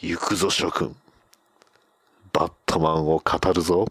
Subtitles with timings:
[0.00, 0.96] 行くぞ諸君。
[2.32, 3.86] バットマンを語るぞ。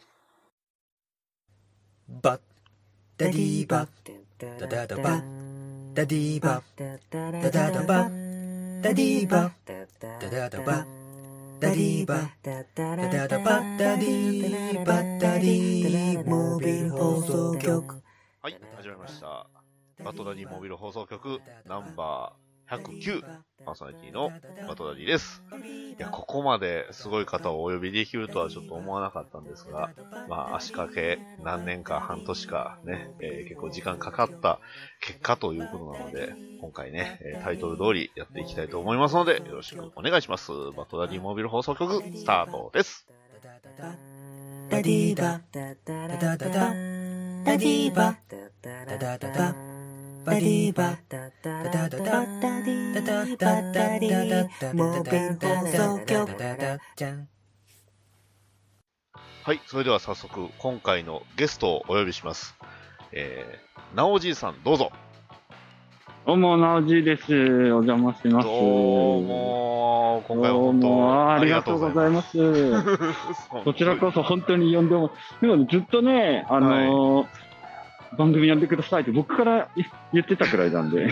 [2.07, 2.41] バッ
[3.17, 3.87] ダディバ
[4.39, 5.21] ダダダバ
[5.93, 6.97] ダディバダ
[7.51, 8.09] ダダバ
[8.81, 9.85] ダディバダ
[10.29, 10.85] ダダバ
[11.59, 18.01] ダディバダダダバダディバダディモビル放送局。
[18.41, 19.45] はい始まりました。
[20.03, 23.21] バトダディモビル放送局ナンバー109
[23.65, 24.31] パーソナリティの
[24.67, 25.41] バトダディです。
[25.97, 29.91] いや、ここまですごい方をお呼びできるとはちょっと思わなかったんですが、
[30.29, 34.59] まあ、足掛け何年か半年かね、えー結構時間かかった
[35.01, 40.51] 結果ということなので、今回ね、えータイトル通りやっていきたいと思いますので、よろしくお願いします。
[40.77, 43.07] バトダディモビル放送局、スタートです。
[44.69, 48.15] ダディバダダダダダディバ
[48.61, 49.68] ダダダダ
[50.29, 56.79] バディバダダダダダダディダダダダダモビル放送局
[59.43, 62.55] はい、それでは早速、今回のゲストをお呼びします。
[63.11, 64.91] えー、なおじいさん、どうぞ。
[66.27, 67.33] どうも、なおじいです。
[67.33, 68.47] お邪魔します。
[68.47, 72.37] どうも、今回は本当ありがとうございます。
[73.63, 75.09] こちらこそ本当に呼んでも、
[75.41, 77.48] でもずっとね、あのー
[78.17, 81.09] 番組呼んでくださいって僕から言言ってたくらいなんで。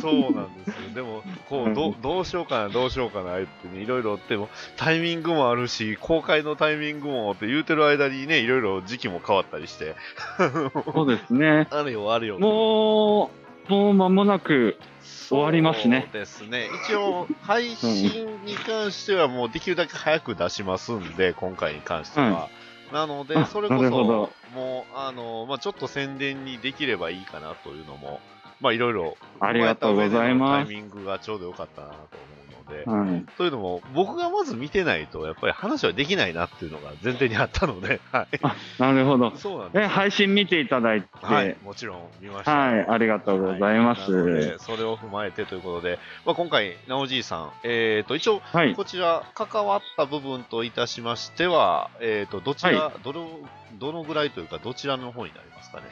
[0.00, 0.94] そうなんですよ。
[0.94, 9.94] でも、こう、どどうしようかな、どうしようかな、ってね、いろいろっても、タイミングもあるし、公開のタイミングもって言うてる間にね、いろいろ時期も変わったりして、
[10.92, 11.66] そうですね。
[11.70, 12.38] あるよ、あるよ。
[12.38, 13.30] も
[13.68, 14.76] う、もう間もなく、
[15.28, 16.68] 終わりますねそうですね。
[16.84, 22.48] 一応、配信に関してはもうできるだけ早く出しますんで、今回に関しては。
[22.92, 28.20] なので、あそれこそなるほど、もう、あの、まあ、ちょっと宣伝にできればいいかなというのも、
[28.60, 30.66] まあ、いろいろ、ありがとうございます。
[30.66, 32.37] タイミングがちょうどよかったなと思
[32.68, 33.24] で、はい。
[33.36, 38.38] というのも、僕がまず見てないと、やっぱり話はできないなっていうのが前提にあったので、はい。
[38.42, 39.34] あ、なるほど。
[39.36, 42.92] そうなんですえ、配信見ていただいて、は、はいい、もちろん見ました。
[42.92, 44.12] ありがとうございます。
[44.12, 44.34] はい。
[44.34, 48.74] でそれを踏まえてということで、まあ、今回、なおじいさん、えー、と、一応、はい。
[48.74, 53.28] こちら、関わった部分といたしましては、えー、と、どちら、はどの、
[53.78, 55.84] どのぐらいというか、どちらの方になりますかね？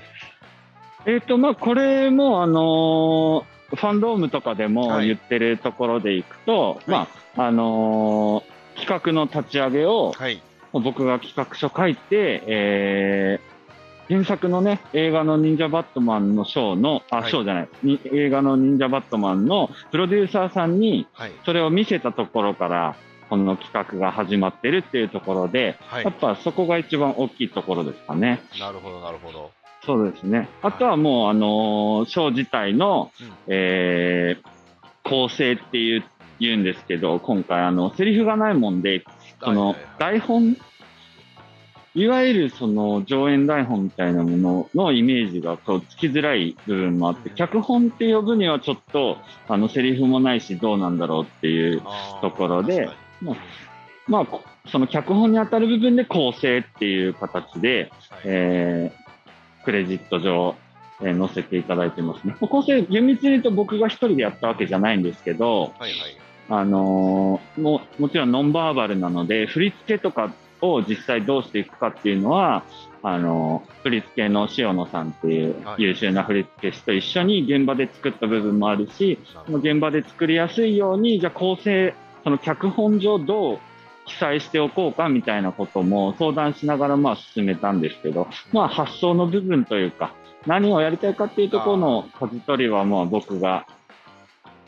[1.07, 10.41] えっ、と、まあ、これも、あのーファンドームとかでもはい言ってるところでいくと、いまあ、あのー企画の立ち上げを、はい。
[10.73, 13.57] 僕が企画書書いて、えー
[14.09, 21.33] 原作のね、映画の忍者バットマンのショーの、あ、はいショーじゃない、に映画の忍者バットマンのプロデューサーさんに、はい。
[21.45, 22.95] それを見せたところから、
[23.29, 26.15] この企画が始まってるっていうところで、はいやっ。
[26.15, 28.41] ぱそこが一番大きいところですかね。
[28.61, 29.51] なるほど、なるほど。
[29.87, 30.49] そうですね。
[30.63, 33.33] あとはもう、あのーショー自体の、うん。
[33.47, 34.57] えー
[35.09, 36.05] 構成っていう、
[36.41, 39.05] 言うんですけど、今回、あの、セリフがないもんで、
[39.41, 40.57] その、台本、
[41.95, 47.37] いわゆるその上演台本みたいなもののイメージがこうつきづらい部分もあって、うん。
[47.37, 49.19] 脚本って呼ぶにはちょっと、
[49.49, 51.81] あの、セリフもないしどうなんだろうっていう、
[52.21, 52.89] ところで
[54.09, 54.27] まあ
[54.71, 58.21] その脚本に当たる部分で構成っていう形で、はい。
[58.25, 59.06] えー
[59.67, 60.55] クレジット上、
[61.03, 62.35] えー載せていただいてますね。
[62.41, 65.93] 構成、厳密に言うと僕が一人でやったわけじゃないんですけど、はいはい。
[66.49, 70.33] あのーもう、もちろんノンバーバルなので、振り付けとか
[70.63, 72.63] を実際どうしていくかっていうのは、
[73.03, 81.95] あのー振り付けの塩野さんっていうはい優秀な振り付け師と一緒に現場で作った部分もあるし、その現場で作りやすいように、じゃあ構成、
[82.25, 83.59] その脚本上どう
[84.07, 90.15] 記載しておこうかみたいなことも相談しながらまあ進めたんですけど、まあ発想の部分というか、
[90.47, 93.67] 何をやりたいかっていうところの舵取りはまあ僕が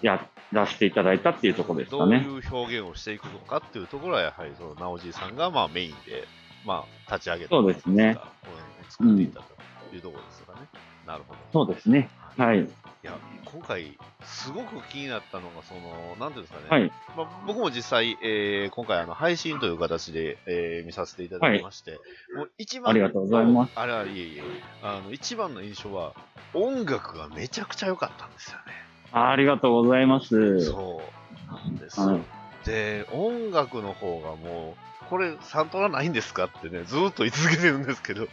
[0.03, 2.27] やらせていただいたっていうところですどういかね。
[2.27, 6.25] う表現をしていくのかっていうところは、やはり、その、なおじいさんが、まあ、メインで、
[6.65, 8.19] まあ、立ち上げたそうですね。
[8.45, 9.55] うん作っていたと
[9.95, 10.61] いうところですかね。
[11.07, 11.67] なるほど。
[11.67, 12.09] そうですね。
[12.37, 12.61] はい。
[12.61, 12.69] い
[13.03, 16.69] や、今回、すごく気になったのが、その、なんていうんですかね。
[16.69, 16.93] はい。
[17.17, 22.01] まあ、僕も実際、えー今回、あの、配信という形で、えー見させていただきまして、
[22.35, 24.43] もう一番ありがとうございますあれあれ、いえいえ、
[24.83, 26.15] あの、一番の印象は、
[26.55, 28.63] 音楽がめちゃくちゃ良かったんですよね。
[29.13, 30.61] ありがとうございます。
[30.61, 31.03] そ
[31.49, 32.01] うなんです。
[32.01, 32.21] はい
[32.65, 38.29] で、音楽の方がもう、これ、サントラないんですかってね、ずーっと言い続けてるんですけど。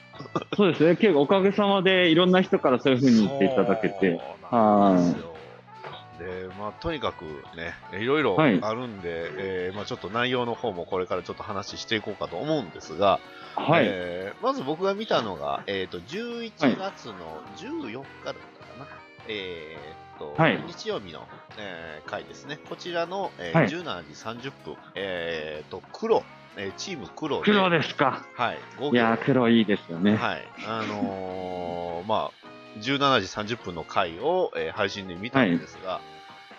[0.56, 0.96] そうですね。
[0.96, 4.20] 結構おかげさまでいろんな人からそういうふうに言っていただけて。
[4.50, 7.26] そうなんでまあ、とにかく
[7.56, 13.20] ね、いろいろあはいるんで、えーまあ、ちょっと内容の方もこれからちょっと話していこうかと思うんですが、
[13.56, 13.86] はい。
[13.88, 18.36] えーまず僕が見たのが、えっ、と、11月の14日だったか
[18.80, 18.88] な。
[19.28, 22.60] えーっと、はい日曜日の、えー回ですね。
[22.70, 26.24] こちらの、えーはい17時30分、えーっと、黒、
[26.58, 28.26] えーチーム黒で、黒ですか。
[28.36, 30.16] はい、5いやー、黒いいですよね。
[30.16, 30.48] はい。
[30.68, 36.02] あのー まあ、17時30分の回を、えー配信で見たんですが、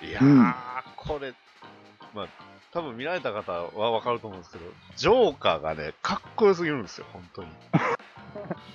[0.02, 0.54] い、やー、うん
[0.96, 1.32] これ、
[2.14, 2.26] まあ、
[2.72, 4.64] 多分見られた方はわかると思うんですけど、
[4.96, 7.48] ジョーカーがね、かっこよすぎるんですよ、本当に。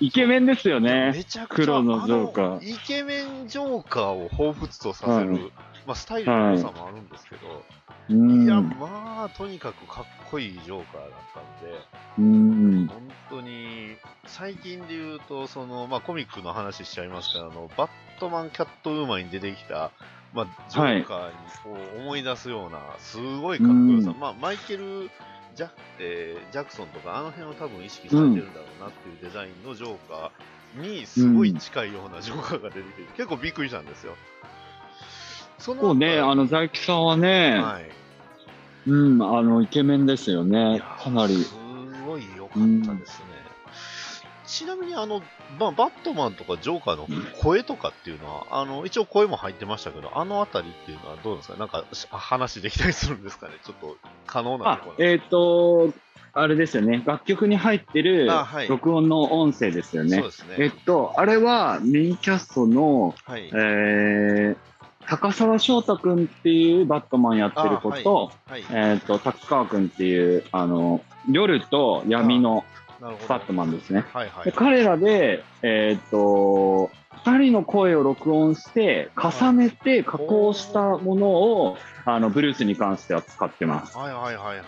[0.00, 1.12] イケメンですよね。
[1.12, 5.52] めちゃくちゃ、黒のジョーカーイケメンジョーカーを彷彿とさせる、はい
[5.86, 7.64] まあ、スタイルの良さもあるんですけど、
[8.10, 8.12] う
[8.44, 8.68] いや、ん。
[8.78, 11.78] まあ、とにかくかっこいいジョーカーだったんで、
[12.18, 12.86] うん。
[12.86, 13.96] 本当に、
[14.26, 17.90] 最近で言うと、その、まあ、コミックの話しちゃいますけど、あの、バッ
[18.20, 19.90] トマン、キャットウーマンに出てきた、
[20.32, 21.34] まあ、ジョーカーに
[21.64, 25.10] こう思い出すような、すごいかっこよさ、うんまあ、マイケル・
[25.54, 25.68] ジャ,、
[25.98, 34.14] えージャクソンとか、あの辺を多分意識されてるんだろうなっていうデザインのジョーカーに、すごい近いようなジョーカーが出てきて、結構びっくりしたんですよ。
[35.62, 37.88] そそうね、あの、財木さんはね、はい。
[38.90, 40.80] うん、あの、イケメンですよいねや。
[41.00, 41.36] かなり。
[41.36, 41.54] す
[42.04, 43.26] ごい良かったですね。
[44.44, 45.22] ちなみにあの、
[45.60, 47.06] まあ、バットマンとかジョーカーの
[47.40, 51.56] 声とかっていうのは、あの、一応声も入ってましたけど、あのあたりっていうのはどうですか？
[51.56, 53.54] なんかし話できたりするんですかね？
[53.64, 55.92] ちょっと可能なあところ、えっ、と、
[56.34, 57.02] あれですよね。
[57.06, 58.28] 楽曲に入ってる
[58.68, 60.16] 録音の音声ですよね。
[60.16, 60.56] そうですね。
[60.58, 63.48] えっと、あれはメインキャストの、はい。
[63.54, 64.56] えー、
[65.12, 68.64] 高沢翔太くんっていうバットマンやってる子と、はい。
[68.70, 72.64] えっと、達川くんっていう、あの、夜と闇の。
[73.28, 74.06] バットマンですね。
[74.14, 74.44] はいはい。
[74.44, 76.88] で彼らで、えっと、
[77.26, 83.98] 二人の声を録音して、重ねて加工したものを、あの、ブルースに関しては使ってます。
[83.98, 84.60] はいはいはいはいはい。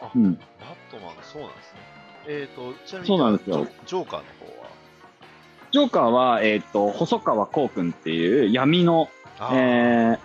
[0.00, 0.34] あ、うん。
[0.34, 0.44] バッ
[0.90, 1.80] トマン、そうなんですね。
[2.26, 4.68] えっ、と、ちなみに、そうなんですよジョーカーの方は？
[5.70, 9.10] ジョーカーは、えっ、と、細川こうくんっていう闇の、
[9.52, 10.18] え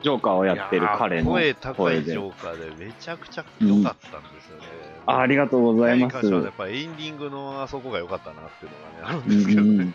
[0.00, 2.12] ー、ジョーカーをやってる彼の声高いジ。
[2.12, 4.66] ョーカーでめちゃくちゃ良かったんですよね。
[5.06, 6.26] あありがとうございます。
[6.26, 9.68] やっぱりエンディングのあそこが良かったなっていうのがね、あるんうですけどね。
[9.68, 9.94] んうん、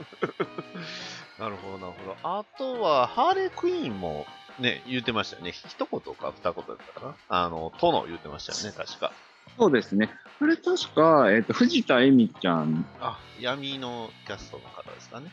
[1.39, 2.17] なるほど、 なるほど。
[2.23, 4.25] あとは、ハーレークイーンも
[4.59, 5.51] ね、言ってましたよね。
[5.51, 7.15] 一言か二言だったかな。
[7.29, 9.11] あの、殿言ってましたよね、確か。
[9.57, 10.09] そうですね。
[10.41, 12.85] あれ確か、えっ、と、藤田恵美ちゃん。
[12.99, 15.31] あ、闇のキャストの方ですかね。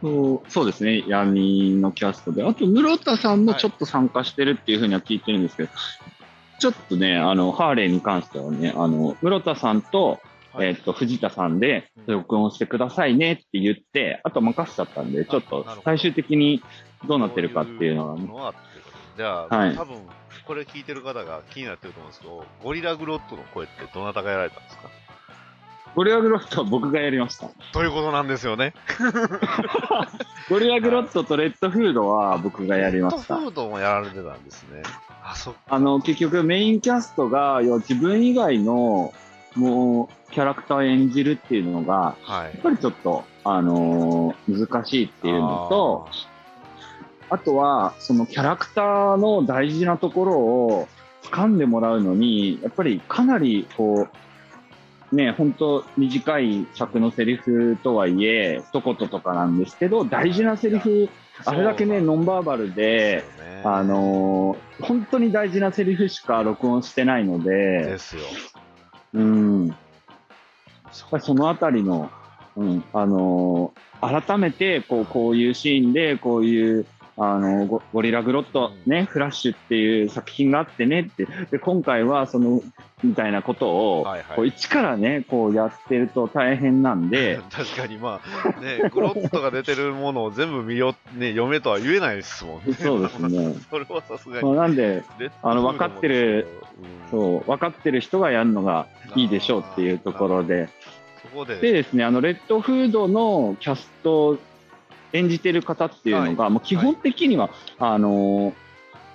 [0.00, 0.50] そう。
[0.50, 1.04] そうですね。
[1.06, 2.42] 闇のキャストで。
[2.44, 5.68] あと、室田さんもちょっと参加してるっていうふうには聞いてるんですけど、
[6.58, 10.20] ちょっとね、あの、ハーレーに関してはね、あの、室田さんと、
[10.52, 10.68] はい。
[10.68, 12.14] えっ、と、藤田さんでうん。
[12.14, 16.60] 録音してくださいねって言って、あと任せちゃったんで、ちょっと最終的に
[17.06, 18.28] どうなってるかっていうのはね。
[19.16, 19.76] じゃあ、はい。
[19.76, 20.02] 多分、
[20.44, 24.90] これ聞いてる方が気になってると思うんですけど、ゴリラグロットの声ってどなたがやられたんですか？
[25.94, 27.48] ゴリラグロットは僕がやりました。
[27.72, 28.74] ということなんですよね。
[30.48, 33.44] ゴリラグロットとレッドフードは僕がやりましたレッ。
[33.44, 34.82] ドフードもやられてたんですね。
[35.24, 35.54] あ、そ。
[35.68, 39.12] あの、結局メインキャストが、要は自分以外の、
[39.56, 42.60] もう、キャラクターを演じるっていうのが、はいやっ。
[42.62, 46.08] ぱりちょっと、あのー難しいっていうのと、
[47.30, 50.88] あとは、そのキャラクターの大事なところを
[51.22, 54.16] 掴んでもらうのに、やっぱりかなり、こう、
[55.12, 61.08] ね、本当短い尺のセリフとはいえ、一言とかなんですけど、大事なセリフ、
[61.44, 63.62] あれだけね、ノンバーバルで、ね。
[63.64, 68.22] あのー本当に大事なセリフしか録音してないのでで、すよ。
[69.12, 69.76] うん、やっ
[71.10, 72.10] ぱりそのあたりの、
[72.56, 73.90] うん、あのー
[74.24, 76.86] 改めて、こう、こういうシーンで、こういう、
[77.22, 82.62] あのゴ、ゴリラグロット、ね、フラッシュっていう作品があってねって、で、今回はその、
[83.04, 84.36] みたいなことを、はいはい。
[84.36, 92.72] こう一からね、こうやってると大変なんで、 確かにまあ、ね、グロットが出てるものを全部見よ、 ね、読めとは言えないですもんね。
[92.72, 93.54] そうですね。
[93.68, 94.56] それはさすがまあ、に。
[94.56, 95.02] なんで、
[95.42, 96.46] あの分かってる、
[96.80, 100.70] うんそう、分かってる人がやるのがいいでしょうっていうところで、
[101.20, 104.38] そこで、でですね、あの、レッドフードのキャストを
[105.12, 106.52] 演じてる方っていうのが、はい。
[106.52, 108.54] もう基本的には、あのー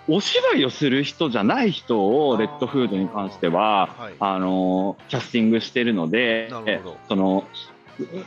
[0.08, 4.14] お芝居をする人じゃない人を、レッドフードに関しては、はい。
[4.20, 6.52] あのーキャスティングしてるので
[7.08, 7.48] その、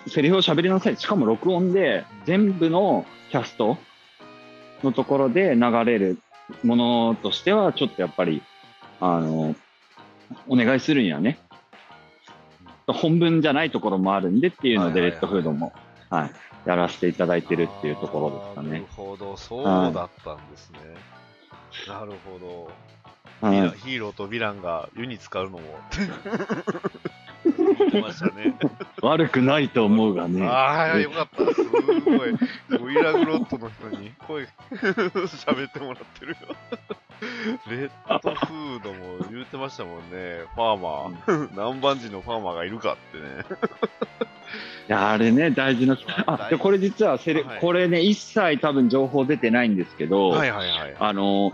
[0.08, 0.96] セリフを喋りなさい。
[0.96, 3.78] しかも録音で、全部のキャスト
[4.82, 6.18] のところで流れる
[6.64, 8.42] ものとしては、ちょっとやっぱり、
[9.00, 9.56] あのー
[10.46, 11.38] お願いするにはね、
[12.87, 15.18] 本文じゃないところもあるんでっていうので、はいはいはい。
[15.18, 15.72] レッドフードも、
[16.10, 16.30] はい、
[16.68, 18.87] やらせていただいてるっていうところですかあーなるね。
[18.94, 20.78] ほど、そうだったんですね。
[21.88, 22.70] なるほど。
[23.40, 25.62] はいヒーローとヴィランが湯に浸かるのも。
[27.44, 28.54] 言ってましたね。
[29.00, 30.46] 悪くないと思うがね。
[30.46, 31.54] ああ、よかった。
[31.54, 32.32] すごい。
[32.78, 36.37] ゴリラグロットの人に声 喋ってもらってるよ。
[37.70, 37.90] レッ
[38.22, 40.44] ドフードも言ってましたもんね。
[40.54, 41.48] ファーマー。
[41.52, 43.44] 南蛮人のファーマーがいるかってね。
[44.88, 45.99] いや、あれね、大事な。
[46.26, 50.97] あ、で、これ実はセレ、はいこれね、一切多分情報出てないんですけど、はいはいはい。
[50.99, 51.52] あの、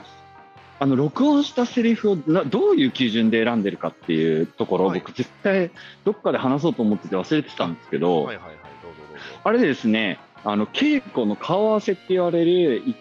[0.79, 5.71] あの、録音したセリフをなどういう基準で選んでるかっていうところを、はい僕絶対
[6.05, 8.55] どっかで話そうと思ってて忘れてたんですけど、はいはいはい。
[8.83, 9.25] どうぞどうぞ。
[9.45, 12.95] あれですね、あの、稽古の顔合わせって言われる、い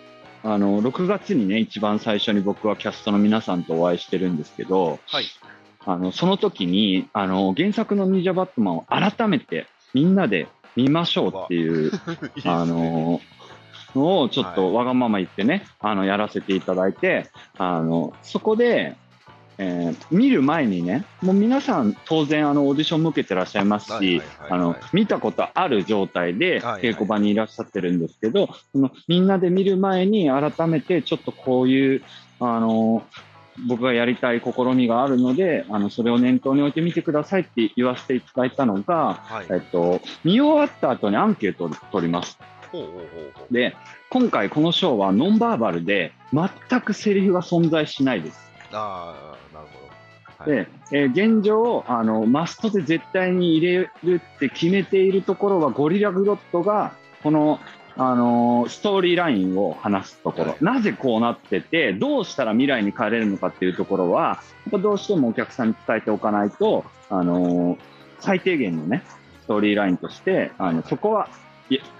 [0.43, 5.25] あの、6月にね、一番最初に僕はキャストの皆さんとお会いしてるんですけど、はい。
[5.85, 11.91] あの、その時に、あの、原作の忍者バットマンを改めてみんなで見ましょうっていう、
[12.45, 13.21] あの、
[13.95, 18.95] のをちょっとわがまま言ってね、あの、やらせていただいて、あの、そこで、
[19.59, 24.51] えー見る前にね、もう皆さん当然あのオーディションも受けてらっしゃいますしはいはいはい、はい。
[24.51, 26.81] あの、見たことある状態ではいはい。
[26.81, 32.01] 稽古場にいらっしゃってるんですけど、そのみんなで見る前に改めてちょっとこういう、
[32.39, 33.03] あの、
[33.67, 39.45] 僕がやりたい試みがあるので、あの、それを念頭に置いてみてくださいって言わせていただいたのが、はい。
[39.49, 42.37] えっと、見終わった後にアンケートを取ります。
[43.51, 43.75] で、
[44.09, 48.51] 今回このショーはノンバーバルで全くセリフが存在しないです。
[48.71, 49.87] ああ、なるほ
[50.45, 50.51] ど。
[50.51, 56.93] はい、で、えー現状あの、マストで絶対に入れるって決めているところはゴリラグロットが
[57.23, 57.59] この、
[57.95, 60.63] あのーストーリーラインを話すところ、はい。
[60.63, 67.77] なぜこうなっててどうしたら未来に帰れるのかっていうところはどうしてもお客さんに伝えておかないと、あのー
[68.19, 69.03] 最低限のね
[69.41, 71.27] ストーリーラインとしてあのそこは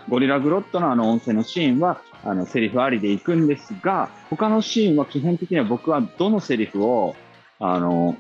[0.08, 7.16] ゴリラグロットのあの音声のシーンはあのセリフありで行くんですが他のシーンは基本的には僕はどのセリフを
[7.60, 8.16] あの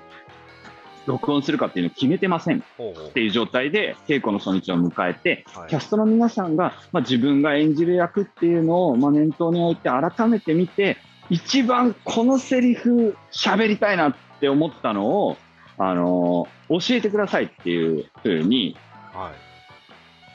[1.06, 2.60] 録音するかっていうのを決めてません。
[2.60, 5.70] っていう状態で稽古の初日を迎えて、はい。
[5.70, 10.98] キャストの皆さんが、まあ、自分が演じる役っていうのを、まあ、念頭に置いて改めて見て
[11.30, 15.38] 一番このセリフ喋りたいなって思ったのを、
[15.78, 18.78] あの教えてくださいっていうふうに
[19.14, 19.43] はい。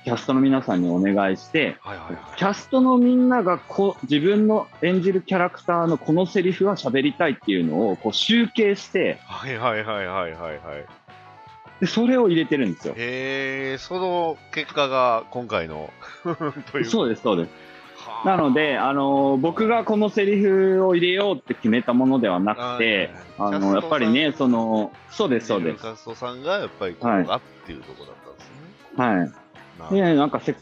[0.04, 2.38] キャストの皆さんにお願いしてはいはいはい。
[2.38, 10.86] キャストのみんながこう自分の演じるキャラクターのこのセリフは喋りたいっていうのをこう集計してはいはいはいはいはいはい。
[11.80, 12.94] でそれを入れてるんですよ。
[12.96, 15.90] へえ、その結果が今回の
[16.72, 16.84] という。
[16.84, 17.50] そうです、そうです。
[17.98, 25.82] はあなので、あの僕がこのセリフを入れようって決めたものではなくて、あのやっぱりね、その、そうです、そうです。
[25.82, 28.50] カストさんがやっぱりここがっていうところだったんです
[28.96, 29.20] ね。
[29.20, 29.32] はい。
[29.78, 29.84] な。
[29.84, 30.56] るほどで、なんかせ、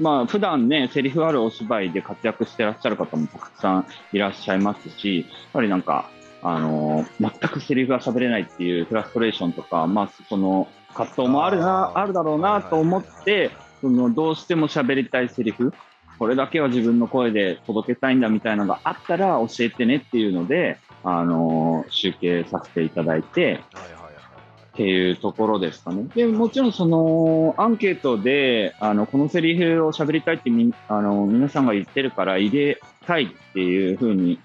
[0.00, 6.10] まあ、普段ね、セリフあるお芝居で活躍してらっしゃる方もたくさんいらっしゃいますし、やっぱりなんか、
[6.46, 15.72] あの全くセリフが喋れないっていうフラストレーションとか、まあ、その、葛藤もあるな、あるだろうなと思って、その、どうしても喋りたいセリフ、
[16.18, 23.60] これだけは自分の声で届けたいんだみたいなのがあったら教えてねっていうので、あの集計させていただいて、
[24.74, 26.08] っていうところですかね。
[26.16, 34.40] で、もちろんそのアンケートで、あの、このセリフを喋りたいってみ、あの、皆さんが言ってるから入れたいっていう風に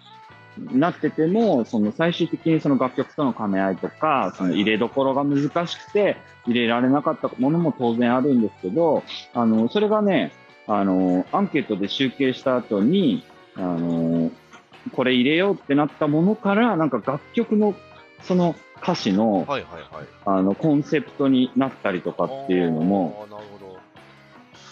[0.71, 10.31] なってても、その最終的にその楽曲との兼ね合いとか、その入れどころが難しくて入れられなかったものも当然あるんですけど、あの、それがね、
[10.67, 13.23] あの、アンケートで集計した後に、
[13.55, 14.29] あの、
[14.93, 17.73] これ入れようってなったものから、なんか楽曲の
[18.21, 19.61] その歌詞の、はいはい
[19.95, 20.07] はい。
[20.25, 23.35] あの、コンセプトになったりとかっていうのも、あー。
[23.35, 23.79] なるほど。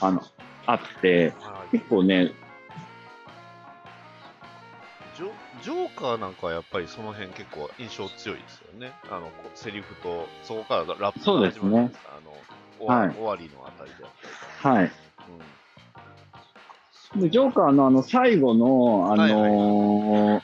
[0.01, 0.21] あの、
[0.65, 2.31] あって、はい結構ね、
[5.17, 5.31] ジョ
[5.63, 8.93] ジョーカーなんかはやっぱりその辺結構印象強いですよね。
[9.09, 12.33] あの、セリフと、そこからラップそうですねが始まるんですあの、
[12.79, 14.11] 終わ,、はい終わりのあたりであっ
[14.61, 14.91] たりはい。
[17.15, 20.41] うんで、ジョーカーのあの、最後の、あのはいはいー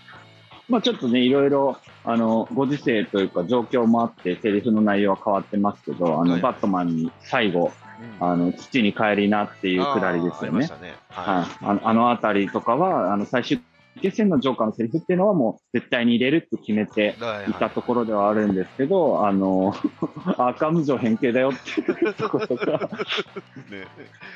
[0.70, 6.42] まあちょっとね、いろいろ、あの、ご時世というか状況もあって、セリフの内容は変わってますけど、あの、はい。
[6.42, 7.72] バットマンに最後、
[8.20, 8.28] うん。
[8.28, 10.70] あの、土に帰りなっていうくだりですよね。
[10.72, 10.96] あね。
[11.10, 11.44] はい。
[11.44, 11.48] は。
[11.62, 13.62] あのあのあたりとかは、あの、最終
[14.02, 17.22] 決戦のジョーカーのセリフっていうのはもう絶対に入れるって決めてい。
[17.22, 17.52] はい。
[17.52, 19.76] いたところではあるんですけど、あの、
[20.38, 22.90] アーカム城変形だよっていうところとか、
[23.70, 23.88] ね、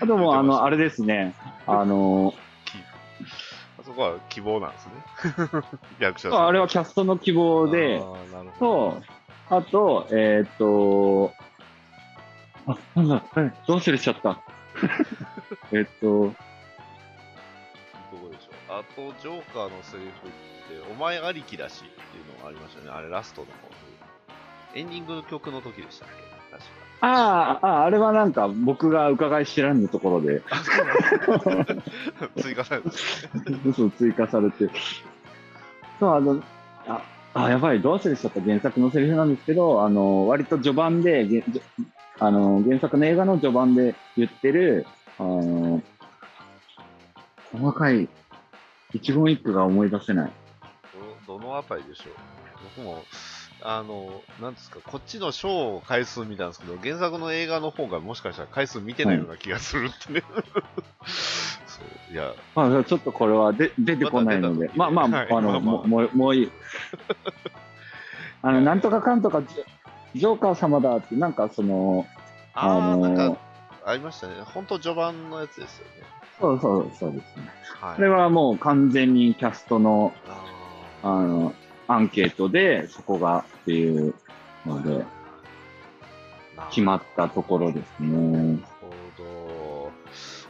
[0.01, 1.33] あともう、あの、あれですね、
[1.65, 2.46] あの、あ
[3.87, 4.91] そこは希望なんですね。
[5.99, 6.47] 役者さん。
[6.47, 9.01] あれはキャストの希望であ、ーなるほど
[9.49, 11.33] と、あと、えーっと、
[12.67, 14.41] あ、なんだ、えどう忘れしちゃった。
[15.71, 16.29] えっと、ど
[18.21, 18.79] こでしょう？
[18.79, 22.89] あと、ジョーカーのセリフって、お前ありきだしっていうのがありましたね。
[22.91, 23.53] あれ、ラストの方
[24.75, 26.09] エンディングの曲の時でしたっ
[26.51, 26.51] け？
[26.51, 26.86] 確か。
[27.01, 30.41] ああ、ああれはなんか僕が伺い知らぬところで、
[32.41, 33.59] 追加されたんですね。
[33.65, 34.69] 嘘追加されて。
[35.99, 36.41] そう、あの、
[36.87, 37.01] あ、
[37.33, 41.27] あやばい、どう忘れしちゃった原作のセリフなんですけど、あの、割と序盤で、
[42.19, 44.87] あの、原作の映画の序盤で言ってる、
[45.19, 45.83] あの、
[47.51, 48.09] 細かい
[48.93, 50.31] 一言一句が思い出せない。
[51.27, 52.13] どどのあたりでしょう
[52.75, 53.03] 僕も、
[53.61, 60.23] あの、なんですか、こっちのショー回数見たんですけど、原作の映画の方がもしかしたら回数見てないような気がするってね。
[61.65, 66.51] そう、いや、まあ、ちょっとこれはで出てこないので、まあまあ、はいあの、まあまあもうもう、いい。
[68.43, 69.63] あの、なんとかかんとか、ジョ
[70.15, 72.05] ジョーカー様だって、なんかその、
[72.53, 73.39] あのーなんか、
[73.85, 74.35] ありましたね。
[74.43, 75.91] 本当序盤のやつですよね。
[76.39, 77.49] そうそう、そうですね。
[77.81, 77.95] はい。
[77.95, 80.13] これはもう完全にキャストの、
[81.03, 81.53] ああの、
[81.87, 84.13] アンケートで、そこがっていう
[84.65, 85.05] ので、ー
[86.69, 88.59] 決まったところですね。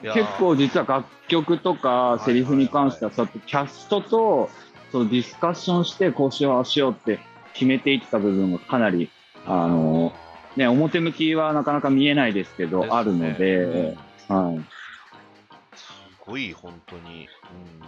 [0.01, 4.49] 結構実は楽曲とかセリフに関しては、そうやってキャストと
[4.91, 7.19] そうディスカッションして、こうしよう、しようって
[7.53, 9.09] 決めていった部分がかなり、
[9.45, 10.13] あの
[10.55, 12.89] ね、表向きはなかなか見えないですけど、ね。
[12.91, 14.59] あるので、はい。
[15.75, 15.93] す
[16.25, 17.27] ごい、本当に、
[17.81, 17.87] うん、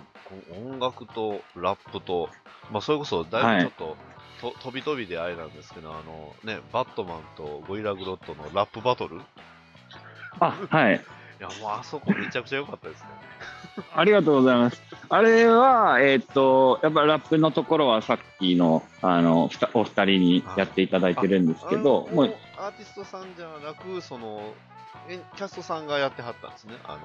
[0.52, 2.30] 音楽とラップと、
[2.72, 3.98] まあ、それこそ、だいぶちょっと、
[4.54, 9.18] と飛び飛びであれなんですけど、あの、ね、バットマンとゴリラグロットのラップバトル？
[9.18, 9.22] い
[10.40, 11.06] あ、はい。
[11.40, 13.08] や、もうあそこめちゃくちゃ良かったですね。
[13.96, 14.82] ありがとうございます。
[15.08, 24.54] あれは、えーっと、やっぱラップのところはさっきの、あの、ふたお二人にやっていただいてるんですけど、あのもう、アーティストさんじゃなく、その、
[25.08, 27.00] えキャストさんがやってはったんですね、あ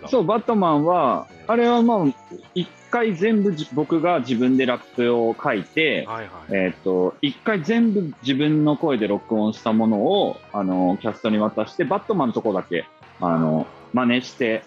[0.00, 2.06] の、そう、バットマンはえ、あれはまあ、
[2.54, 6.28] 一回全部じ僕が自分でラップを書いて、はいはい。
[6.50, 12.86] えーっと、一回全部自分の声で録音したものを、あの、キャストに渡して、バットマンのとこだけ、
[13.20, 14.62] あの、真似して、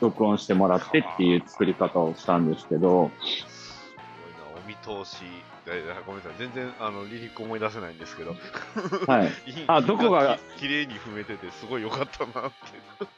[0.00, 5.22] 録音してもらってっていう作り方をしたんですけど、すごいな、お見通し。
[6.06, 8.34] ごめんなさい、全然あのリリック思い出せないんですけど、
[9.06, 9.28] はい。
[9.68, 10.38] あどこが？
[10.56, 12.56] ききれいに踏めてて、すごい良かったなって。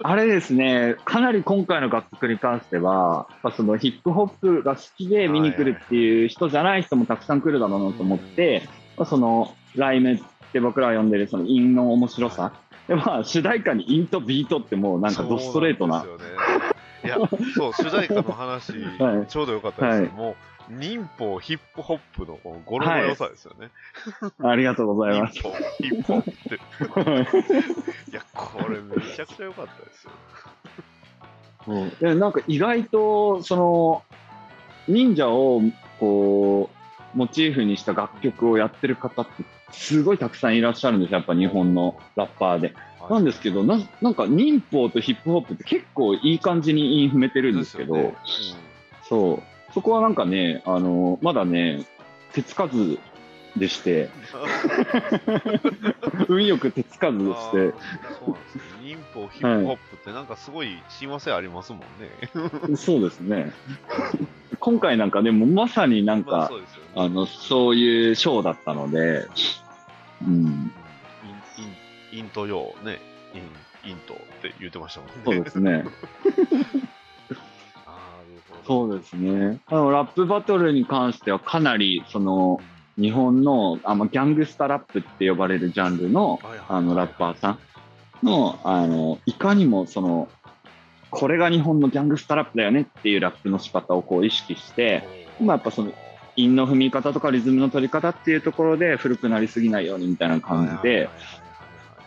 [0.02, 12.52] あれですね、かなり今回の楽曲に関しては、やっぱそのヒップホップが好きで見に来るっていう人じゃない人もたくさん来るだろうなと思って、まあそのライムって僕らが呼んでるその韻の面白さ。
[12.88, 16.02] でまあ、主題歌に韻とビートってもうなんかドストレートな。
[16.02, 16.74] そうなんですよね。
[17.04, 17.16] いや、
[17.54, 20.36] そう、主題歌の話、 はいちょうどよかったです、はいも
[20.68, 23.70] う、民法、ヒップホップの語呂の良さですよね。
[24.42, 25.38] ありがとうございます。
[25.42, 28.10] 民法、ヒップホップって。
[28.10, 30.10] いや、これめちゃくちゃ良かったですよ。
[31.66, 34.02] うんでなんか意外と、その、
[34.86, 35.62] 忍者を
[35.98, 36.70] こ
[37.14, 42.74] う、モチーフにした楽曲をやってる方って、すごいたくさんいらっしゃるんですよ、やっぱ日本のラッパーで。
[43.10, 48.16] なんですけど、ななんか忍法とヒップホップって結構いい感じに韻踏めてるんですけど、よね
[49.02, 49.42] そう、
[49.74, 51.84] そこはなんかね、あの、まだね、
[52.32, 53.00] 手つかず
[53.56, 54.08] でして、
[56.28, 57.74] 運よく手つかずでして、そうなんで
[58.50, 58.62] すね。
[58.82, 61.80] 忍法、ヒップホップってなんかすごい親和性ありますもん
[62.70, 62.76] ね。
[62.76, 63.52] そうですね。
[64.60, 66.66] 今回なんかでもまさになんまあか、そうね。
[66.94, 69.26] あの、そういうショーだったので、
[70.24, 70.72] うん、うん
[71.58, 73.00] イン、イン、イントヨーね、
[73.34, 75.14] イン、イントって言ってましたもんね。
[75.24, 75.84] そうですね。
[78.66, 79.60] そうですね。
[79.66, 82.60] あの、ラップバトルに関してはかなり、その、
[82.98, 87.58] 日本の、あまあ、ギャングスタラップって呼ばれるジャンルの、あの、ラッパーさん
[88.22, 90.28] の、あの、いかにもその、
[91.10, 95.92] これが日本のギャングスタラップだよねっていうラップの仕方をこう意識して、まあやっぱその、
[96.36, 101.08] 韻の踏み方とかリズムの取り方っていうところで古くなりすぎないようにみたいな感じで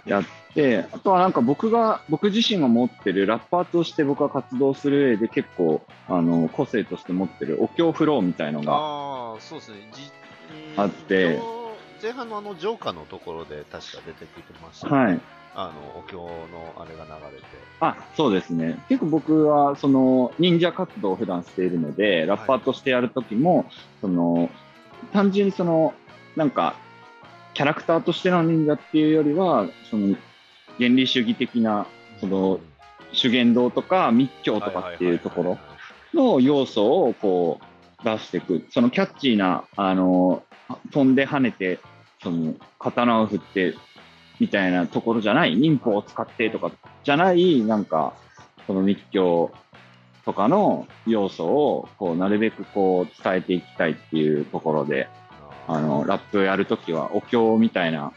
[0.05, 0.23] やっ
[0.57, 9.77] て、あとはなんか僕が、僕自身が持ってるラッパーとして僕が活動する上で結構、あの、個性として持ってるお経フローみたいのが、ああ、そうですね。
[9.93, 10.11] じ
[10.75, 11.39] あって、
[12.01, 15.19] 前半のあの、ジョーカーのところで確か出てきてました、はい。
[15.53, 17.45] あの、お経のあれが流れて。
[17.79, 18.79] あ、そうですね。
[18.89, 23.65] 結構僕は、その、忍者活動を普段しているので、ラッパーとしてやるときも、
[24.01, 24.49] その、
[25.13, 25.93] 単純にその、
[26.35, 26.75] なんか、
[27.53, 30.15] キャラクターとしての忍者っていうよりは、その、
[30.79, 31.87] 原理主義的な、
[32.19, 32.59] その、
[33.11, 35.57] 修験道とか密教とかっていうところ
[36.13, 38.65] の要素をこう出していく。
[38.69, 40.43] そのキャッチーな、あの、
[40.91, 41.79] 飛んで跳ねて、
[42.21, 43.75] その、刀を振って、
[44.39, 46.71] みたいなところじゃない、忍法を使ってとか
[47.03, 48.13] じゃない、なんか、
[48.67, 49.51] その密教
[50.25, 55.07] とかの要素を、こう、なるべくこう、伝えていきたいっていうところで、
[55.67, 58.11] あの、ラップをやるときは、お経みたいな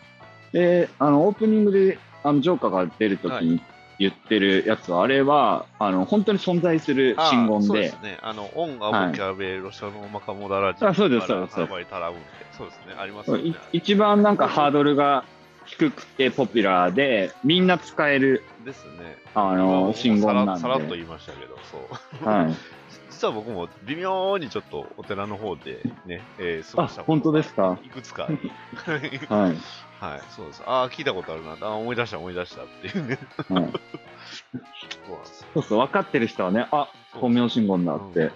[0.53, 3.61] で、あの、オープニングで、あの、ジョーカーが出るときはいに
[3.99, 8.19] 言ってるやつは、あれは、あの、本当に存在する信言でそうです、ね。
[8.23, 12.95] あの、オン、アボキャベ、ロシアのマカモダラジあそうですそうですそうですね。
[12.99, 13.55] ありますね。
[13.73, 15.25] 一番なんかハードルが
[15.67, 19.19] 低くてポピュラーで、みんな使える、ですね。
[19.35, 20.61] あの、信言なんで。
[20.61, 22.29] さらっと言いましたけど、そう。
[22.29, 22.55] はい。
[23.11, 27.79] 実は僕も微妙にちょっとお寺の方でね、えー、過あ、ごした本当ですか？
[27.85, 28.23] いくつか
[29.29, 29.57] はい。
[30.01, 30.63] はい、そうです。
[30.67, 31.53] ああ、聞いたことあるな。
[31.53, 33.19] あー思い出した、思い出したっていうね。
[33.51, 35.51] うなんですよ。
[35.55, 38.33] そうそう、分かってる人はね、あ、本名信言だって、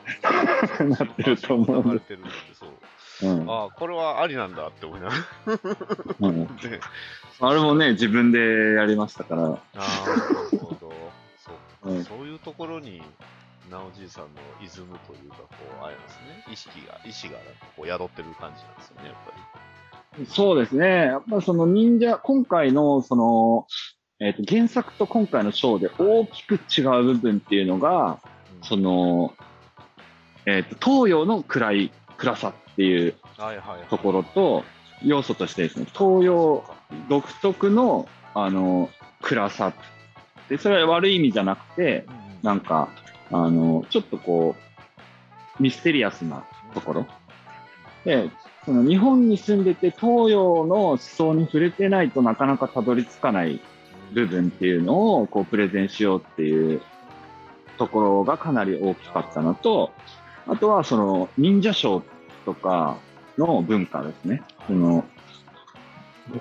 [0.84, 2.70] なってると思う流れてるんで、そう。
[3.22, 5.14] うんああ、これはありなんだって思いなが
[6.20, 6.46] うん。
[6.46, 6.52] ら。
[6.68, 6.80] で
[7.40, 9.42] あれもね、自分でやりましたから。
[9.44, 10.14] ああ、な
[10.52, 10.92] るほど。
[11.38, 11.52] そ
[11.84, 13.02] う、うんそういうところに、
[13.70, 14.28] なおじいさんの
[14.60, 15.46] イズムというか、こ
[15.80, 16.44] う、あれなんですね。
[16.52, 17.38] 意識が、意志が、
[17.76, 19.42] こう、宿ってる感じなんですよね、やっぱり。
[20.28, 20.86] そうですね。
[20.86, 23.66] やっぱりその忍者、今回のその、
[24.20, 28.34] えっ、と、原作と今回のショーで大きく違う部分っていうのが、うん
[28.66, 29.34] その、
[30.46, 33.14] えっ、と、東洋の暗い、暗さっていう。
[33.90, 34.64] ところと、
[35.02, 36.64] 要素としてですね、東洋
[37.08, 38.88] 独特の、あの、
[39.20, 39.72] 暗さ。
[40.48, 42.06] で、それは悪い意味じゃなくて、
[42.42, 42.88] なんか、
[43.30, 44.54] あの、ちょっとこ
[45.58, 47.06] う、ミステリアスなところ。
[48.04, 48.30] で、
[48.64, 53.60] その日本に住んでて東洋の思想に触れてないとなかなかたどり着かない
[54.12, 56.80] 部分っていうのをこうプレゼンしようっていう
[57.76, 59.92] ところがかなり大きかったのと、
[60.46, 62.02] あとはその忍者ショー
[62.44, 62.96] とか
[63.36, 64.42] の文化ですね。
[64.66, 65.04] その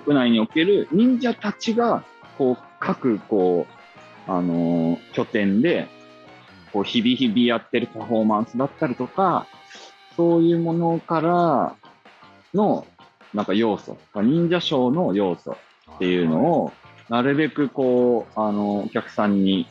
[0.04, 2.04] 国内における忍者たちが
[2.38, 5.88] こう各こう、あの拠点で
[6.72, 9.46] こう日々日々やってるパフォーマンスだったりとか、
[10.16, 11.76] そういうものから
[12.54, 12.86] の
[13.34, 15.56] なんか要素、忍者ショーの要素
[15.96, 16.72] っていうのを、
[17.08, 19.66] なるべくこう、あの、お客さんに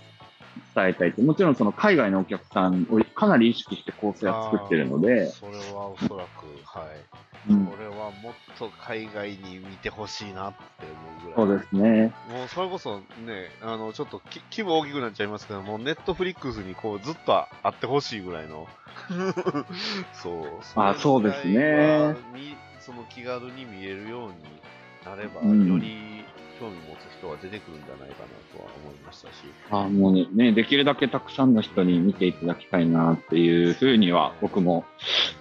[0.76, 6.88] 伝えたいって、もちろんその海外のお客さんをかなり意識して構成は作ってるので、それはおそらく、はい。
[7.50, 11.58] うんこれはもっと海外に見てほしいなって思うぐらい。
[11.58, 12.13] そうですね。
[12.30, 18.67] もうそれこそね、あの、ちょっとき規模大きくなっちゃいますけど、もうネットフリックスにこうずっとあってほしいぐらいの。
[20.13, 20.46] そう。
[20.76, 22.15] あそうですね
[22.86, 24.36] その気軽に見えるように
[25.06, 26.24] なれば、うんより
[26.60, 29.34] 興味持つ人が出てくるんじゃないかなとは思いましたし。
[29.72, 34.86] あもうねね、できるだけたくさんの人に見ていただきたいなっていうふうには僕も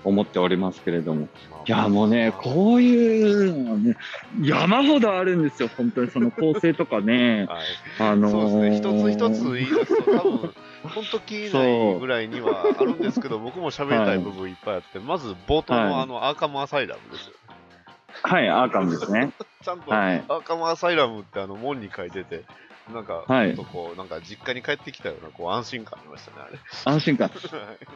[0.04, 1.28] 思っておりますけれども。
[1.50, 3.96] まあいや、もうね、こういうのはね、
[4.40, 7.46] 山ほどあるんですよ、本当にその構成とかね。
[7.50, 8.12] はい。
[8.12, 10.54] あのーそうですね、一つ一つ言い出すと、多分
[10.88, 17.34] 本当気にないぐらいにはあるんですけど、僕も喋りたい部分いっぱいあって、まず冒頭の、はいあのアーカムアサイラムですよ。
[18.22, 19.32] はい、アーカムですね。
[19.62, 22.44] ちゃんと、はいアーカムアサイラムってあの門に書いてて、
[22.90, 23.54] なんか、はい。
[23.54, 26.58] こう、なんか実家に帰ってきたようなこう安心感ありましたね、あれ。
[26.84, 27.30] 安心感。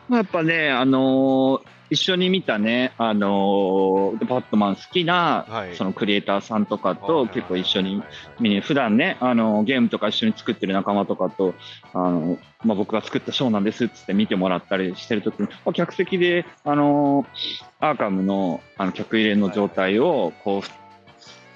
[0.09, 5.77] まあ、やっぱね、あのー一緒に見たね、あのーバットマン好きな、はい。
[5.77, 8.09] そのクリエイターさんとかと結構一緒にはいはい。
[8.09, 11.55] はい見に、普段ね、あのーゲームとか一緒に作ってる仲間とかと、
[11.93, 17.27] あのーまあ、僕が作ったショーなんですっつって見てもらったりしてるときに、まあ客席で、あのー
[17.79, 20.86] アーカムのあの客入れの状態を、こう、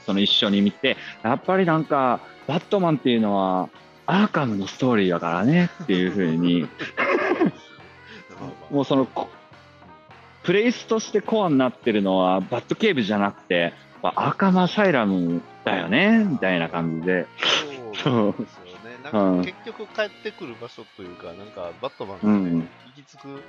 [0.06, 3.68] その一緒に見て、やっぱりなんか、バットマンっていうのは、
[4.06, 6.66] アーカムのストーリーだからねっていうふうに、
[8.70, 9.28] もうその、こ
[10.42, 17.26] プレイスとしてコアになってるのは、バットケーブじゃなくて、まあアーカムアサイラムだよね、みたいな感じで。
[18.02, 18.70] そうですよね。
[19.12, 23.42] なんうんか結局帰ってくる場所というか、なんかバットマンがうん行き着く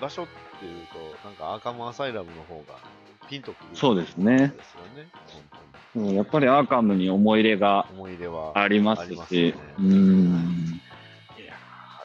[0.00, 0.26] 場所っ
[0.60, 2.78] ていうと、なんかアーカムアサイラムの方が
[3.28, 3.68] ピンとくる。
[3.74, 4.36] そうですね。
[4.36, 5.08] ですよね。
[5.32, 5.42] 本
[5.94, 7.86] うんやっぱりアーカムに思い入れが
[8.54, 9.10] ありますし。
[9.10, 10.80] よね、うん。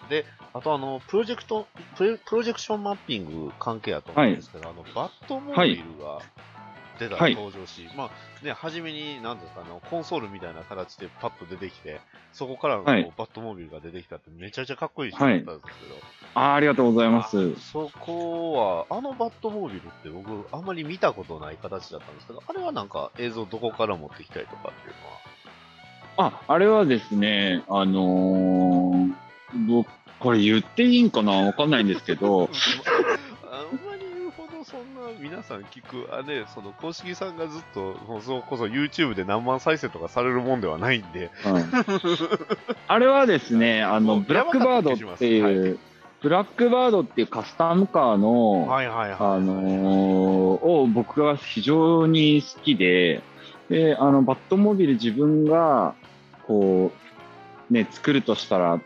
[0.09, 6.21] で、あとあの、プロジェクト、プロプロジェクションマッピング関係やと思うんですけど、あの、バットモービルが
[6.99, 7.35] 出た、はい。
[7.35, 12.01] 登場し、まあね、初めに、なんですか、あの、コンソールみたいな形でパッと出てきて、
[12.33, 13.13] そこからこう、はい。
[13.17, 15.59] バットモービルが出てきたってめちゃくちゃかっこいいだったんですけど、
[16.37, 17.53] あーありがとうございます。
[17.57, 24.95] あそこは、あのバットモービルって僕、あんまり見たことない形だったんですけど、あれはなんか映像どこから持ってきたりとかっていう
[26.17, 29.13] のは、あ、あれはですね、あのー
[29.67, 32.49] 僕、これ言っていいんかなわかんないんですけど、
[33.49, 41.63] あんまり言うほどそんな皆さん聞く、あね、その公式さんがずっと、それこそ YouTube で何万再生とかされるもんではないんで、はい。
[42.87, 45.79] あれはですね、あの、 ブラックバードっていう、が
[46.21, 49.17] ブラックバードっていうカスタムカーの、はいはいはい。
[49.19, 49.67] あのー
[50.59, 53.21] を僕が非常に好きで、
[53.69, 55.93] で、あの、バットモビル自分が、
[56.47, 56.91] こ
[57.69, 58.81] う、ね、作るとしたらっ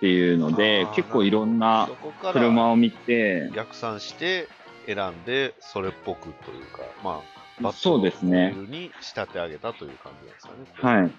[0.00, 1.88] ていうので結構いろんな
[2.32, 4.48] 車を見て、逆算して
[4.86, 11.00] 選んで、それっぽくというか、まあ、バットそうですねモビルに仕立て上げたという感じですかね。
[11.00, 11.08] はい。
[11.08, 11.10] い。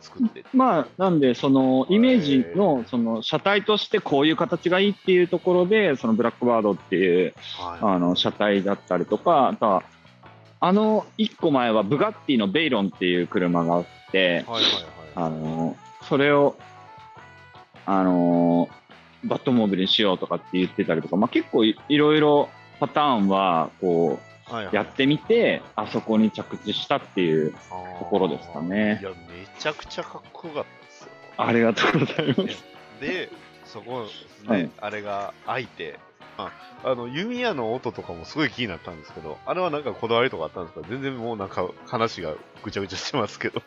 [0.00, 0.44] 作って。
[0.54, 7.78] まあ、なんで、その、イメージの、その、車体としてこういう形がいいっていうところで、その、ブラックバードっていう、はい。
[7.80, 9.82] あの、車体だったりとか、あとは、
[10.60, 14.84] あの、一個前はブガッティのベイロンっていう車があって、はいはいはい。
[15.14, 16.56] あの、それを、
[17.86, 18.68] あの、
[19.24, 24.29] バットモービルにしようとかって言ってたりとか、まあ、結構いいろいろパターンは、こう、
[24.72, 27.52] やってみて、あそこに着地したっていう、
[27.98, 29.16] ところですかねいや、め
[29.58, 31.08] ちゃくちゃかっこよかったですよ。
[31.36, 32.64] ありがとうございます。
[33.00, 33.28] で、
[33.64, 35.98] そこ、ねはいあれが開いて、
[36.38, 36.50] あ
[36.84, 40.86] あの、弓矢の音とかもすごい気になったんですけど、あれはなんかこだわりとかあったんですか？
[40.88, 43.62] 全然もうなんか話がぐちゃぐちゃしてますけど。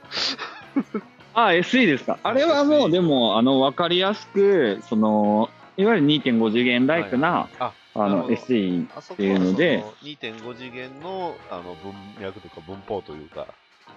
[1.35, 2.19] あ、SE ですか？
[2.23, 8.85] あれはもう、でも、あの、わかりやすく、その、いわゆる2.5次元ライクな、あ、あの、SE。
[8.85, 13.47] っていうのではその2.5次元のあの文脈とか文法というか、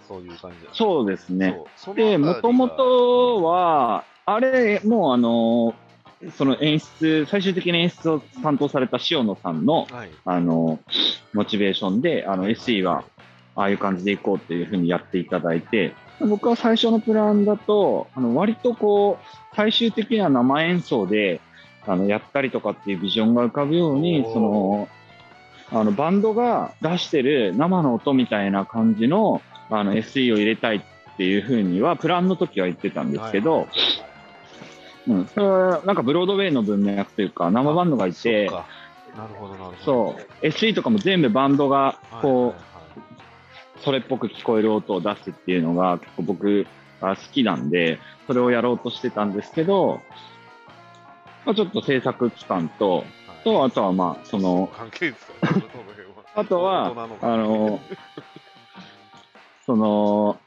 [0.07, 1.59] そういう感じなんそうですね。
[1.95, 5.75] で、もとも、とそは、あれ、もうあの、
[6.37, 10.11] その演出、最終的に演出を担当された塩野さんの、のはい。
[10.25, 10.79] あの、
[11.33, 13.05] モチベーションで、あの、SE は、
[13.55, 21.41] ああいう感じでいこうっていうふうにやっていただいて、僕は最初のプランだと、あの、割とこう、最終的な生演奏で、
[21.87, 24.89] あの、やったりとかっていうビジョンが浮かぶようにその、
[25.73, 33.69] あの、バンドが出してる生の音みたいな感じの、あの、SE を入れたいっていうふうには、プランの時は言ってたんですけど、はいはい。
[35.09, 38.51] うん、それはなんかブロードウェイの文脈というか、生バンドがいて、
[39.17, 39.77] なるほど、なるほど。
[39.85, 46.67] そう、SE とかも全部バンドがはいこう、それっぽく聞こえる音を出すっていうのが結構僕
[47.01, 50.01] が好きなんで、それをやろうとしてたんですけど、
[51.47, 53.05] まあ、ちょっと制作期間と、はい。
[53.45, 55.65] と、あとはまあ、その、関係ですかね
[56.35, 57.81] あとはあの、
[59.65, 60.39] その、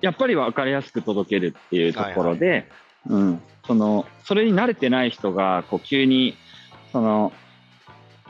[0.00, 2.68] やっぱり分かりやすく届けるっていうところで、
[3.08, 6.36] うん、その、それに慣れてない人が、こう、急に、
[6.92, 7.32] その、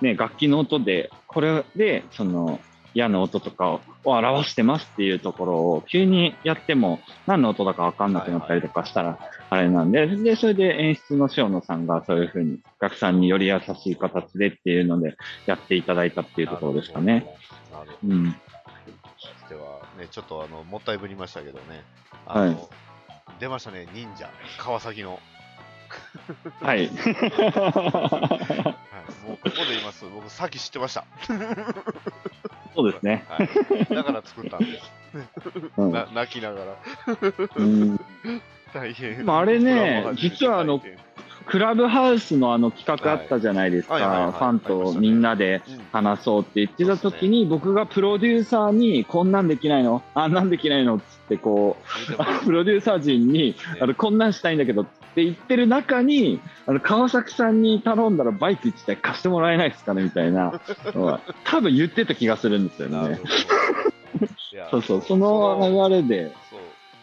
[0.01, 2.61] ね、楽器の音で、これで、その、
[2.95, 9.19] 矢の音とかを表してますっていうところを急にやっても何の音だか分かんなくなったりとかしたら
[9.51, 17.27] あれなんで、で、それで演出の塩野さんがそういうふうにお客さんにより優しい形でっていうのでやっていただいたっていうところですかね。
[19.49, 21.83] ではね、ちょっとあの、もったいぶりましたけどね。
[22.27, 22.57] はい
[23.41, 25.19] 出ましたね、忍者、川崎の。
[26.61, 26.79] はい。
[26.79, 26.89] はい、
[29.27, 30.05] もうここで言います。
[30.05, 31.07] 僕、さっき知ってました。
[32.75, 33.25] そうですね。
[33.29, 33.49] はい、
[33.95, 34.91] だから作ったんです。
[35.77, 35.93] うん。
[35.93, 36.77] な泣きながら。
[37.57, 38.01] うん。
[38.73, 39.25] 大変。
[39.25, 40.81] まああれね実はあの
[41.47, 43.97] クラブハウスのあの企画あったじゃないですか。
[43.97, 50.03] ファンとみんなでうん話そうって言ってた時に、僕がプロデューサーに、こんなんできないの？
[50.15, 50.97] あんなんできないの？
[50.97, 51.77] っつって、こ
[52.43, 53.55] う、 プロデューサー陣に、ね。
[53.81, 60.61] あの、こんなんしたいんだけどって言ってる中に、あの、川崎さんに頼んだらバイク1台貸してもらえないですかねみたいな
[60.95, 63.19] のは、 多分言ってた気がするんですよね
[64.71, 66.33] そうそう、その流れで、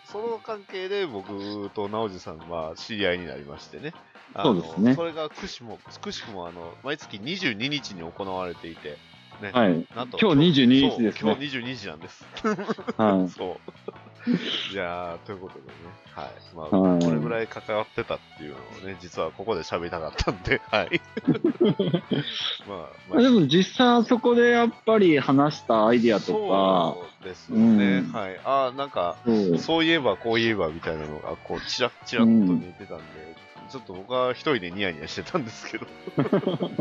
[0.06, 3.94] その関係で僕と直司さんは知り合いになりましてね。
[4.42, 8.98] そうですねそれがくしも、くしくもあの、毎月22日に行われていて、
[9.42, 9.52] ね。
[9.52, 9.86] はい。
[9.96, 12.26] なんと今日22日ですね今日22日なんです。
[12.98, 13.30] はい。
[13.36, 13.72] そう。
[14.72, 15.72] じゃあ、ということでね。
[16.14, 16.28] はい。
[16.56, 21.02] まあ、はいこれぐらい関わってたっていうのをね、実はここで喋りたかったんで、 はい。
[22.68, 28.00] まあ、まあでも実際あそこでやっぱり話したアイディアとそうですよね。
[28.00, 28.40] うんはい。
[28.44, 29.18] ああ、なんか、か、
[29.60, 33.04] そういえばこう言えばみたいなのが、こう、ちらっちらっと見えてたんで、
[33.70, 35.86] ちょっと僕は一人でニヤニヤしてたんですけど。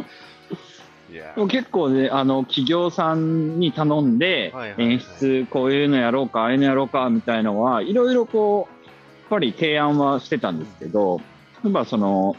[1.36, 11.20] も結構ね、あの、企業さんに頼んで演出、こういうのやろうか、ああいうのやろうか、みたいのは、いろいろこう、やっぱり提案はしてたんですけど、
[11.64, 12.36] やっぱその、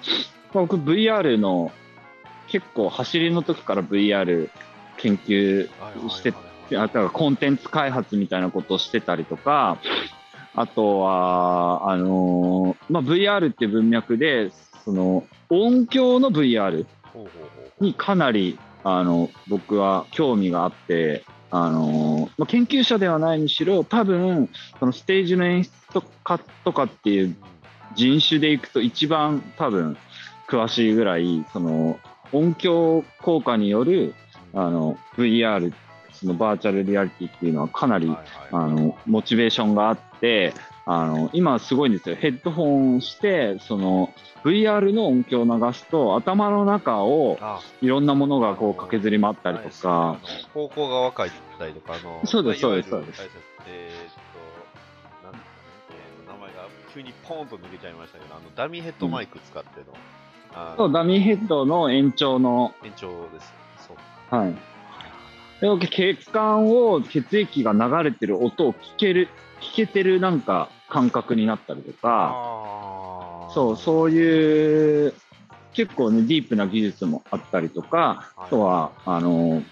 [0.53, 1.71] 僕 VR の、
[2.47, 4.49] 結構走りの時から VR
[4.97, 5.67] 研究
[6.09, 9.77] してはいあとはコンテンツ開発みたいなことをしてたりとか、
[10.53, 14.51] あとは、あのーまあ、VR っていう文脈で、
[14.83, 16.85] その、音響の VR
[17.79, 27.35] にかなり、あの、僕は興味があって、あのーまあ、研究者ではないにしろ、多分、そのステージの演出とかとかっていうう。
[27.95, 29.97] 人種でいくと一番多分
[30.49, 31.99] 詳しいぐらい、その、
[32.31, 34.13] 音響効果による、
[34.53, 35.73] あの、VR、
[36.11, 38.15] そのバーチャルリアリティっていうのはかなり、
[38.51, 40.53] あの、モチベーションがあって、
[40.89, 42.15] あの、今すごいんですよ。
[42.15, 44.13] ヘッドホンして、その、
[44.45, 50.17] VR の音響を流すと、頭の中をあいろんなものがこう駆けずり回ったりとか、
[50.53, 53.21] 方向が若いったりとか、あの、そうですいわゆるそうです
[53.67, 54.13] えーっ
[55.21, 59.85] と、なんですかね、えー名前が急にポーンと抜けちゃいましたけど、あの、ダミーヘッドマイク使っての、
[60.53, 63.53] あのそう、ダミーヘッドの延長の、延長です。
[63.87, 64.35] そう。
[64.35, 64.55] はい。
[65.59, 69.27] で血管を血液が流れてる音を聞ける、
[69.61, 75.13] 聞けてるなんか感覚になったりとか、そう、そういう、
[75.73, 79.63] 結構ね、ディープな技術もあったりとか、あとは、あの、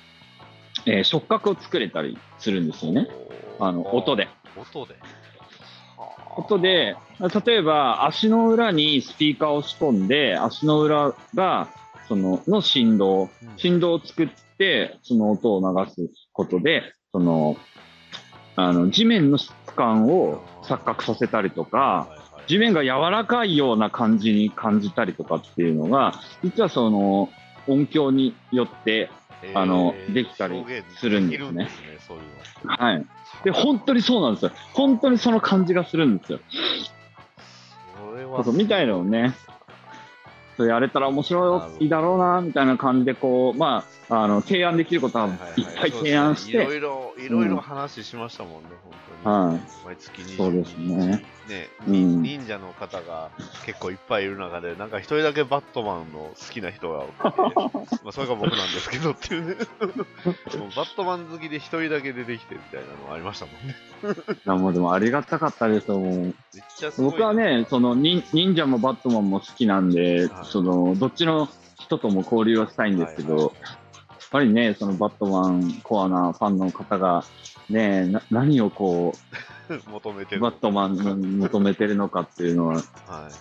[0.85, 3.07] えー触覚を作れたりするんですよね。
[3.59, 4.27] あの、音で。。
[4.55, 4.95] 音で。
[6.37, 6.95] 音で、
[7.45, 11.69] 例えば足の裏にスピーカーを仕込んで、足の裏が、
[12.07, 17.57] その、の振動、うん振動を作って、その音を流すことで、その、
[18.57, 22.07] あの、地面の質感を錯覚させたりとか、
[22.47, 27.29] 地面が柔らかいような感じに感じたりとかっていうのが、実はその
[27.67, 29.09] 音響によって、
[29.53, 30.63] あのえーできたり
[30.97, 31.69] するんですね。
[32.65, 33.05] はい。
[33.43, 34.51] で、本当にそうなんですよ。
[34.73, 36.39] 本当にその感じがするんですよ。
[38.43, 39.33] それみたいのをね、
[40.57, 49.53] そうやれたら面白いだろうな、みたいな感じで、こう、まあ、あの、提案できることはいっぱい提案して、いろいろ、いろいろ話しましたもんね、本当に。
[49.53, 49.61] はい。
[49.85, 51.25] 毎月22そうですね。
[51.47, 53.29] ね、うん忍者の方が
[53.65, 57.05] 結構いっぱいいる中で、なんか一人だけバットマンの好きな人が
[58.03, 59.57] まあそれが僕なんですけどってい う
[60.75, 63.75] バットマン好きで一人だけ出てきてみたいなのありましたもんね。
[64.33, 66.35] いやもうでもありがたかったですよ、もう。
[66.97, 73.53] 僕はね、その忍忍者もバットマンも好きなんで、はいそのどっちの人とも交流はしたいんですけど、はいはい
[74.25, 77.23] やっぱりね、そのバットマンコアなファンの方が、
[77.69, 79.13] ね、な何をこ
[79.69, 80.41] う、 求めてる。
[80.41, 82.83] バットマンに求めてるのかっていうのは、はい。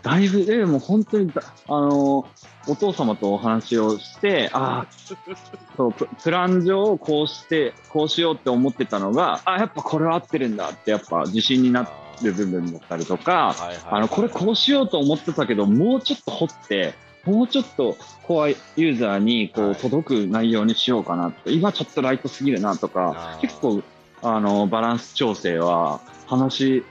[0.03, 2.27] だいぶ、でも本当にだ、あの、
[2.67, 4.87] お父様とお話をして、ああ、
[5.77, 11.85] そうプ、プラン上こうして、こうしようって思ってたのが、あやっぱこれは合ってるんだって、やっぱ自信にな
[12.23, 13.55] る部分だったりとか、
[13.91, 19.71] あの、これこうしようと思ってたけど、もうちょっと掘って、もうちょっとコアユーザーにこはい。
[19.73, 23.83] う届く内容にしようかなって、今ちょっとライトすぎるなとか結構、
[24.23, 26.85] あの、バランス調整は話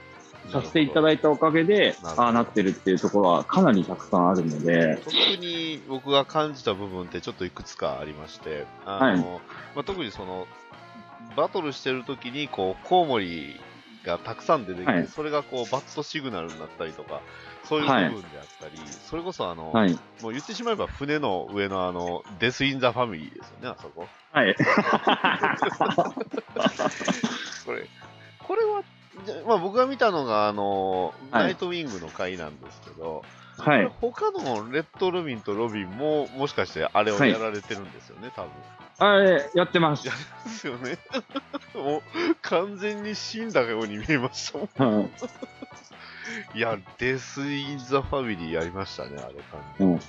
[0.50, 9.18] させていただいたおかげで、ああなってるっていうところはかなりたくさんあるので、特に僕が感じた部分ってちょっといくつかありまして、あのはい。
[9.74, 10.46] まあ、特にその、
[11.36, 13.60] バトルしてる時に、こう、コウモリ
[14.04, 17.20] がたくさん出てきて、はいそれがこう、バットシグナルになったりとか、
[17.64, 19.92] そういう部はい分であったり、それこそあの、はい。
[19.92, 24.06] もう言ってしまえば船の上のあの、 Death in the Family ですよね、あそこ。
[24.32, 24.54] はい。
[27.64, 27.88] これ、
[28.38, 28.82] これは、
[29.46, 33.22] まあ僕が見たのが、あの、はいナイトウィングの回なんですけど、
[33.58, 33.90] はい。
[34.00, 38.50] 他のレッド・ロビンとロビンも、もしかしてあれをはいやられてるんですよね、多分。
[38.98, 40.04] あれ、やってます。
[40.04, 40.10] で
[40.50, 40.98] すよね。
[41.74, 42.02] もう、
[42.42, 45.00] 完全に死んだように見えましたもん。
[45.00, 45.10] はい
[46.54, 49.84] いや、デス・イン・ザ・ファミリーやりましたね、あれ感じ。
[49.84, 50.00] うん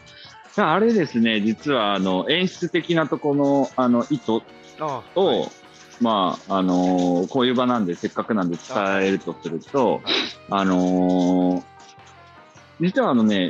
[0.58, 4.42] あれですね、実はあの演出的なところのあの意図
[4.80, 5.50] あを、はい
[6.00, 10.02] まあ、あのーこういう場なんで、せっかくなんで伝えるとすると、
[10.50, 11.64] あのー
[12.80, 13.50] 実はあのね、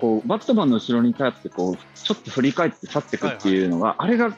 [0.00, 4.36] こう、バットマンの後ろに立って、こう、ちょっと振り返って去っていくっていうのが、あれが、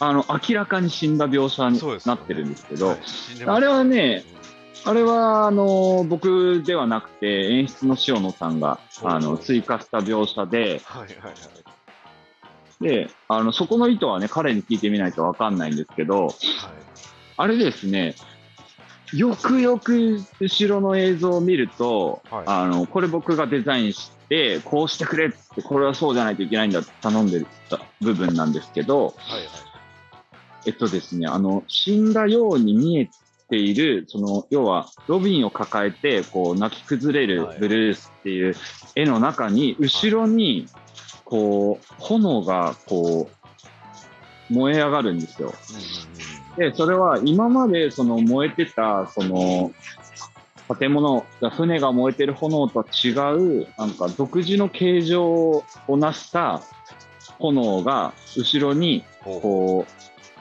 [0.00, 2.98] あの、明らかに死んだ描写になってるんですけど、はい。
[3.46, 4.24] あれはね、
[4.84, 11.34] あれは、あの、僕ではなくて、演出の塩野さんが、あの、追加した描写で、はいはいはい。
[12.82, 16.34] で、あの、そこの意図はね、彼に聞いてみないとわかんないんですけど、はい。
[17.36, 18.16] あれですね、
[19.12, 22.44] よくよく後ろの映像を見ると、はい。
[22.46, 29.48] あの、これ僕がデザインして、こうしてくれって、これはそうじゃないといけないんだって頼んでた部分なんですけど、はいはい。
[30.64, 33.10] えっとですね、あの、死んだように見え
[33.50, 38.54] ている、その、要は、ロビンを抱えて、こう、泣き崩れるはいブルースっていう
[38.94, 40.66] 絵の中に、後ろに、
[41.26, 43.30] こう、炎が、こ
[44.50, 45.52] う、燃え上がるんですよ。
[46.56, 49.72] で、それは今までその燃えてた、その、
[50.74, 56.62] 建物、船が燃えてる炎とは違う、なんか独自の形状をなした
[57.38, 59.86] 炎が後ろにこ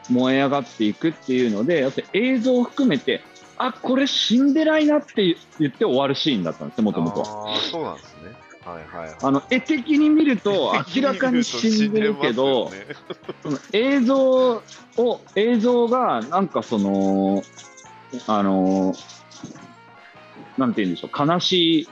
[0.10, 3.22] う燃え上がっていくっていうので、やっぱり映像を含めて、
[3.58, 7.22] あ、これ死んでないなって言って終わるシーンだったんですよ、もともと。
[7.24, 8.34] ああ、そうなんですね。
[8.66, 9.16] はいはい。
[9.22, 12.88] あの、絵的に見ると 明らかに死んでるけど、ね
[13.44, 14.64] その映像
[14.98, 17.44] を、映像がなんかその、
[18.28, 18.94] あの、
[20.62, 21.88] なんて言うんでしょう、悲しい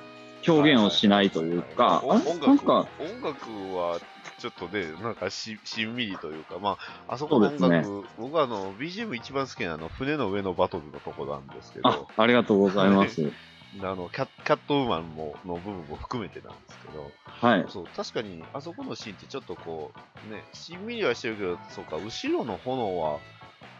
[0.47, 3.99] 表現をしないというか、あ音楽なんか、音楽は
[4.38, 13.32] ちょっとね、なんかししんみりというか、まあ、あそこの音楽、僕はあの BGM 一番好きなのは船の上のバトルのとこなんですけど、あ、ありがとうございます。
[13.82, 17.65] あのキャキャットウーマンもの部分も含めてなんですけど、はい。
[17.70, 19.91] そう確かにあそこのシーンってちょっとこ
[20.28, 23.20] う、ね、しんみりはしてるけど、そうか、後ろの炎は、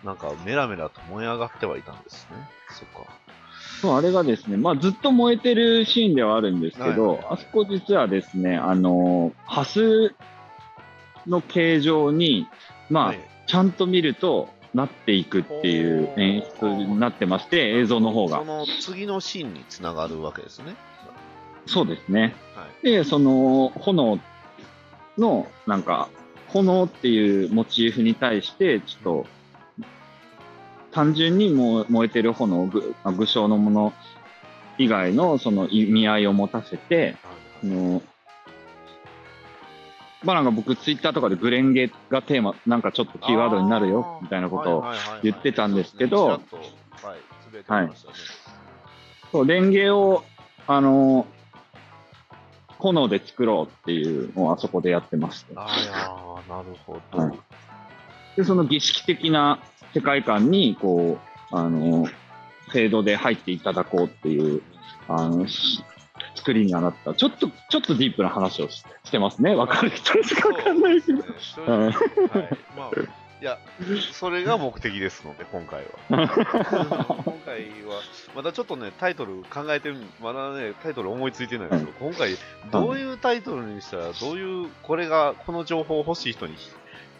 [0.04, 2.38] なんかメラメラと燃え上がってはいたんですね。
[2.70, 3.12] そっか。
[3.82, 10.14] そう、あれがですね、まあずっと燃えてるシーンではあるんですけど、はいはいはいあそこ実はですね、あの、ハス
[11.28, 12.48] の形状に、
[12.90, 18.38] まあ、はいちゃんと見るとなっていくっていう演出になってまして、映像の方が。
[18.38, 20.76] その次のシーンにつながるわけですね。
[21.66, 22.36] そうですね。
[22.56, 22.86] はい。
[22.86, 24.20] で、その炎
[25.18, 26.10] の、なんか、
[26.50, 29.26] 炎っていうモチーフに対して、ちょっと、
[30.92, 33.94] 単純に燃えてる炎、ぐあ具象のもの
[34.78, 37.16] 以外のその意味合いを持たせて、
[37.64, 38.02] あの
[40.24, 44.84] まあなんか僕ツイッターとかでグレンゲがテーマ、なんかちょっとキーワードになるよ、みたいなことを、
[45.24, 46.42] 言ってたんですけど
[47.68, 47.90] はい。
[49.32, 50.24] そう、レンゲを、
[50.68, 51.26] あの
[52.80, 55.54] 炎で作ろうっていうのをあそこでやってまして。
[55.56, 57.18] ああ、なるほど。
[57.18, 57.40] はい
[58.40, 59.60] で、その儀式的な
[59.94, 61.18] 世界観に、こ
[61.52, 64.62] う、あの、フェードで入っていただこうっていう、
[65.08, 65.84] あの、し
[66.36, 67.14] 作りにはなった。
[67.14, 69.56] ちょっと、ちょっとディープな話をししてますね。
[69.56, 71.20] わかる人しかわかんないけど。
[71.20, 71.24] い。
[72.78, 72.92] まあ、
[73.42, 73.58] いや、
[74.12, 77.24] それが目的ですので、今回は。
[77.24, 78.02] 今回は、
[78.36, 82.36] まだちょっとね、タイトル考えてる、まだね、タイトル思いついてないんですけど、今回、
[82.72, 86.56] どういうタイトルにしたら、どういう、これが、この情報欲しい人に、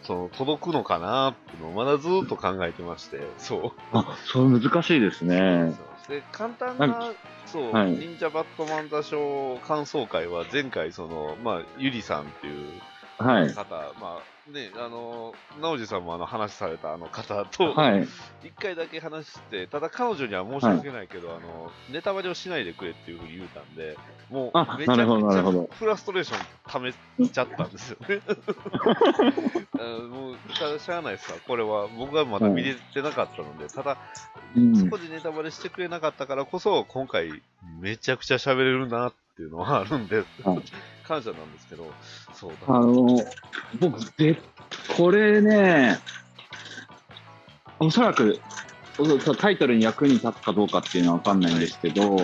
[0.02, 3.80] その、届くのかなっていうのを、まだずっと考えてまして、そう。
[3.92, 5.72] あ、それ難しいですね。
[5.76, 7.12] そうで簡単なな、
[7.46, 12.80] そう、はい忍者バットマン座賞感想会は前回、その、まあ、ゆりさんっていう
[13.18, 13.52] はい。
[13.52, 18.08] 方、まあ、ね、あの、直司さんもあの話されたあの方と、はい。
[18.42, 23.96] 一回だけ話して、ただ彼女には申し訳ないけど、あの、ネタバレをしないでくれっていうふうに言うたんで、
[24.30, 26.92] もあう、めちゃなるほどくちゃなるほどフラストレーション溜め
[27.28, 28.20] ちゃったんですよね。
[29.78, 31.38] あもう、ただしゃあないですわ。
[31.46, 33.98] これは、僕はまだ見れてなかったので、ただ、
[34.56, 37.42] うんそこでネタバレしてくれなかったからこそ、今回、
[37.78, 40.26] めちゃくちゃ喋れるなっていうのはあるんで、はい
[41.02, 41.90] 感謝なんですけど、
[42.32, 42.72] そうだ。
[42.72, 43.18] あの、
[43.80, 44.40] 僕、で、
[44.96, 45.98] これね、
[47.80, 48.38] おそらく、
[49.40, 52.16] タイトルに役に立つかどうかっていうのはわかんないんですけど、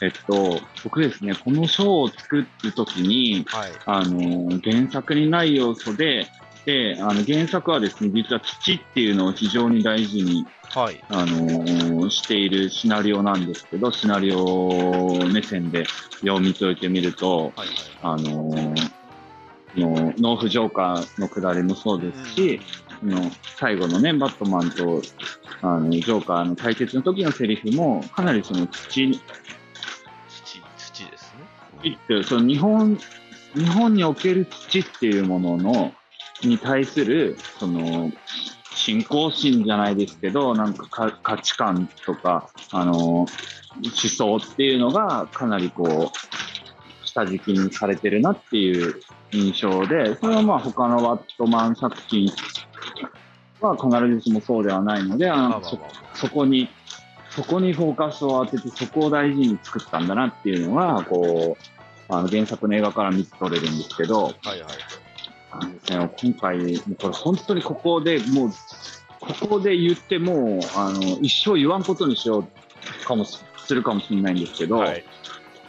[0.00, 3.72] えっと、僕ですね、この章を作るときに、はい。
[3.86, 6.28] あの、原作にない要素で、
[6.66, 11.02] で、あの、原作はですね、実は土っていうのを非常に大事に、はい。
[11.08, 15.84] あのしているシナリオなんですけど、シナリオ目線で
[16.20, 17.68] 読み解いてみると、はい。
[18.02, 19.00] あのー
[19.76, 22.60] の農夫ジョーカーのくだりもそうですし、
[23.02, 25.02] の最後のね、バットマンと
[25.62, 29.20] あのジョーカーの対決の時のセリフも、かなりその土に、
[30.28, 31.98] 土、土ですね。
[32.08, 32.98] 土ってその日本、
[33.54, 35.92] 日本における土っていうものの、
[36.42, 38.10] に対する、その、
[38.80, 43.28] 信仰心じゃないですけど、なんかか価値観とか、あの思
[43.92, 49.02] 想っていうのがかなりこう、下敷きにされてるなっていう
[49.32, 52.32] 印象で、それはまあ他のワットマン作品
[53.60, 55.62] は必ずしもそうではないので、あの
[56.14, 56.70] そこに、
[57.28, 64.60] そこにフォーカスを当てて、そこを大事に作ったんだなっていうのが、こう、あの原作の映画から見て取れるんですけど、はいはい。
[65.58, 68.50] ですね、今回、これ本当にここでもう、
[69.20, 75.04] ここで言ってもう、あの、一生言わんことにしようかもし、するかもしれないんですけど、はい。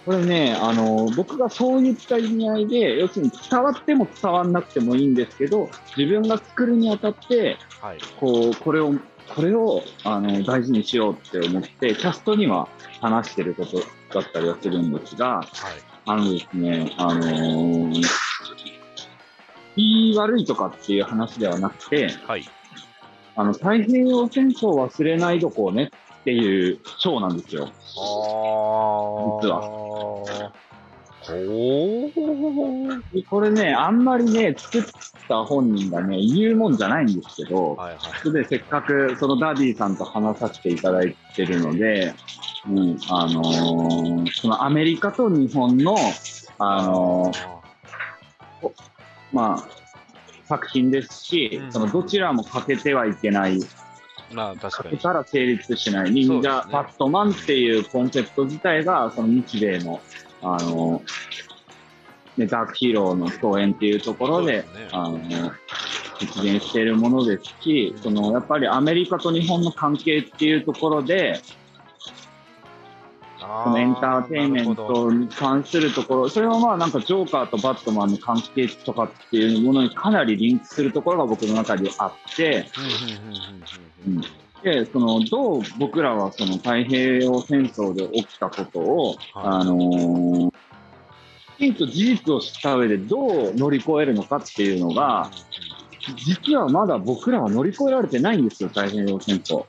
[0.05, 7.97] これね、あの、僕がそういった意味合いで、要するに伝わっても伝わんなくてもいいんですけど、自分が作るにあたって、はい。
[8.19, 8.95] こう、これを、
[9.35, 12.67] これを、あの、大事にしようって思って、キャストには
[13.01, 13.79] 話してること
[14.19, 15.47] だったりはするんですが、はい。
[16.05, 18.03] あのですね、あのー、
[19.75, 22.43] いい悪いとかっていう話ではなくて、はい。
[23.35, 25.91] あの、太平洋戦争を忘れないどこうね
[26.21, 27.65] っていう章なんですよ。
[27.65, 27.71] ああ。
[29.41, 29.61] 実は
[33.29, 34.83] これね、あんまりね、作っ
[35.27, 37.99] た本人がね、言うもんじゃないんですけど、はいはい。
[38.21, 42.13] それでせっかくそのダディさんと話させていただいてるので、
[42.67, 45.95] うん、あのーそのアメリカと日本の、
[46.57, 47.31] あの
[49.33, 49.81] まあ、
[50.45, 51.71] 作品ですしう、ん。
[51.71, 53.59] そのどちらも欠けてはいけない、
[54.31, 54.89] まあ、確かに。
[54.91, 60.01] 欠けたら成立しない、忍者、バットマンっていうコンセプト自体が、その日米の、
[60.41, 61.01] あの、
[62.37, 64.87] ね、ダークヒーローの共演っていうところで、ですね。
[64.91, 65.19] あの、
[66.19, 71.41] 実現しているものですし、その、やっぱりアメリカと日本の関係っていうところで、
[73.51, 82.65] あこのエンターテインメントに関するところ、それはまあなんかジョーカーとバットマンの関係とかっていうものにかなりリンクするところが僕の中であって、
[84.07, 84.23] うん
[84.63, 90.53] で、その、どう僕らはその太平洋戦争で起きたことを、はいあのー
[91.57, 95.29] きちんと事実を知った上でどう乗り越えるのかっていうのが、
[96.17, 99.65] 実はまだ僕らは乗り越えられてないんですよ、太平洋戦争。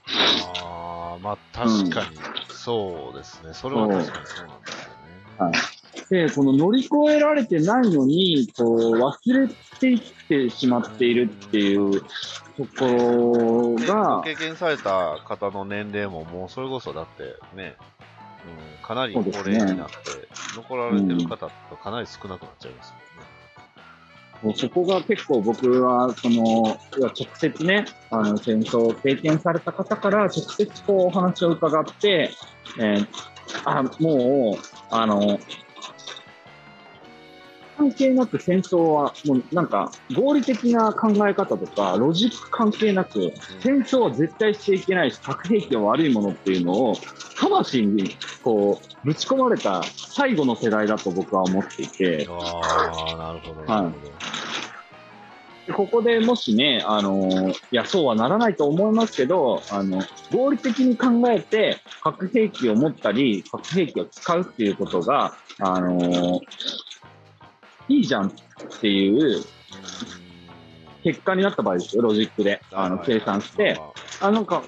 [0.65, 2.17] ああ、まあ確かに、
[2.65, 3.55] そうですね。
[3.55, 6.29] それは確かにそうなんですよね。
[6.29, 9.49] で、この乗り越えられてないのに、こう、忘れ
[9.81, 12.07] ていってしまっているっていうと
[12.79, 17.75] ころでがご、経験された方の年齢ももうそれこそだってね、
[18.79, 19.95] うん、かなり高齢になって、
[20.55, 23.02] 残られてる方ってかなり少なくなっちゃいますね。
[24.57, 32.31] そこが結構僕は、その、直接ね、あの、戦争を経験された方から直接こうお話を伺って、
[32.79, 33.07] えー
[33.65, 35.39] あ、もう、あの、
[37.83, 46.95] 関係なく戦争は、もうなんか、合理的な考え方とか、ロジック関係なく、戦争は絶対しちゃいけないし、核兵器は悪いものっていうのを、
[47.41, 54.13] 魂に、こう、ぶち込まれた最後の世代だと僕は思っていて、ああ、なるほど、なるほど。
[55.67, 60.03] でここでもしね、あのいや、そうはならないと思いますけど、あの
[60.33, 66.41] 合理的に考えて、核兵器を持ったり、核兵器を使うっていうことが、あの
[67.89, 68.33] いいじゃんっ
[68.81, 69.45] ていう
[71.05, 73.81] 結果になった場合ですよ、ロジックであの計算して、
[74.21, 74.63] あなんか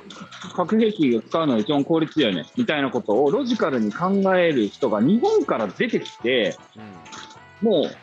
[0.55, 7.05] 核兵器を使うのが一番効率だよねみたいなことをロジカルに考える人が日本から出てきて、うん
[7.65, 7.97] もう、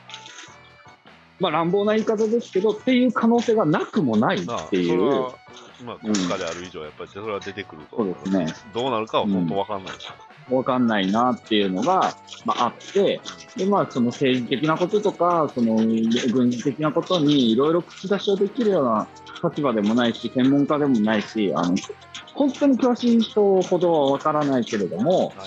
[1.39, 5.27] まあ乱暴な言い方ですけど、っていう可能性がなくもないまあ、っていう。
[5.83, 8.53] まあ、国家である以上、やっぱりそれは出てくるとそう思ですね。
[8.73, 10.13] どうなるかは本当わかんないですよ。
[10.57, 13.21] わかんないなっていうのが、まあ、あって、
[13.55, 19.07] で、まあ、その政治的なこととか、その軍事的なことにいろいろ口出しをできるような
[19.43, 21.75] 立場でもないし、専門家でもないし、あの、
[22.33, 25.37] 本当に詳しい人ほどはわからないけれども、はい。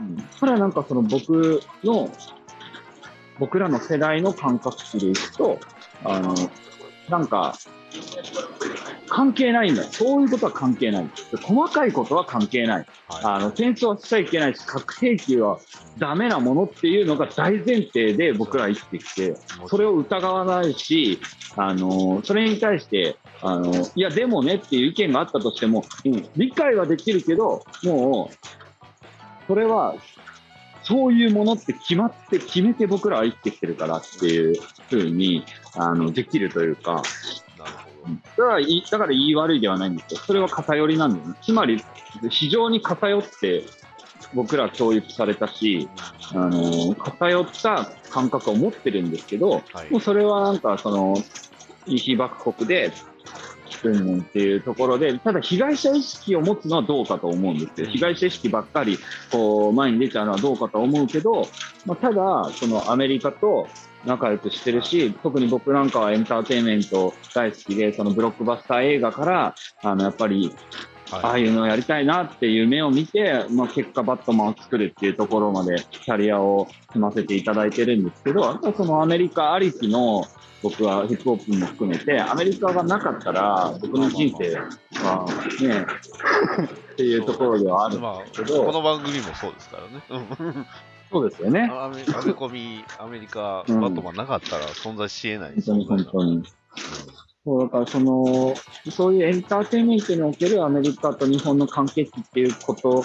[0.00, 0.28] うん。
[0.38, 2.10] それはなんかその僕の、
[3.38, 5.58] 僕らの世代の感覚値でいくと、
[6.04, 6.34] あの、
[7.08, 7.56] なんか、
[9.14, 9.88] 関係ないんだよ。
[9.92, 11.08] そういうことは関係ない。
[11.40, 12.86] 細かいことは関係ない。
[13.08, 15.60] はあの、戦争はしちゃいけないし、核兵器は
[15.98, 19.34] ダメなものっていうのが大前提で僕らは生きてきて、い。
[19.68, 21.20] それを疑わないし、
[21.56, 28.36] あの、それに対して、あの、いや、でもねっていう意見があったとしても、うん、理解はできるけど、もう、
[29.46, 29.94] それは、
[30.82, 34.60] そういうものって決まって、決めて僕らは生きてきてるからっていう
[34.90, 35.44] ふうに、
[35.76, 37.00] あの、できるというか、
[38.04, 40.20] なるほそれはいいだから言い悪いではないんですよ。
[40.20, 41.34] それは偏りなんですね。
[41.42, 41.82] つまり、
[42.30, 43.64] 非常に偏って
[44.34, 45.88] 僕らは教育されたし、
[46.32, 46.40] ど。
[46.40, 51.16] あの、偏った感覚を持ってるんですけど、はいもうそれはなんかその、
[51.86, 52.92] 被爆国で、
[53.82, 57.86] うんうんっていうところで、ただ被害者意識を持つのはどうかと思うんですよ。
[57.88, 58.98] 被害者意識ばっかり、
[59.30, 61.46] こう、前に出ちゃうのはどうかと思うけど、
[61.84, 63.68] まあ、ただ、そのアメリカと
[64.06, 70.54] 仲良くしてるし、特に僕なんかはエンターテインメント大好きで、そのブロックバスター映画から、あの、やっぱり、
[71.10, 80.24] ああいうのをやりたいなっていう目を見て、まあ、結果バットマンを作るっていうところまでキャリアを積ませていただいてるんですけど、やっぱそのアメリカありきの
[80.62, 85.26] 僕はヒップホップも含めて、アメリカがなかったら僕の人生は
[85.60, 85.86] ね、
[86.92, 90.66] っていうところではあるんまあ、ですけど、この番組もそうですからね。
[91.14, 91.70] うんそうですよね。
[91.70, 93.80] アメアメコミ、アメリカ、うん。
[93.80, 95.52] バットマンなかったら存在し得ない。
[95.54, 96.42] 本当に本当に。
[97.44, 98.54] そうだからその、
[98.90, 103.04] そういうエンターテインメントにおけるアメリカと日本の関係値っていうこと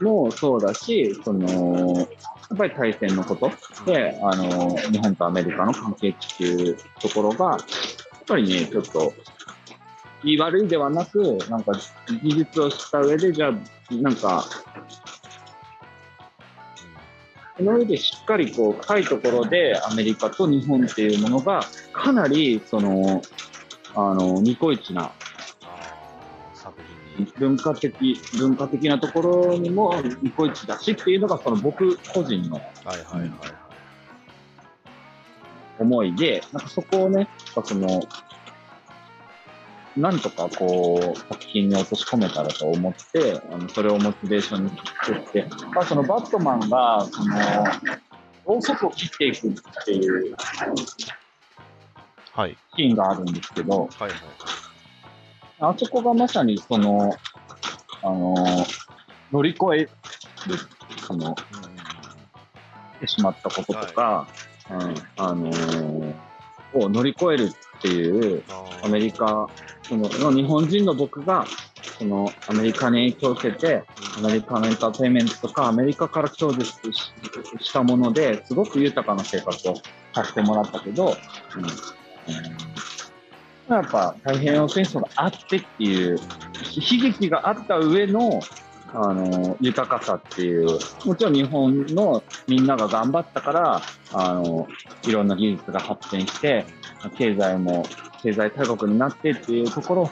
[0.00, 2.04] もそうだし、その、や
[2.54, 3.52] っぱり対戦のこと
[3.86, 7.58] で、あの、日本とアメリカの関係値っていうところが、やっ
[8.26, 9.12] ぱりね、ちょっと、
[10.24, 11.72] 言い悪いではなく、なんか、
[12.22, 14.44] 技術を知った上で、じゃあ、なんか、
[17.56, 23.22] その上でしっかりこう、深いところでアメリカと日本っていうものが、かなり、その、
[23.94, 25.12] あの、ニコイチな。
[27.38, 32.60] 文化的、文化的なところにもニコイチだしっていうのが、その僕個人の。
[35.78, 37.28] 思いで、なんかそこをね、
[37.64, 38.02] その、
[39.96, 44.70] なんとかこう、作品に落とし込めたらと思って、あのそれをモチベーションに
[45.04, 47.36] 作って、まあ、そのバットマンが、その、
[48.46, 49.52] ろうそくを切っていくっ
[49.84, 50.36] ていう
[52.32, 52.56] はい。
[52.76, 54.12] シーンがあるんですけど、はいはい。
[55.60, 57.14] あそこがまさにその、
[58.02, 58.34] あの、
[59.32, 59.90] 乗り越える、
[61.06, 61.30] その、う
[61.70, 61.84] ん
[63.04, 64.26] てしまったこととか、
[64.70, 66.14] うん、あのー
[66.76, 67.52] を乗り越える
[67.84, 68.42] っていう、
[68.82, 69.50] アメリカ、
[69.82, 71.44] そのの日本人の僕が、
[71.98, 73.84] そのアメリカに影響を受けて、
[74.16, 76.72] アメリカのエンターテインメントとか、アメリカから享受し
[77.60, 79.74] したものですごく豊かな生活を
[80.14, 81.14] させてもらったけど、
[81.56, 81.64] うん。
[81.64, 81.70] うん、
[83.74, 86.22] やっぱ太平洋戦争があってっていう、悲
[87.02, 88.40] 劇があった上の、
[88.96, 93.82] あの豊かさっていう、もちろん日本のみんなが頑張ったから、
[94.12, 94.68] あの
[95.02, 96.64] いろんな技術が発展して、
[97.16, 97.84] 経済も
[98.22, 100.10] 経済大国になってっていうところを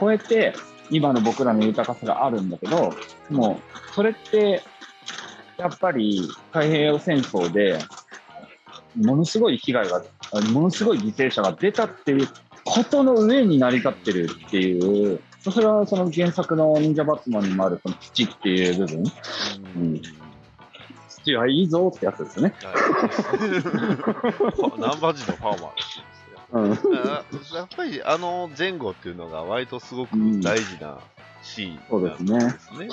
[0.00, 0.52] 超えて、
[0.90, 2.92] 今の僕らの豊かさがあるんだけど、
[3.30, 3.60] も
[3.90, 4.62] うそれって、
[5.56, 7.78] やっぱり太平洋戦争で、
[8.96, 10.02] ものすごい被害が、
[10.52, 12.28] ものすごい犠牲者が出たっていう
[12.64, 15.20] ことの上に成り立ってるっていう、
[15.50, 19.04] それはその原作の忍者バットマンにもあるその土っていう部分、
[19.76, 20.02] うん
[21.24, 22.54] 土はいいぞってやつですよね。
[22.62, 22.74] はい
[24.78, 26.44] ナンバージのファーマーですね。
[26.52, 26.72] うん。
[26.98, 27.24] あ
[27.56, 30.98] やっぱりあの前後っていうのが割とすごく大事な
[31.42, 32.88] シーンそうですねなんですね。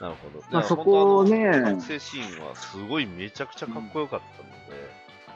[0.00, 0.44] なるほど。
[0.50, 4.54] まあそこをねだから本当あの学生シーンはすごいめちゃくちゃかっこよかったので、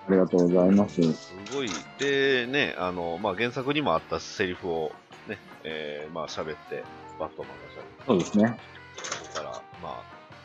[0.09, 1.13] ありがとうございます。
[1.13, 1.69] すごい。
[1.99, 5.08] で、ね、あの、まあ、原作にもあったセリフをね、
[5.65, 6.85] えー、まあ、喋って、
[7.19, 8.59] バットマンが喋って、そうですね。
[9.35, 10.03] から、まあ、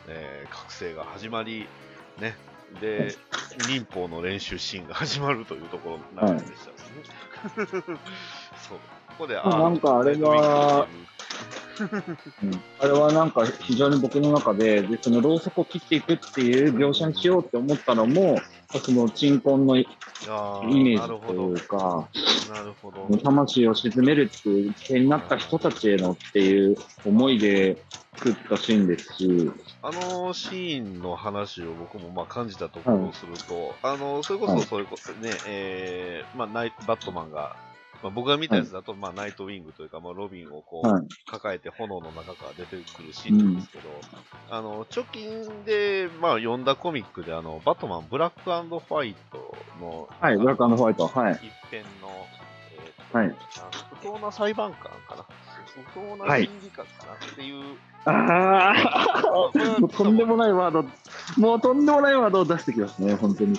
[0.08, 1.66] えー、覚醒が始まり、
[2.20, 2.36] ね、
[2.80, 3.14] で、
[3.68, 6.76] 民法の練習シーンが始まるというところなんでしたね。
[8.68, 8.78] そう。
[9.08, 10.86] ここで、あなんかあれは、
[12.42, 18.40] うん、あれはなんか非常に僕の中で、でそのろうそくを切っていくっていう描写にしようって思ったのも、
[18.80, 19.86] その鎮魂のイ
[20.82, 22.08] メージというか、
[22.52, 23.16] なるほど。
[23.18, 27.82] 魂を鎮めるっていう犠牲になった人たちへのっていう思いで
[28.16, 29.50] 作ったシーンですし、
[29.82, 37.56] あのシーンの話を僕もまあ感じたところをすると、あの、それこそそれこそね、えー、まあナイバットマンが、
[38.04, 41.04] まあ、僕が見たやつだと、まあナイトウィングというか、まあロビンをこう、はい。
[41.24, 43.56] 抱えて炎の中から出てくるシーンなん。
[43.56, 43.84] ですけど、
[44.50, 51.32] あの、直近で、まあ読んだコミックで、あの、バットマンブラックファイトの、はい、ブラックホワイト、はい。
[51.32, 52.10] 一編の、
[52.76, 53.28] えーとはい。
[53.30, 53.36] 不
[54.02, 55.24] 当な裁判官かな。
[55.64, 56.44] 不当なはい。
[56.44, 57.64] 審議官かなっていう、
[58.04, 58.74] あ
[59.72, 60.84] あ、もうとんでもないワード、
[61.38, 63.56] もうとんでもないワードを出してきますね、本当に。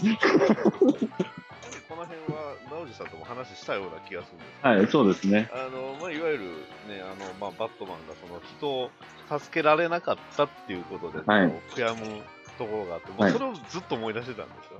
[2.85, 5.49] この辺は、直司さんとも話したような気がするんですはい、そうですね。
[5.51, 6.43] あの、まあ、いわゆる
[6.87, 8.91] ね、あの、まあ、バットマンがその人を
[9.39, 12.21] 助けられなかったっていうことで、はい悔やむ
[12.57, 14.79] ところがあって、もうはいそれをずっと思い出してたんですよ。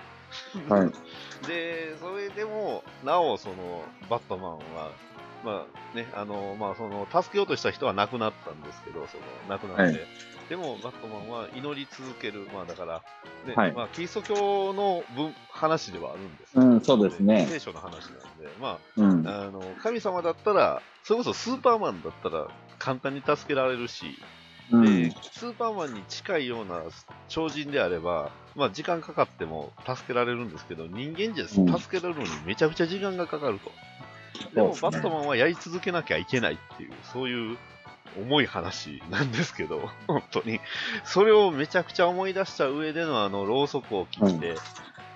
[0.70, 0.92] はい。
[1.48, 4.92] で、それでも、なお、その、バットマンは、
[5.44, 10.08] まあね、あの、まあ、その、助けようとした人は亡くなったんですけど、その、亡くなって、はい。
[10.50, 13.02] でも、バットマンは祈り続ける、まあ、だから、
[13.46, 13.74] ね、はい。
[13.74, 17.48] まあ、キリスト教の文話ではあるんですけどうんそうですね。
[17.50, 19.28] 聖書の話なんで、まうん。
[19.28, 22.48] あ、あの、神様だったら、それこそスーパーマンだったら、
[22.80, 24.06] 簡単に助けられるし、
[24.72, 24.82] うん。
[24.82, 26.84] で、スーパーマンに近いような
[27.28, 31.80] 超人であれば、まあ時間かかっても助けられるんですけど、人間じゃうん。
[31.80, 33.72] 助けられるのにめちゃくちゃ時間がかかると。
[34.54, 37.58] でも、バットマンはやり続けなきゃいけないっていう、そういう
[38.18, 40.60] 重い話なんですけど、 本当に。
[41.04, 44.56] それをめちゃくちゃ思い出した上でのあの、ろうそくを切って、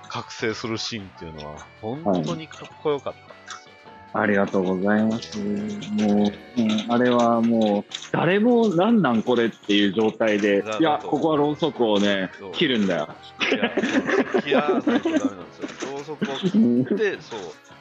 [0.09, 3.69] 覚醒するシーンっていうのは、本当にかっこよかったんですよね。
[4.11, 5.37] ありがとうございます。
[5.37, 13.09] もう、うんあれはもう、誰もなんなんこれっていう状態でだ、いや、ここはろうそくをね切るんだよ。
[13.39, 15.93] いや、切らないとダメなんですよ。
[15.93, 17.39] ろうそくを切うんって、そう、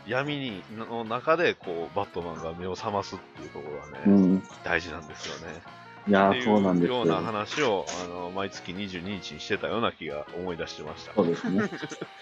[0.08, 4.42] 闇にの中で、こう、バットマンが目を覚ますっていうところがね、うん。
[4.64, 5.60] 大事なんですよね。
[6.06, 11.12] いやそうなんですよような話を、あの、毎月22日にしてたような気が思い出してました。
[11.14, 11.70] そうですね。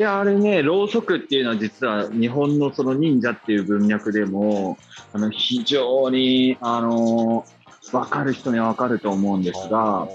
[0.01, 4.77] いや、あれね、ろうそくっていうのは実は日本のその忍者っていう文脈でも、
[5.13, 7.47] あの、非常に、あの、
[7.93, 10.09] わかる人にはわかると思うんですが、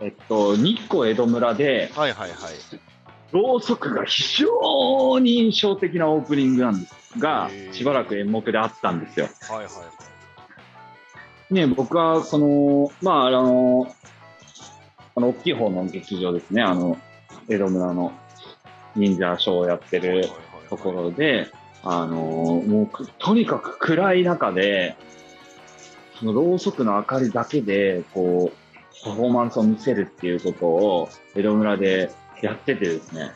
[0.00, 2.38] えっと、日光江戸村で、はいはいはい。
[3.32, 9.28] ろうそくが非常に印象的なオープニングなんですがしばらく演目であったんですよ。
[9.48, 10.12] はいはい。
[11.52, 13.94] ね、僕は、その、まあ、あの、
[15.14, 16.96] あの、大きい方の劇場ですね、あの、
[17.48, 18.12] 江戸村の
[18.96, 20.28] 忍者ショーをやってる
[20.70, 21.50] ところで、
[21.82, 24.96] あの、もうく、とにかく暗い中で、
[26.18, 32.10] そのろうそくの明かりだけで、こう、パフォーマンスを見せるっていうことを、江戸村で
[32.42, 33.30] やっててですね、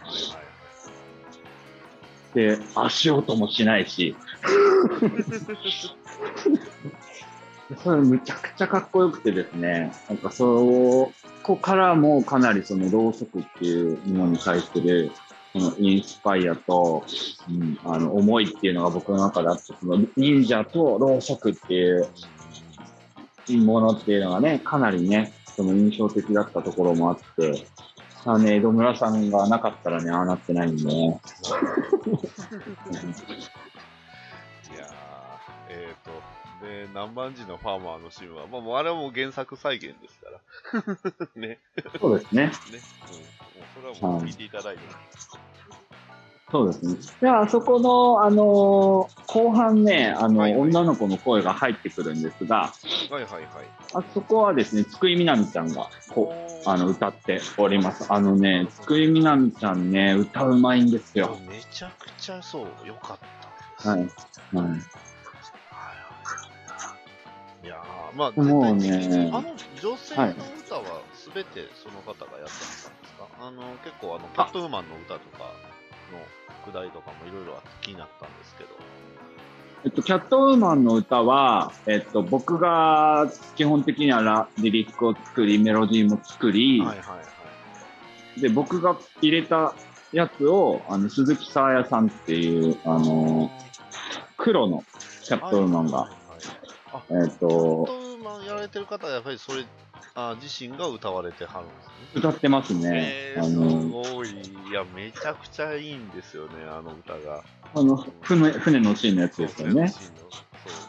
[2.34, 4.14] で、足音もしないし、
[7.82, 11.10] それむちゃくちゃかっこよくてですね、なんかそ
[11.42, 15.10] こからもかなりそのろうそくっていうものに対する
[15.52, 17.04] そのインスパイアと、
[17.48, 22.06] うん、あの思いっていうのが僕の中であって、その忍者とろうそくっていう
[23.64, 27.66] ものっていうのがね、かなりね、その印象的だったところもあって、
[28.26, 30.90] あのね、江戸村さんがなかったらね、ああなってないんでね。
[30.92, 31.08] い
[34.76, 36.10] やー、えっ、と、
[36.66, 40.40] で、南蛮人のファーマーのシーンは、まあ、もうあれはもう原作再現ですから。
[41.40, 41.60] ね。
[42.00, 42.46] そうですね。
[42.46, 42.52] ね。
[42.56, 43.86] うん。
[43.86, 44.82] もうそれはもう聞いていただいて。
[46.50, 46.96] そうですね。
[47.20, 52.72] で、あそこの、あのー後半ね、あの、はいはい女の子の声が入ってくるんですが、
[53.10, 53.42] はいはいはい。
[53.94, 56.32] あそこはですね、津久井みなみちゃんが、こ
[56.64, 58.06] う、あの、歌っております。
[58.08, 61.36] あのね、津久井みなみちゃんね、歌うまいんですよ。
[61.48, 63.18] めちゃくちゃそう、よかっ
[63.82, 64.00] たはい。
[64.00, 64.08] はい。
[67.64, 69.50] いやー、まあ、もうねあの
[69.82, 72.86] 女性のはい歌はすべてその方がやってはったんです
[73.18, 75.50] か、あの、結構あの、キャットウーマンの歌とか
[76.12, 76.18] の
[76.64, 78.70] くだりとかもいろいろ気になったんですけど。
[79.84, 87.18] えっと、キャットウーマンの歌は、えっと、僕が基本的にはラリリックを作り、メロディーも作り、はいはいは
[88.36, 88.40] い。
[88.40, 89.74] で、僕が入れた
[90.12, 93.50] やつを、あの、鈴木沙耶さんっていう、あの、
[94.36, 94.82] 黒の
[95.22, 96.26] キャットウーマンが、はいはいはい
[96.92, 99.64] あ、えっキャットと、ウーマンやられてる方はやっぱりそれ、
[100.14, 101.92] あ自身が歌われてはるんですね。
[102.14, 102.90] 歌ってますね。
[102.94, 104.28] えー、すあの、ごい。
[104.30, 107.44] いや、めちゃくちゃいいんですよね、あの歌が。
[107.74, 109.88] あの船船のシーンのやつですよね。
[109.88, 110.06] そう。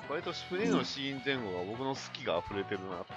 [0.10, 3.14] 割と船のシーン前後が僕の好きが溢れてるなって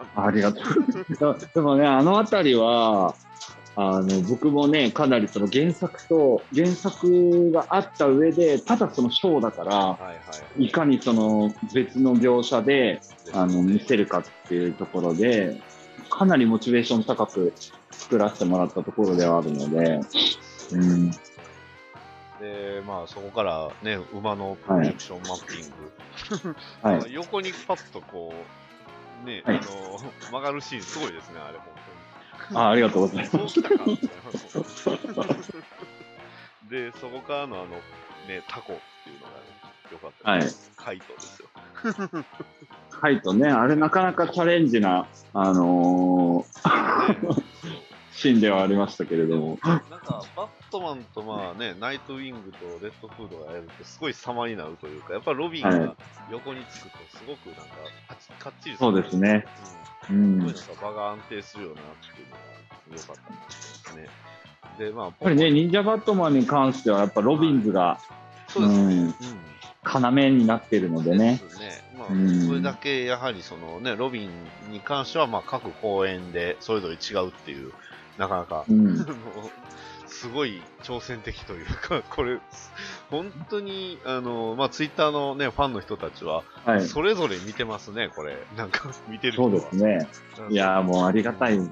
[0.00, 0.24] 思った。
[0.26, 1.38] ありがとう。
[1.54, 3.14] でもね、あのあたりは、
[3.74, 10.14] あの、僕もね、かなりその原作と、原作があった上で、ただそのショーだから、はいは
[10.58, 10.64] い。
[10.66, 13.00] いかにその別の描写で、
[13.32, 14.02] あの、見せる。
[14.02, 15.60] るかっていうところで、
[16.10, 17.52] かなりモチベーション高く
[17.90, 20.00] 作らせてもらったところではあるので、
[20.72, 21.10] うん。
[21.10, 21.16] で、
[22.86, 26.56] まあそこからね、馬のプロジェクションマッピング。
[26.82, 27.08] はいま あ。
[27.08, 28.34] 横にパッとこ
[29.24, 30.00] う、ね、はいあの、
[30.30, 31.66] 曲がるシーンすごいですね、あれ、本
[32.54, 33.30] あありがとうござい。
[33.32, 33.60] ます。
[36.70, 37.68] で、そこからのあの、
[38.28, 39.38] ね、タコっていうのがね、
[39.92, 40.70] よかったです。
[40.76, 41.48] カイトですよ。
[42.90, 47.51] カイトね、あれなかなかチャレンジな、あのー
[48.12, 49.58] シーンではありましたけれども。
[49.64, 55.96] なんか、バットマンとまあね、ナイトウィングとレッドフードがやるとすごい様になるというか、やっぱロビンはが
[56.30, 57.72] 横につくとすごくなんか、
[58.38, 59.44] かっちりそうですね。
[60.10, 60.46] ううん。
[60.46, 60.54] ん。
[60.54, 61.84] すごいなんか場が安定するようなっ
[62.14, 64.08] ていうのが良かったなと思いますね。
[64.78, 67.98] で、まあ、やっぱりね、忍者バットマンに関しては、やっぱロビンズが
[68.48, 68.94] そうですね。
[68.94, 69.14] うんうん
[69.84, 71.40] 要になっているのでね。
[71.42, 71.82] ですね。
[71.98, 74.30] まあ、うんそれだけやはりそのね、ロビン
[74.70, 77.72] に関してはまあ各公演でそれぞれ違うっていう、
[78.18, 79.06] なかなか、うん。
[80.06, 82.38] すごい挑戦的というか、 これ、
[83.10, 86.82] 本当に、あの、まあ、ツイッターのね、ファンの人たちは、はい。
[86.82, 88.36] それぞれ見てますね、これ。
[88.56, 89.56] なんか、 見てる人そは。
[89.56, 90.08] うですね。
[90.50, 91.56] いやーもうありがたい。
[91.56, 91.64] いや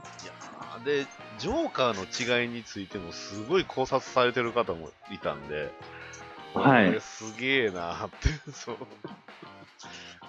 [0.81, 1.07] ーで、
[1.39, 5.71] ジョーカーの違いについてもすごい考察されてる方もいたんで、
[6.55, 8.77] はいこれすげえなーって、そう。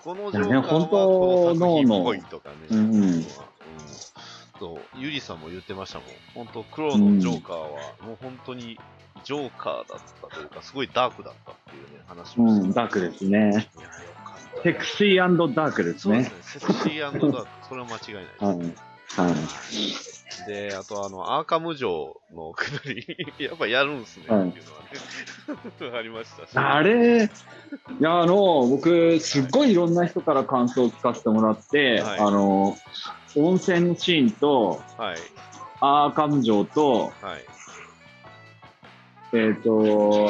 [0.04, 2.56] このジョーカーは本当この作品のっぽいとかね。
[2.70, 3.26] うんうん
[4.62, 6.08] そう、ゆりさんも言ってましたもん。
[6.36, 7.64] 本当黒のジョーカーは、
[8.06, 8.80] もう本当に
[9.24, 9.86] ジョーカーだっ
[10.22, 13.68] たというか、すごいダークだったっていうね、話うをしてん、ダークですね。
[14.64, 16.60] セクシーダークですねそうです。
[16.60, 16.60] ね。
[16.60, 17.48] セクシーダーク。
[17.68, 18.46] それは間違いないです。
[18.46, 18.58] はい。
[19.18, 19.36] はい。
[20.48, 23.06] で、あとあの、アーカム城のくだり、
[23.44, 26.52] やっぱやるんすね、ってはいいうのはね、 ありましたし。
[26.56, 32.78] あれ、いや、あの、僕、すっごいいろんな人から感想を聞かせてもらって、はいあの、
[33.36, 35.18] 温泉のシーンと、はい、
[35.80, 37.46] アーカム城と、はい。
[39.34, 40.30] えっ、と、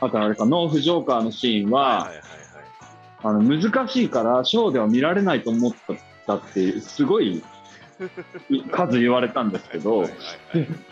[0.00, 2.24] あとあれか、ノーフジョーカーのシーンは、はいはいはいはい。
[3.22, 5.74] あの難しいから、ショーでは見られないと思っ
[6.26, 7.42] たって、すごい
[8.72, 10.10] 数言われたんですけどはい、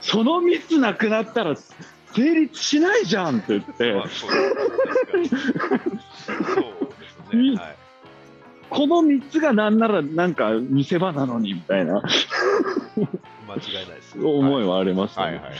[0.00, 1.56] そのミスなくなったら
[2.14, 4.30] 成立しないじゃんって言って、まあそう
[5.22, 6.00] ですね確かに
[6.54, 7.56] そうですね。
[7.56, 7.87] はい。
[8.70, 12.02] この3つがなんならなんか見せ場なのにみたいな
[13.48, 14.18] 間違いないです。
[14.18, 15.36] 思いはありましたね。
[15.36, 15.50] はいは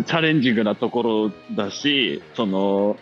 [0.00, 0.04] い。
[0.04, 2.98] チャレンジングなところだし、その、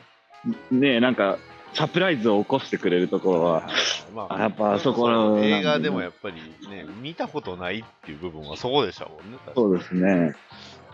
[0.70, 1.38] ねなんか、
[1.74, 3.68] サプライズを起こしてくれるところは、
[4.14, 6.36] まあやっぱあそこの映画でもやっぱり
[6.70, 9.38] ね、見たことないっていう部分はそこでしたもんね。
[9.54, 10.34] そうですね。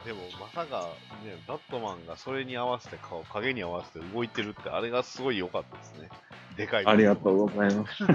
[0.04, 0.88] でもまさか、
[1.24, 6.08] ね、バットマンがそれに合わせて顔、影に合わせて動いてるって、あれがすごい良かったですね。
[6.56, 6.86] でかい。
[6.86, 8.02] ありがとうございます。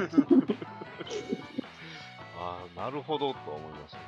[2.39, 4.03] ああ、なるほどと思いましたけ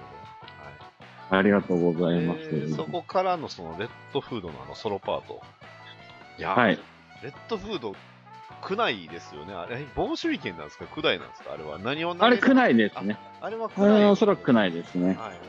[1.38, 2.06] ありがとうごど。
[2.06, 2.16] はい。
[2.18, 2.40] ざいます。
[2.42, 5.42] えーそこからのそのレッドフードのあのソロパート。
[6.38, 6.80] いや、はい。
[7.24, 7.96] レッドフード、
[8.62, 9.54] 区内ですよね。
[9.54, 10.86] あれ、棒手裏剣なんですか？
[10.86, 11.54] 区内なんですか？
[11.54, 11.78] あれは。
[11.80, 13.18] 何をあれ、区内ですね。
[13.42, 14.00] あれはあ区内。
[14.00, 15.08] れはおそらく区内ですね。
[15.10, 15.38] はいはいはい。
[15.38, 15.40] い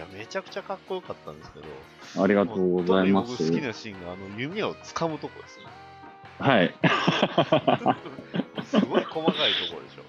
[0.00, 2.22] や、めちゃくちゃかっこよかったんですけど。
[2.22, 3.50] ありがとうございます。
[3.50, 5.66] 好きなシーンが、あの、弓を掴むとこですね。
[6.38, 6.74] はい。
[8.64, 10.02] すごい細かいところでしょ。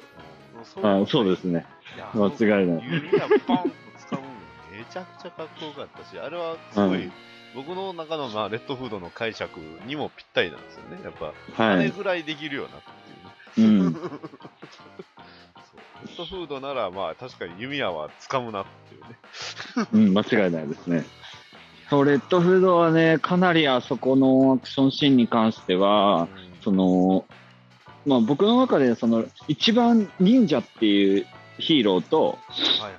[1.04, 1.66] あそうですね。
[2.14, 2.86] 間違いない。
[2.86, 3.64] 弓がポンと
[4.08, 4.34] 掴むの
[4.72, 7.12] めちゃくちゃかっこよかったし、あれはすごい、うん
[7.54, 11.02] 僕の中の、まあ、レッドフードの解釈にもぴったりなんですよね。
[11.04, 11.84] やっぱ、あはい。
[11.84, 12.82] れぐらいできるよなっ
[13.56, 13.89] ていうね。
[13.89, 13.94] うん。
[16.08, 19.88] そうレッドフードなら、まあ、確かに弓矢は掴むなっていうね。
[19.93, 21.06] うん、間違いないですね。
[21.89, 26.28] そう、レッドフードはね、かなりあそこのアクションシーンに関しては、
[26.64, 27.26] その、
[28.06, 31.28] まあ僕の中でその一番忍者っていう
[31.60, 32.38] ヒーローと、
[32.80, 32.91] はい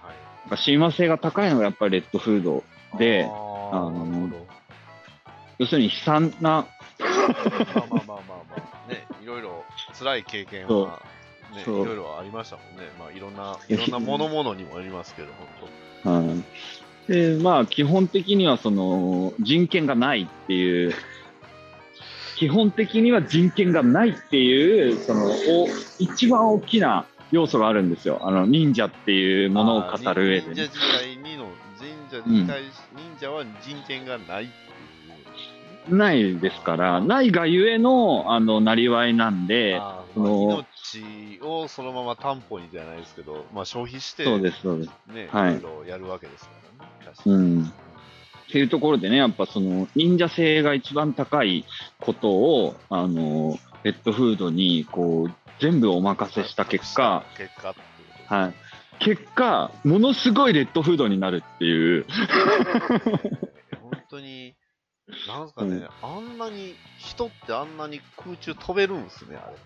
[0.51, 0.59] はい。
[0.59, 2.63] 親和性が高いのがやっぱりレッドフード。
[2.99, 4.29] であの。
[5.59, 6.67] 要するに悲惨な、まあ
[6.99, 7.15] ま
[7.85, 8.23] あまあまあま
[8.87, 9.65] あ、ね、いろいろ
[9.97, 11.01] 辛い経験は、
[11.55, 12.91] ね、いろいろありましたもんね。
[12.99, 15.29] まあいろんな、 いろんなものものにもありますけど、
[16.05, 16.45] 本うん
[17.09, 20.95] で、まあ基本的にはその人権がないっていう、
[22.37, 28.19] 基本的には人権がないっていう、その、お一番大きな要素があるんですよ。
[28.23, 29.55] あの、忍者っていう当。
[29.55, 31.47] ものを語る上でね、忍者時代にの、
[32.11, 35.97] 忍者に対し、忍者は人権がないっていう。
[35.97, 39.81] ないですから、ないがゆえの、あの、なりわいなんで、
[40.15, 44.91] そのまあ命をそのまま担保にじゃないですけど、まあ消費して、そうです、そうです。
[45.09, 46.93] ね、はいいろいろやるわけですからね。
[47.05, 47.65] 確かにうん。
[47.65, 47.71] っ
[48.51, 51.65] ていうところでね、やっぱその忍者性が一番高い
[52.01, 57.75] ことを、あの、レッドフードにこう、全部お任せした結果、、結果
[58.27, 58.55] はい。
[58.99, 62.07] 結果、ものすごいレッドフードになるっていう。
[63.81, 64.55] 本当に、
[65.29, 69.57] なんすかね、あんなに、人ってあんなに空中飛べるんですね、あれ。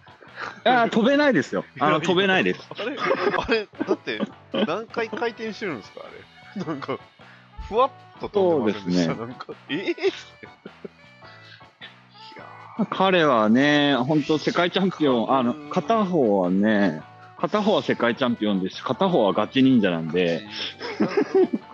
[0.64, 1.64] あー飛べないですよ。
[1.80, 2.68] あの、飛べないです。。
[2.70, 2.96] あれ、
[3.38, 4.20] あれ、だって、
[4.52, 6.64] 何回回転してるんですか、あれ。
[6.64, 6.98] なんか、
[7.68, 7.90] ふわっ
[8.20, 9.14] と飛んでませんでした。
[9.14, 9.94] そうなんか、ええい
[12.78, 17.02] や彼はね、本当世界チャンピオン、あの、片方はね、
[17.38, 20.46] 片方は世界チャンピオンですし、片方はガチ忍者なんー、で、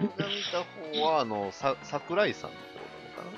[0.00, 2.50] 僕が見た方は、あの、さ桜井さん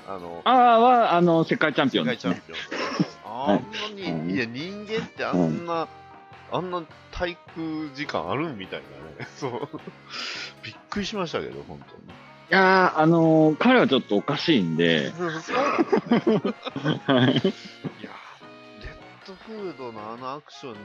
[0.07, 2.35] あの、あーは、あの、世界チャンピオンですね。
[2.35, 2.59] 世界チャンピ
[3.25, 3.47] オン。
[3.47, 5.87] あんなに、はいいや、人間ってあんな、
[6.51, 6.79] あんな
[7.11, 8.81] 滞空時間あるんみたい
[9.17, 9.27] なね。
[9.37, 9.69] そう。
[10.63, 12.01] びっくりしましたけど、本当に。
[12.03, 12.07] い
[12.49, 17.01] やー、あのー彼はちょっとおかしいんで、 そうなんですね。
[17.07, 17.41] は い
[19.47, 20.77] いや、レッドフードのあのアクションは、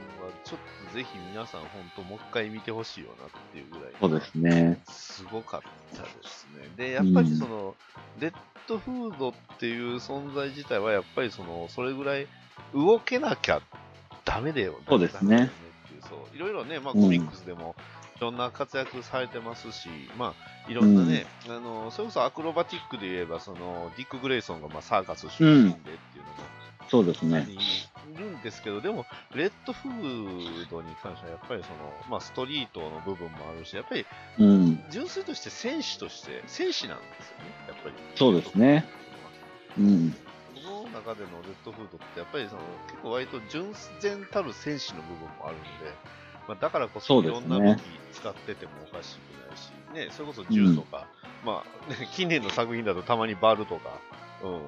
[0.45, 0.59] ちょっ
[0.89, 3.93] とぜひ皆さん、本当もう一回見てほしいよなっていうぐらい。
[4.01, 4.81] そうですね。
[4.89, 6.69] すごかったですね。
[6.77, 7.75] で、やっぱりその、
[8.19, 8.35] レッ
[8.69, 12.27] ドフードっていう存在自体は、やっぱりその、それぐらい
[12.75, 13.61] 動けなきゃ
[14.25, 14.79] ダメだよ。
[14.89, 15.51] そうですね
[16.09, 17.75] そう、いろいろね、まあうんコミックスでも、
[18.17, 19.89] いろんな活躍されてますし、
[20.19, 20.35] ま
[20.67, 26.60] あ、いろんなね、あの、それこそアクロバティックで言えば、その、ディック・グレイソンがまあサーカス出身でっていうのも、
[26.91, 27.47] そうですね。
[28.12, 34.05] いるんですけど、でも、レッドフードに関しては、やっぱりその、まあ、ストリートの部分もあるし、やっぱり
[34.38, 34.84] うん。
[34.91, 37.95] 純粋として戦士として、戦士なんですよね、やっぱり。
[38.16, 38.84] そうですね。
[39.78, 40.11] うん。
[40.57, 45.68] 僕の中でのレッドフードって、やっぱりその結構割と純然たる戦士の部分もあるので、
[46.49, 47.80] まあ、だからこそいろんな武器
[48.12, 51.07] 使っててもおかしくないし、ね、それこそ銃とか、
[51.45, 54.01] まあ、ね、近年の作品だとたまにバルとか、
[54.43, 54.61] うん、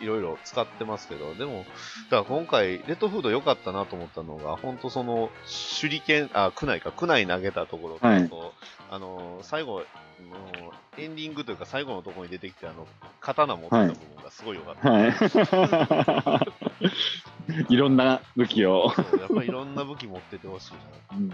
[0.00, 1.64] いろいろ使ってますけど、でも、
[2.10, 5.30] だから今回、レッドフード良かったなと思ったのが、本当その、
[5.80, 8.30] 手裏剣、あ、区内か、区内投げたところと、はい
[8.90, 9.82] あの、最後、
[10.28, 12.86] のエンディングというか最後のところに出てきて、あの、
[13.20, 14.90] 刀持ってた部分がすごい良かった。
[14.90, 16.40] は
[17.68, 17.74] い。
[17.74, 18.92] いろんな武器を。
[19.18, 20.78] やっぱりいろんな武器持っててほしいな。
[21.18, 21.32] うんうん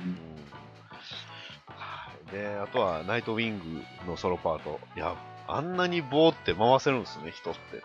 [1.67, 4.81] はいで、あとはナイトウィングのソロパート。
[4.97, 5.15] いや、
[5.47, 7.83] あんなに棒って回せるんですね、人って。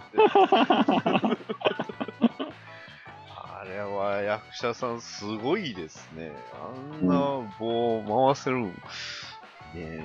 [3.36, 6.32] あれれは役者さんすごいですね。
[6.54, 7.16] あんな
[7.60, 8.58] 棒を回せる。
[8.60, 8.74] ね
[9.76, 10.02] え、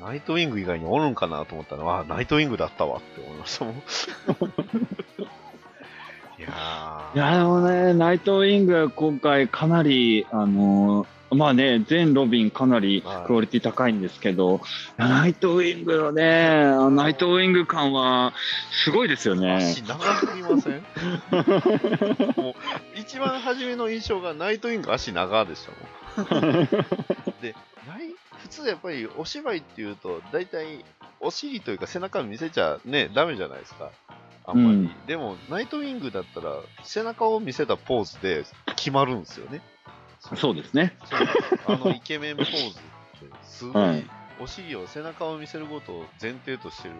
[0.00, 3.74] ナイトウィング以外におるんかなと思ったら、あ、ナイトウィングだったわって思いましたもん。
[6.38, 7.16] いやー。
[7.16, 14.60] いや、でもね、ナイトウィング今回かなり、あのまあね、全ロビンかなりクオリティ高いんですけど、
[14.96, 16.64] ナイトウィングのね、
[16.94, 18.32] ナイトウィング感は
[18.70, 19.54] すごいですよね。
[19.56, 20.82] 足長すぎません？
[22.42, 22.54] もう、
[22.98, 26.68] 一番初めの印象がナイトウィング足長でしたもん。
[27.42, 27.54] で、
[27.86, 30.84] ない普通やっぱりお芝居っていうと、大体
[31.20, 33.90] お尻というか背中見せちゃね、ダメじゃないですか。
[34.46, 34.76] あんまり。
[34.76, 36.54] うんでも、ナイトウィングだったら、
[36.84, 38.44] 背中を見せたポーズで
[38.76, 39.60] 決まるんですよね。
[40.20, 40.96] そうですね。
[41.66, 44.04] あのイケメンポーズって、すごい、はい
[44.40, 46.94] お尻を背中を見せることを前提としてる。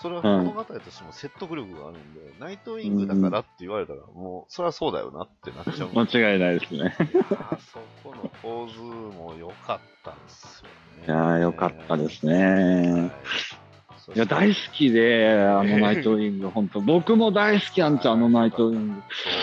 [0.00, 5.90] それは物語としても説得力があるんで、ナイトウィングだからって言われたら、もう、そりゃそうだよなってなっちゃう。
[5.94, 6.78] 間違いないですね。
[6.78, 10.68] いやーそこのポーズも良かったんですよ
[11.00, 11.04] ね。
[11.06, 13.12] いやー、よかったですはいね。
[14.16, 19.02] いや、大好きで、あのナイトウィング、本当僕も大好きなんですよ、あのナイトウィン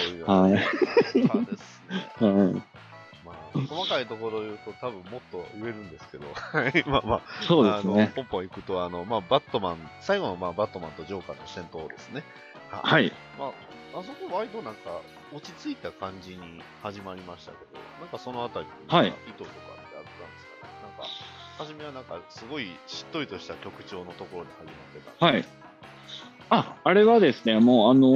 [0.09, 1.81] そういうはいです
[2.53, 2.63] ね。
[3.53, 8.11] 細かいところを言うと多分もっと言えるんですけど、 はいまあまあ、そうですあのね。
[8.15, 12.23] ポンポン行くと、あの、まあ、バットマン、最後の、まあ、バットマンとジョーカーの戦闘ですね。
[12.71, 13.11] ははい。
[13.37, 15.01] まあ、あそこ割となんか、
[15.33, 20.67] 落ち着いた感じに始まりましたけど、なんかそのあたりに、はい意図とかってあったんですか？
[20.67, 20.73] ね。
[20.97, 21.11] なんか、
[21.57, 25.25] 初めはなんか、すごいしっとりとした曲調のところで始まってた。
[25.25, 25.45] はい。
[26.49, 28.07] あ、あれはですね、もうあの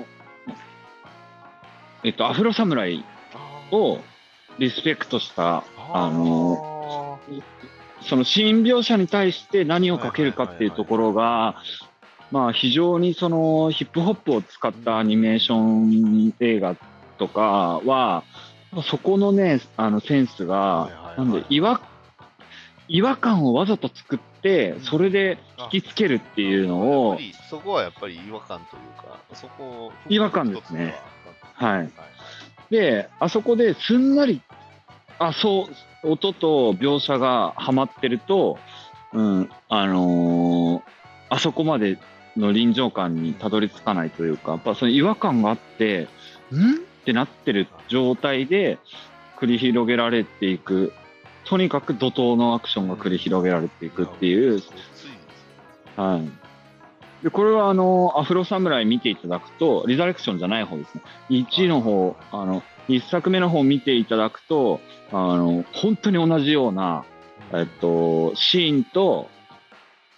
[0.00, 0.04] ー
[2.02, 3.04] えっと、アフロ侍
[3.72, 3.98] を
[4.60, 7.18] リスペクトした、あの
[8.02, 11.56] そのシーン描写に対して何をかけるかっていうところが、
[12.30, 16.76] まあ非常にそのヒップホップを使ったアニメーション映画
[17.16, 18.22] とかは、
[18.84, 21.80] そこのね、あのセンスが、なんで違和、
[22.86, 25.38] 違和感をわざと作って、それで
[25.72, 30.94] 引きつけるっていうのやをそこはやっぱり違和感というか、そこを違和感ですね。
[31.54, 31.90] ははい。
[32.70, 34.42] で、あそこですんなり、
[35.18, 35.68] あ、そ
[36.04, 38.58] う、音と描写がはまってると、
[39.12, 40.82] うん、あのー
[41.32, 41.96] あそこまで
[42.36, 46.08] の臨場感にたどり着かないというか、やっぱその違和感があって、
[46.52, 48.78] んってなってる状態で
[49.38, 50.92] 繰り広げられていく、
[51.44, 54.60] とにかく怒涛のアクションが繰り広げられていくっていう、
[55.96, 56.49] はい。
[57.22, 61.02] で、これはあの、アフロ侍見ていただくと、リザレクションじゃない方ですね。
[61.28, 64.80] 1の方、あの、1作目の方見ていただくと、
[65.12, 67.04] あの、本当に同じような、
[67.52, 69.28] えっと、シーンと、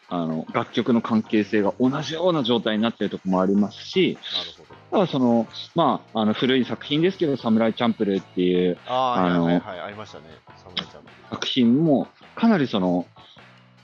[0.08, 4.82] あの、楽曲の関係性が同じような状態になっているところもありますし、なるほど。
[4.92, 10.24] ただその、まあ、あの、古い作品ですけど、サムライチャンプルーっていうああ、あのはい、ありましたね。
[10.56, 13.06] サムライチャンプル作品も、かなりその、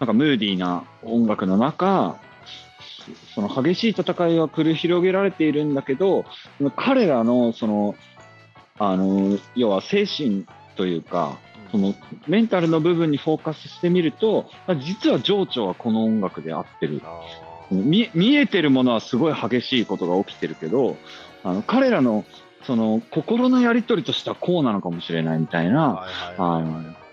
[0.01, 2.21] なんかムーディーな音楽の中、
[3.35, 6.25] その激しい戦いは繰り広げられているんだけど、
[6.77, 7.95] 彼らの、その、
[8.79, 10.47] あの、要は精神
[10.77, 11.39] というか、
[11.71, 11.95] その
[12.27, 17.01] メンタルの部分にフォーカスしてみると、あ実は情緒はこの音楽で合ってる。
[17.05, 17.21] あ
[17.71, 20.97] 見見えてるものはすごい激しいことが起きてるけど、
[21.45, 22.25] あの彼らの
[22.65, 27.08] その心のやり取りとしてはこうなのかもしれないみたいあ、な、はいはいはいはい。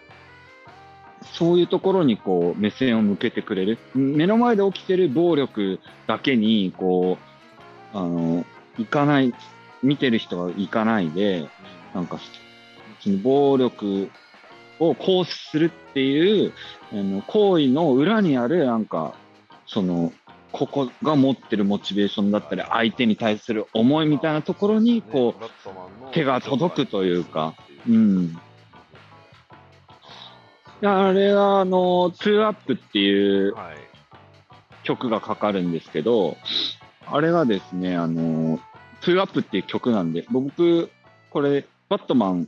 [1.34, 3.78] そういうところにこう目線を向けてくれる。
[3.94, 7.18] 目の前で起きてる暴力だけに、こ
[7.94, 8.46] う、あの、
[8.78, 9.34] 行かない、
[9.84, 11.48] 見てる人は行かないで、
[11.94, 12.20] なんか、
[13.00, 14.10] その暴力
[14.80, 16.54] を行使するっていう、
[16.92, 19.14] あの行為の裏にある、なんか、
[19.68, 20.12] その、
[20.52, 27.56] ここが持ってるモチベーションだったり、相手に対する思いみたいなところに、こう、手が届くというか、
[27.88, 28.38] うん。
[30.82, 33.78] であれは、あの、 Two Up っていうはい。
[34.84, 36.38] 曲がかかるんですけど、
[37.08, 38.60] あれはですね、あの、
[39.02, 40.90] Two Up っていう曲なんで、僕、
[41.32, 42.48] これ、バットマン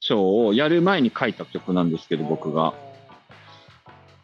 [0.00, 2.74] ショーをやる前に書いた曲なんですけど、僕が。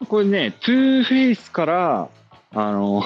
[0.09, 2.09] これね、トゥーフェイスから、
[2.53, 3.03] あの、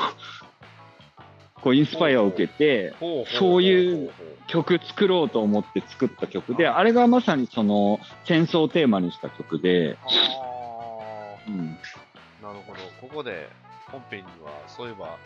[1.62, 2.94] こうインスパイアを受けて、
[3.38, 4.10] そういう
[4.46, 12.78] 曲作ろうと思って作った曲で、あれがまさにその戦争をテーマにした曲で、あうん、ーなるほど。
[13.00, 13.48] ここで
[13.90, 15.16] 本編には、そういえば、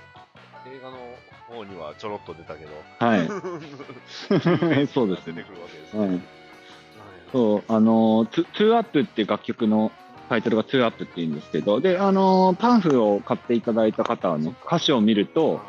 [0.66, 0.96] 映画の
[1.48, 3.26] 方にはちょろっと出たけど、はい。
[4.88, 5.44] そうです出てね。
[5.44, 6.20] くるわけですはいね。
[7.32, 9.90] そう、あの、ツ Two Up っていう楽曲の
[10.28, 15.60] タイトルが Two Up って言うんですけど、で、あの、パンフを買っていただいた方はね、歌詞を見ると、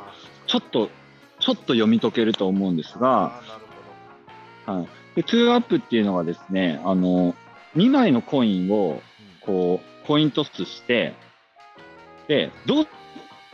[0.53, 0.91] ちょっと、
[1.39, 3.41] ちょっと読み解けると思うんですが、
[4.67, 4.81] は
[5.15, 5.15] い。
[5.15, 7.33] で、2アップっていうのがですね、あの、
[7.75, 9.01] 2枚のコインを、
[9.41, 11.15] こう、コイントスして、
[12.27, 12.85] で、ど、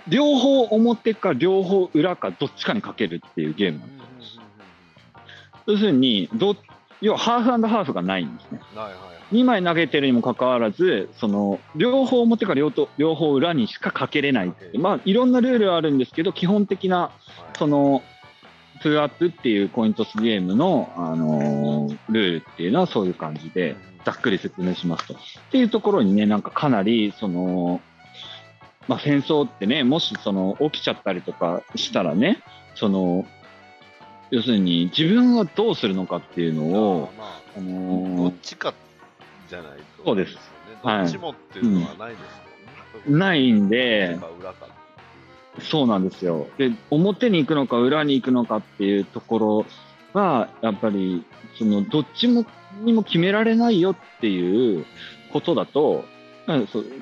[0.10, 4.40] 両方表か両方裏かどっちかにかけるっていうゲームなんうんです
[5.68, 6.58] 要するに、ど、
[7.00, 8.60] 要はハーフハーフがないんですね。
[8.76, 9.19] はいはい。
[9.32, 14.78] 2枚投げてるにもかかわらず、その、両方表か両と両方裏にしかかけれないって。
[14.78, 17.12] まあ、いろんなルールはあるんですけど、基本的な、
[17.58, 18.02] その、
[18.82, 23.76] 2アップっていうコイントスゲームの、あのールールっていうのはそういう感じで、
[24.06, 25.14] ざっくり説明しますと。
[25.14, 25.18] っ
[25.52, 27.82] ていうところにね、なんかかなり、その、
[28.88, 32.42] まあ、戦争ってね、もしその起きちゃったりとかしたらね、
[32.74, 33.26] その、
[34.32, 38.74] 要するに自分はどうするのかっていうのを、まあのーどっちか
[39.50, 40.06] じゃないと。
[40.06, 40.38] そうです
[40.84, 43.20] どっちもっていうのはないですもんね。
[43.20, 44.80] ないんでどっちか裏か
[45.62, 46.48] そうなんですよ。
[46.58, 49.66] で、表に行くのか裏に行くのかっていうところ
[50.14, 51.26] が、やっぱり、
[51.58, 52.46] その、どっちも
[52.82, 54.86] にも決められないよっていう
[55.34, 56.06] ことだと、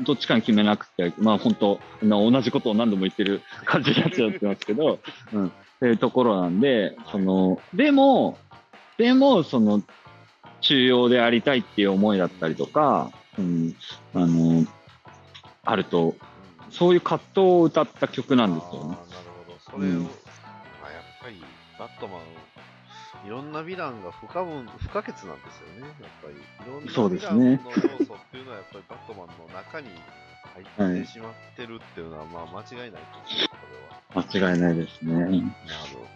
[0.03, 4.99] どっちかに決めなくて、まあ本当、な同じことを何度も言ってる感じになっちゃってますけど、
[5.33, 8.37] うん、っていうところなんで、その、でも、
[8.97, 9.81] でも、その、
[10.61, 13.75] 中央でありたいっていう思いだったりとか、うん、
[14.13, 14.65] あの、
[15.63, 16.27] あると、うん
[16.77, 18.89] そういう葛藤を歌った曲なんですよね。
[18.89, 18.97] なる
[19.47, 19.59] ほど。
[19.59, 20.09] それを、うんま
[20.85, 21.41] あ、やっぱり、
[21.79, 25.87] バットマン、いろんなヴィランが不可分不可欠なんですよね。
[26.01, 29.87] やっぱり、いろんなそうヴィランのですね要素っていうのは、やっぱりバットマンの中に
[30.77, 33.57] 入ってしまってるっていうのは、 まあ、間違いないと思う、こ
[34.13, 34.51] れは。
[34.51, 35.13] 間違いないですね。
[35.13, 35.41] なる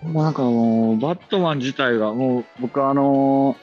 [0.02, 0.10] ほど。
[0.10, 3.56] もうなんかもう、バットマン自体が、もう僕あの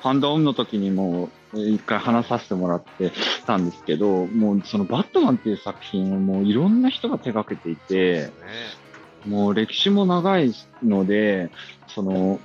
[0.00, 3.12] ファンドオンの時にも一回話させてもらって
[3.46, 8.32] たんですけど、もうそのバットマンっていう作品をもういろんな人が手掛けていて、ね。
[9.26, 11.50] もう歴史も長いので、
[11.88, 12.40] その、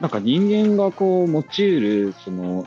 [0.00, 2.66] なんか人間がこう用いる、その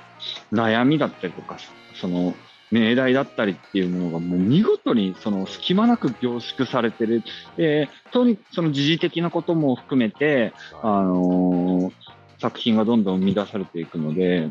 [0.51, 1.57] 悩みだったりとか、
[1.93, 2.33] その
[2.71, 7.21] 命題だったりっていうものがもう見事にその隙間なく凝縮されてる。
[7.57, 14.49] で、とにその時事的なことも含めて、あのー作品がどんどん生み出されていくので、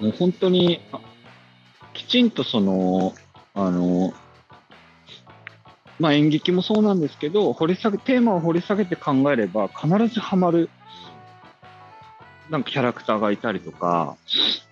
[0.00, 0.80] もう本当に、
[1.94, 3.12] きちんとその、
[3.54, 4.14] あの、
[5.98, 10.70] まあ演劇もそうなんですけど、掘り下げ、テーマを掘り下げて考えれば必ずハマる、
[12.50, 14.16] なんかキャラクターがいたりとか、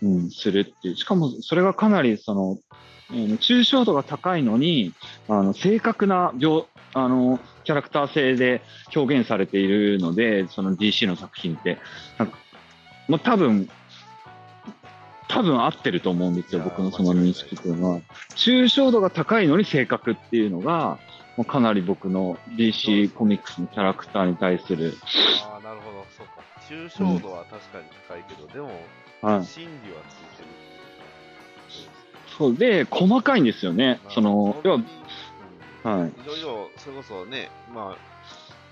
[0.02, 0.96] うん、するっていう。
[0.96, 2.58] しかもそれがかなりその、うん
[3.36, 4.92] 抽象度が高いのに、
[5.28, 6.32] あの、正確な、
[6.94, 8.62] あの、キャラクター性で
[8.94, 11.78] 表現されているので、その DC の作品って。
[12.16, 12.38] なんか
[13.08, 13.68] まあ多分、
[15.28, 18.00] 多分合ってると思うんですよ、僕のその認識というのは。
[18.36, 20.98] 抽象度が高いのに正確っていうのが、
[21.36, 24.94] もうかなり僕の DC コミックスのキャラクターに対する、
[25.42, 26.42] ああ、なるほど、そうか。
[26.68, 28.66] 抽象度は確かに高いけど、でも、
[29.22, 30.48] はい、心理はついてる。
[32.38, 33.98] そうで、細かいんですよね。
[34.10, 34.86] その、要は、うん
[35.86, 36.08] はい。
[36.08, 37.96] いろいろ、それこそね、ま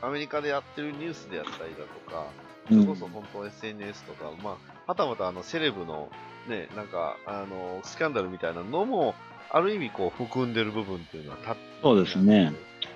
[0.02, 2.26] あ、アメリカでやってるニュースであったりだとか、
[2.68, 6.10] それこそ本当 SNS とか、まあ、はたまたあの、セレブの、
[6.48, 9.14] ね、なんか、あの、スキャンダルみたいなのも、
[9.50, 12.52] ある意味こう、含んでる部分っていうのはたそうですね。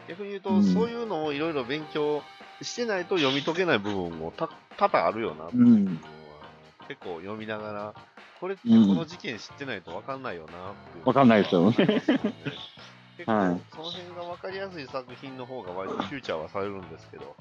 [0.09, 2.23] 逆に言うと、うんそういうのをいろいろ勉強
[2.63, 6.01] してないと読み解けない部分もた多々あるよなっていうのん
[6.89, 7.95] 結構読みながら、
[8.41, 11.07] これってこうんの事件知ってないと分かんないよなっていう。
[11.07, 11.77] わかんないですよね。
[13.19, 13.61] 結構、はい。
[13.73, 17.35] その辺が分かりやすい作品の方が割とフューチャーはされるんですけど、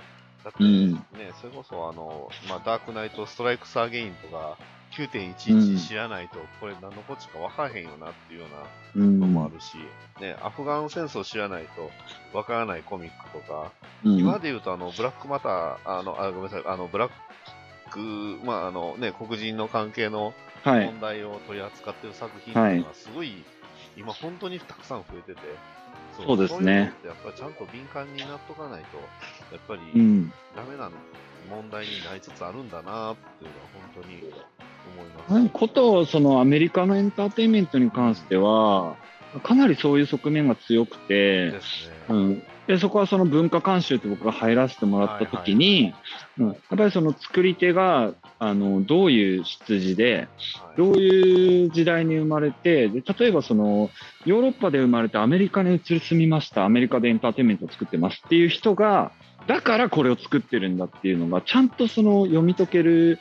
[0.44, 1.00] だって、うんね、
[1.40, 4.78] それこそあの、まあ、 Dark Knight Strikes Again とか、うん。
[5.06, 9.20] 9.11知らないと、これ何のこっちゃか分からへんよなっていうようなうん。
[9.20, 9.78] のもあるし、
[10.20, 11.92] ね、アフガン戦争知らないと
[12.34, 13.72] 分からないコミックとか、
[14.04, 14.18] うん。
[14.18, 18.00] 今で言うとあの、 Black Matter、あの、あ、ごめんなさい、あの、 Black、
[18.46, 20.34] まあ、あのね、黒人の関係の
[20.64, 20.86] はい。
[20.86, 23.44] 問題を取り扱ってる作品っていうのはすごい、
[23.96, 25.42] 今本当にたくさん増えてて、
[26.18, 26.94] そそうですね。
[27.02, 28.98] そういうやっぱりちゃんと敏感になっとかないと、
[29.54, 30.32] やっぱうりん。
[30.56, 30.90] ダメな
[31.50, 33.66] 問題になりつつあるんだなっていうのは
[33.96, 35.34] 本当に思います。
[35.34, 35.50] はい。
[35.52, 38.96] こと、そのアメリカのエンターテインメントに関しては、
[39.44, 41.96] かなりそういう側面が強くて、ですね。
[42.10, 45.94] うん、でそこはその文化監修って僕が入らせてもらった時に、
[46.38, 50.28] うん、やっぱりその作り手があのどういう出自で
[50.62, 50.78] はい。
[50.78, 53.90] どういう時代に生まれてで例えばその
[54.26, 59.12] ヨーロッパで生まれてアメリカに移り住みましたアメリカでエンターテインメントを作ってますっていう人が
[59.48, 63.20] だからこれを作ってるんだっていうのがちゃんとその読み解ける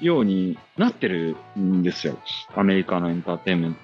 [0.00, 2.18] ようになってるんですよ。
[2.54, 3.76] アメリカのエンターテインメン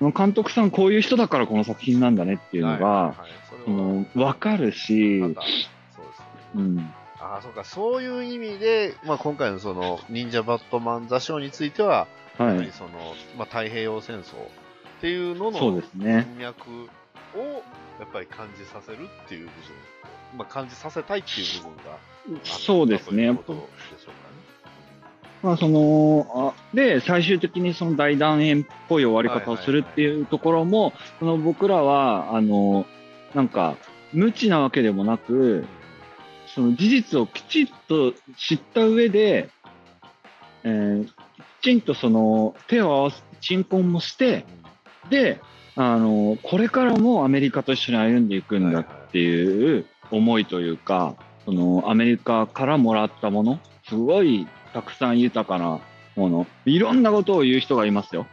[0.00, 0.10] ト。
[0.10, 3.14] 監督さんこういう人だからこの作品なんだねっていうのが、は
[3.66, 4.18] いはい。
[4.18, 6.26] 分かるし、またそうですね。
[6.56, 6.90] うん、
[7.26, 12.06] ああ、そうか、そういう意味で、まあ、今回のその、忍者バットマン座賞については、
[12.38, 12.70] はい。
[12.72, 12.90] その、
[13.36, 15.60] まあ、太平洋戦争っていうのの。
[15.60, 15.82] 文
[16.38, 16.70] 脈
[17.34, 17.38] を、
[17.98, 19.52] やっぱり感じさせるっていう部分、
[20.38, 23.26] まあ、感じさせたいっていう部分があったそうですね。
[23.26, 23.58] ということで
[24.02, 24.14] しょう
[25.42, 32.86] まあ、その、あで、最終的にその大団円っぽい終わり方をするっていうところも、その僕らは、あの、
[33.34, 33.76] なんか、
[34.12, 35.75] 無知なわけでもなく、かね。
[36.56, 39.50] その事実をきちっと知った上で、
[40.64, 41.08] えー
[41.60, 44.44] きちんとその手を合わせ、鎮魂もして、
[45.10, 45.40] で、
[45.74, 53.58] あの、これからもアメリカと一緒に歩んでいくんだっていう思いというか、そのアメリカからもらったもの、
[53.88, 55.80] すごいたくさん豊かな
[56.14, 58.26] もの、いろんなことを言う人がいますよ。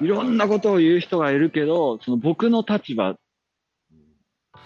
[0.00, 3.16] いろんなことを言う人がいるけど、その僕の立場、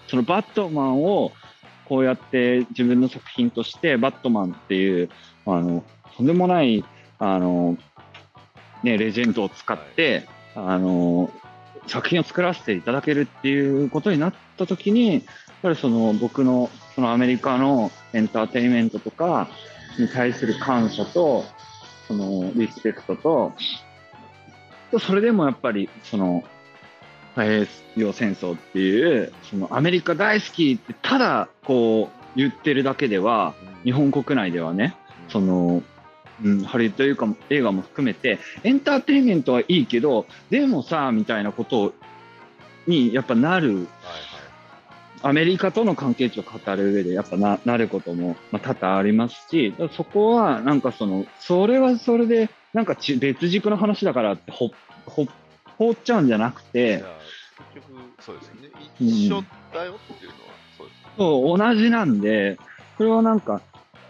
[0.07, 1.31] そのバットマンを
[1.91, 5.09] こうやって自分の作品としてバットマンっていう、
[5.45, 5.83] あの、
[6.15, 6.85] とんでもない、
[7.19, 7.77] あの、
[8.81, 11.29] ね、レジェンドを使って、あの、
[11.87, 15.23] 作品を作らせていただけるっていうことになったときに、やっ
[15.63, 19.49] ぱりその僕のそのアメリカのエンターテインメントとか
[19.99, 21.43] に対する感謝と、
[22.07, 23.51] そのリスペクト、
[24.91, 26.45] とそれでもやっぱりその
[27.35, 27.67] 太平
[27.97, 33.53] 洋戦争っていうそのアメリカ大好きってただこう言ってるだけでは
[33.83, 34.95] 日本国内ではね
[35.29, 35.83] その、
[36.43, 41.93] うん、ハリウッド映画も映画も含めてエンターテインメントはいいけどでもさみたいなこと
[42.87, 43.87] にやっぱなるはいはい。
[45.23, 54.71] アメリカとの関係値を語る上でやっぱななることも、まあ、多々ありますしそこはなんかそのそれはそれでなんかち別軸の話だからってほ
[55.05, 55.27] ほ
[55.81, 56.99] 放っちゃうんじゃなくいてや
[57.73, 58.69] 結局、そうですよね。
[59.01, 59.43] うん一緒
[59.73, 61.03] だよっていうのは、そうですね。
[61.17, 62.59] そう同じなんで
[62.97, 63.61] これはなんか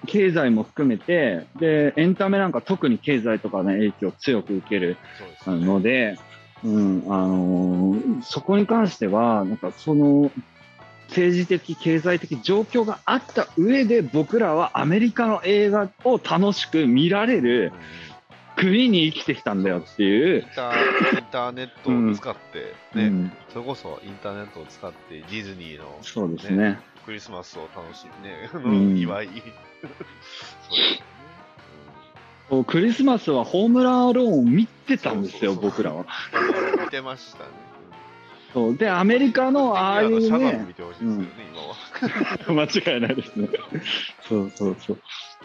[0.06, 6.18] 経済も含めてでエンタメなんか特に経済とかの影響を強く受けるそうですよねので、
[6.64, 10.32] うんあのーそこに関しては、なんかその
[11.08, 17.74] 政治的、経済的状況があった上で、僕らはアメリカの映画を楽しく見られる
[18.56, 20.48] 国に生きてきたんだよってイいうン。
[20.56, 26.80] ターインターネットを使って、ね、うん、それこそインターネットを使ってディズニーのそうですね。
[27.06, 29.28] クリスマスを楽しみね、あうんの祝い。
[29.32, 31.00] そうです
[32.52, 32.66] よね。
[32.68, 36.06] クリスマスはホームランアローンを見てたんですよ、僕らは。
[36.34, 37.71] うん見てましたね。
[38.54, 41.28] そうで、アメリカのああいうね見、てほしいですよね、
[42.48, 42.66] 今は。
[42.84, 43.48] 間違いないですね。
[44.28, 45.00] そうそうそう。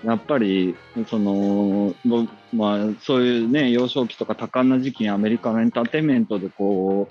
[0.05, 0.75] やっぱり、
[1.09, 7.09] その、ぼまあ、そういうね、幼少期とか多感な時期にアメリカのエンターテインメントでこ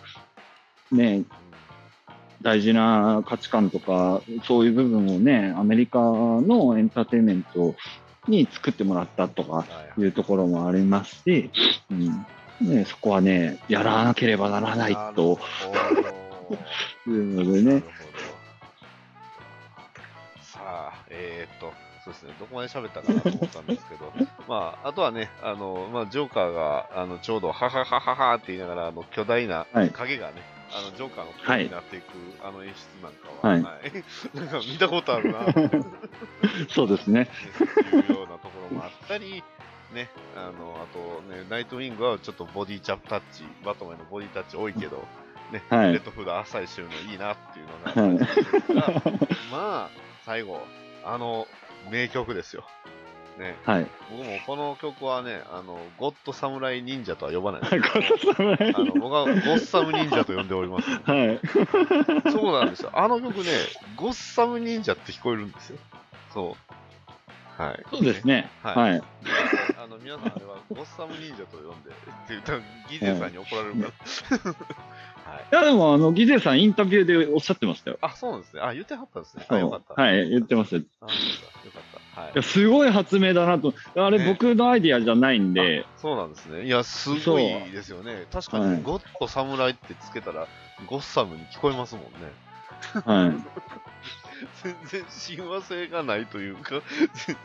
[0.91, 1.23] う、ね、
[2.41, 7.75] 大事な価値観とか、そういう部分をね、アメリカのエンターテインメント
[8.27, 9.65] に作ってもらったとかは
[9.97, 11.49] いいうところもありますし、
[11.89, 12.25] うん
[12.61, 15.39] ね、そこはね、やらなければならないと。
[17.07, 17.83] いうのでね。
[20.39, 21.73] さあ、えー、っと、
[22.03, 24.13] そうですね、どこまで喋ったかなと思ったんですけど、
[24.47, 29.89] まあ、あとはね、あの、まあ、ジョーカーが、あの、ちょうど、はははははって言いながら、あの、巨大なはい。
[29.89, 32.05] 影がね、あの、ジョーカーの影になっていく、
[32.43, 33.59] あの演出なんかは、はい。
[33.59, 33.63] い。
[34.37, 35.85] なんか見たことあるな、っていう。
[36.69, 37.27] そうですね。
[37.91, 39.43] ようなところもあったり、
[39.95, 45.03] ね、あの、あとね、ナイトウィングはちょっとボディチャップタッチ、バトマンのボディタッチ多いけど、
[45.51, 49.11] ね、はいレッドフード浅いしてるのいいなっていうのが
[49.51, 49.89] まあ、
[50.25, 50.61] 最後、
[51.03, 51.47] あの、
[51.89, 52.65] 名曲ですよ。
[53.37, 53.87] ね、はい。
[54.09, 57.77] 僕もこの曲はね、あの、ゴッドサムライ忍者とは呼ばないんです
[58.33, 60.89] ゴけあの僕はゴッサム忍者と呼んでおります。
[60.89, 61.39] はい。
[62.31, 62.91] そうなんですよ。
[62.93, 63.51] あの曲ね、
[63.97, 65.77] ゴッサム忍者って聞こえるんですよ。
[66.33, 66.73] そう。
[67.57, 67.85] はい。
[67.89, 68.49] そうですね。
[68.61, 69.03] はいはい。
[69.83, 71.99] あの、皆さんあれはゴッサム忍者と呼んで、って
[72.29, 72.59] 言ったら
[72.89, 74.51] ギゼさんに怒られるから。
[75.31, 75.45] はい。
[75.51, 77.97] いや、でも、あの、ギゼさんインタビューでおっしゃってましたよ。
[78.01, 78.61] あ、そうなんですね。
[78.61, 79.45] あ、言ってはったんですね。
[79.47, 80.01] あ、よかった。
[80.01, 80.77] はい、言ってました。
[80.77, 81.11] いあ、よ
[81.71, 81.83] かっ
[82.15, 82.21] た。
[82.21, 82.31] はい。
[82.35, 83.73] や、すごい発明だなと。
[83.95, 86.65] あれ、ね僕のアイディアじゃないんで、あそうなんですね。
[86.65, 88.25] いや、すごいですよね。
[88.31, 90.47] 確かはいに、ゴッドサムライってつけたら、
[90.87, 92.09] ゴッサムに聞こえますもんね。
[93.05, 93.33] はい。
[94.63, 96.81] 全然親和性がないというか、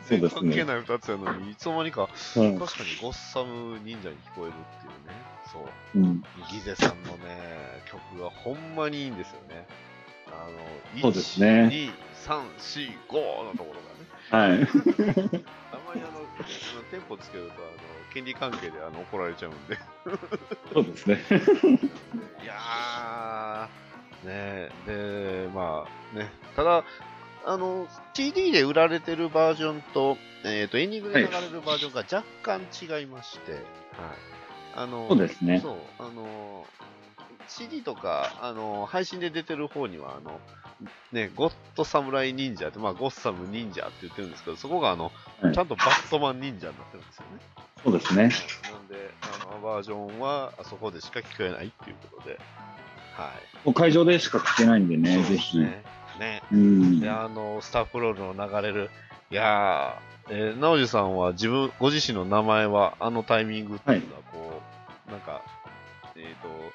[0.07, 5.31] 全然関係ない二つやのに、いつの間にか、はい確かにゴッサム忍者に聞こえるっていうね。
[5.51, 5.99] そう。
[5.99, 6.23] うん。
[6.51, 9.65] ギゼさんのね、曲がほんまにいいんですよね。
[10.27, 10.47] あ
[10.95, 11.91] の、そうですね1、2、
[12.25, 13.73] 3、4、5のとこ
[14.31, 14.57] ろがね。
[14.57, 14.67] はい。
[14.67, 14.73] た
[15.87, 17.63] まにあの、あのテンポつけると、あの、
[18.13, 19.77] 権利関係であの怒られちゃうんで。
[20.73, 21.19] そうですね。
[22.43, 23.90] いやー、
[24.23, 24.69] ね。
[24.85, 26.83] で、まあね、ただ、
[27.45, 33.61] あの、CD で売られてるバージョンと、えっ、と、エンディングで流れるバージョンが若干違いまして、はい。
[34.75, 35.59] あの、そうですね。
[35.61, 36.65] そう、あの、
[37.47, 40.39] CD とか、あの、配信で出てる方には、あの、
[41.11, 45.11] ね、ゴッドサムライ忍者って、まあ、ゴッサム忍者って言ってるんですけど、そこが、あの、
[45.41, 45.53] はい。
[45.53, 47.41] ちゃんとバットマン忍者になってるんですよね。
[47.83, 48.23] そうですね。
[48.23, 48.31] はい。
[48.73, 49.09] なんで、
[49.49, 52.39] あの、バージョンは、あそこでしか聞こえないっていうことで、
[53.21, 53.33] は
[53.63, 53.65] い。
[53.65, 55.59] もう会場でしか聞けないんでね、ですぜひ。
[55.59, 55.83] ね。
[56.19, 56.41] ね。
[56.51, 56.99] うん。
[56.99, 58.89] で、あの、スタッフロールの流れる、
[59.29, 64.61] いやー、えー、直樹さんは自分、ご自身の名前は、あのタイミングっていうのは、こ
[65.07, 65.41] う、なんか、
[66.15, 66.71] えっ、と、こ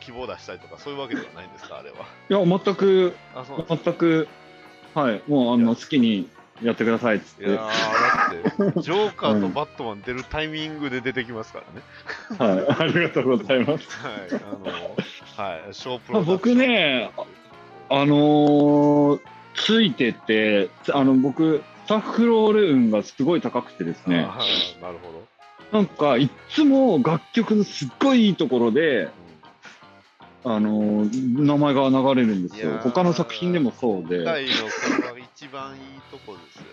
[0.00, 1.96] う、希望を出したりとか、そういうわけではないんですか、あれは。
[2.28, 3.16] いや、全く、
[3.68, 4.28] 全く、
[4.94, 6.28] はい、もう、あの、好きに
[6.62, 7.44] やってくださいっつって。
[7.44, 7.68] いやだ
[8.70, 11.62] って、ジョーカーとバットマン出るタイミングで出てきますか
[12.38, 12.62] らね。
[12.62, 13.88] い、 ありがとうございます。
[14.00, 17.10] はい、あの、はい、ショープあロ僕ね、
[17.88, 19.20] あのー
[19.54, 25.12] ついてて、つあの、僕、スタッフロール運がすごい高くてですね、あーなるほ
[25.72, 25.78] ど。
[25.78, 29.10] なんか、いっつも楽曲のすっごいいいところで、う
[30.44, 32.78] あのー名前が流れるんですよ。
[32.82, 34.18] 他の作品でもそうん、で。
[34.18, 36.64] のこれは一番いいとこですよ、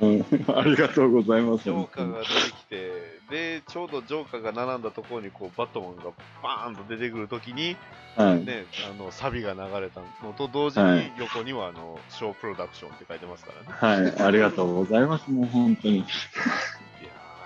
[0.00, 0.56] う本当に。
[0.56, 1.64] ん、 ありがとうございます。
[1.64, 2.92] ジョーカーが出てきて、
[3.30, 6.04] で、ちょうどジョーカーが並んだところに、こう、バットマンが
[6.42, 7.76] バーンと出てくるときに、
[8.16, 8.44] はい。
[8.44, 14.02] ね、あの、サビが流れたのと同時にはい、横には、あの、ショープロダクションって書いてますからね。
[14.02, 15.30] はい、ありがとうございます。
[15.30, 15.98] もう本当に。
[15.98, 16.06] いや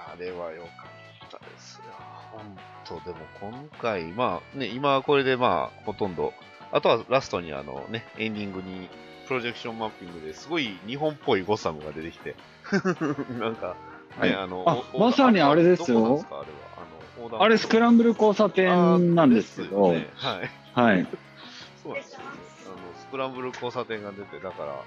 [0.09, 0.69] ー、あれは良か
[1.27, 1.85] ったですよ。
[2.33, 6.33] 本当でも今回、まあね、今はこれでまあ、ほとんど、
[6.73, 8.89] あとはラストにあのね、エンディングに、
[9.31, 12.35] プロジェクションマッピングですごい日本っぽいゴサムが出てきて、
[13.39, 13.77] なんか、
[14.21, 16.41] ね、はいあの、まさにあれですよすか？
[16.41, 17.31] あれは。
[17.31, 20.51] あの、あれ、スクランブル交差点なんですけど、ねはい。
[20.75, 21.07] はい。
[21.81, 22.25] そうですよね。
[22.67, 24.83] あの、スクランブル交差点が出て、だから、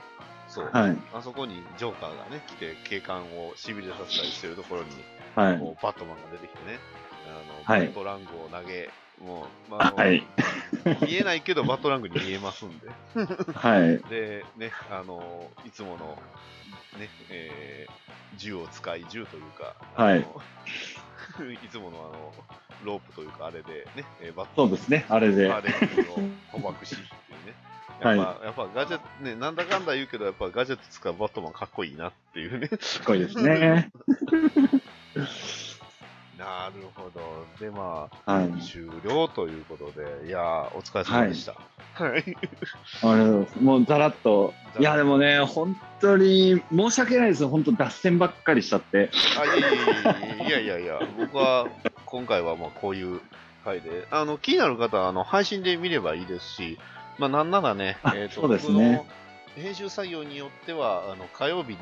[0.49, 0.97] そう、はい。
[1.13, 4.89] あそこにジョーカーがね、来て警官をしびれさせたりしてるところに、
[5.35, 5.57] はい。
[5.57, 6.79] こうバットマンが出てきてね、
[7.29, 8.89] あのはいバットラングを投げ、
[9.21, 10.23] もう、まあはい。
[11.01, 12.87] 見えないけどバットラングに見えますんで、
[13.53, 13.97] はい。
[14.09, 16.17] で、ね、あの、いつもの、
[16.99, 17.93] ね、えー
[18.35, 20.19] 銃を使い、銃というか、あのはい
[21.65, 22.33] いつものあの、
[22.83, 25.49] ロープというか、あれでね、えーバットそうですね、あれで。
[25.49, 26.19] ハーレークを
[26.51, 27.53] 捕獲しっていうね。
[28.01, 32.69] やっぱ、やっぱガジェット、ね、なんだかんだ言うけど、やっぱガジェット使うバットマンかっこいいなっていうね。
[32.81, 33.91] すごいですね。
[36.37, 37.45] なるほど。
[37.59, 38.51] で、まはい。
[38.51, 41.53] あ、終了ということで、いやー、お疲れ様でした。
[41.93, 42.19] はい。
[42.19, 42.47] ありがと
[43.01, 43.59] うございます。
[43.59, 44.53] もうざらっと。
[44.79, 47.47] いや、でもね、本当に申し訳ないです。
[47.47, 49.11] 本当脱線ばっかりしちゃって。
[49.39, 51.67] あ、いやいやいやいや僕は、
[52.05, 53.21] 今回はまあ、こういう
[53.63, 56.79] 回で、あの、気になる方は、あの、配信で見ればいいですし、
[57.19, 59.05] まあ、なんならね、あえっ、と、そうですね
[59.55, 61.77] 編集作業によっては、あの、火曜日に、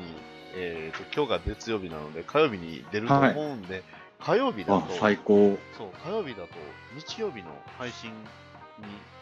[0.54, 3.82] えっ、と、今日が月曜日なので、火曜日に出ると思うんで、
[4.24, 5.58] 火曜日だあと、、最高。
[5.76, 6.48] そう、火曜日だと、
[6.94, 8.16] 日曜日の配信に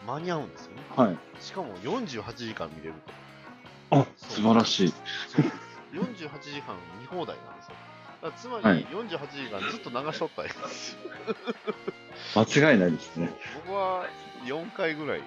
[0.05, 0.81] 間に合うんですよね。
[0.95, 1.17] はい。
[1.39, 2.93] しかも48時間見れる
[3.89, 4.91] あ、素晴らしい。
[4.91, 4.97] と。
[4.97, 5.45] そう。
[5.93, 6.05] 48
[6.39, 7.75] 時間見放題なんですよ。
[8.37, 10.99] つまはいり、48時間ずっと流しとったらいいんですよ。
[12.35, 13.29] 間違いないですね。
[13.65, 14.05] 僕は
[14.45, 15.25] 4回ぐらいは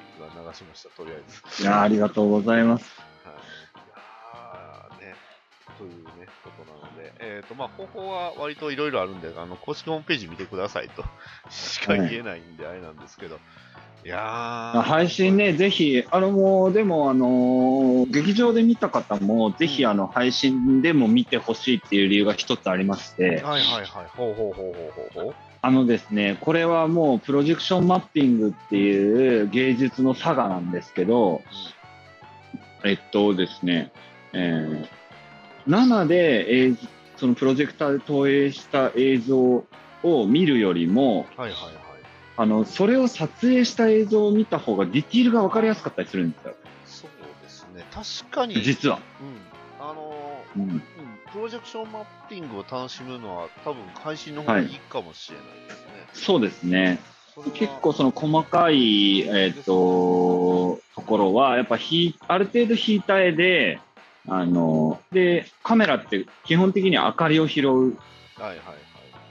[0.49, 1.23] 流しました、とりあえ
[1.57, 1.63] ず。
[1.63, 2.85] いや、ありがとうございます。
[3.25, 3.35] はい。
[5.79, 11.05] というね、ことなので、えっ、と、まあ、方法は割といろいろあるんで、あの、公式ホームページ見てくださいと
[11.51, 13.39] しか言えないんで、あれなんですけど、
[14.05, 14.83] いやー。
[14.83, 23.87] 配信ね、ぜひ、あのもう、でも、あのー劇場で見た方も、ぜひ、あの、配信でも見てほしいっていう理由が一つありまして、はいはいはい。
[24.15, 25.35] ほうほうほうほうほうほう。
[25.63, 31.41] あのですね、これはもう、プロジェクションマッピングっていう芸術の差がなんですけど、
[32.85, 33.91] えっとですね、
[34.35, 35.04] えー
[35.67, 36.79] 生で映像
[37.17, 39.65] そのプロジェクターで投影した映像
[40.03, 41.53] を見るよりも、はいはいはい。
[42.37, 46.55] あの、それを撮影した映像を見た方がディティールが分かりやすかったりするんですよ。
[46.85, 47.11] そう
[47.43, 47.85] ですね。
[47.93, 48.99] 確かに、実は。
[49.21, 49.87] うん。
[49.87, 50.83] あのーうんうん、
[51.33, 55.89] プロジェクションマッピングを楽しむのは多分配信の方がいいかもしれないですね。
[56.13, 56.99] そうですね。
[57.55, 63.81] 結構その細かい、えっ、と、ところは、やっぱひ、ある程度引いた絵で、
[64.27, 67.97] あの、で、カメラって基本的に明かりを拾う
[68.37, 68.77] はいはいはい。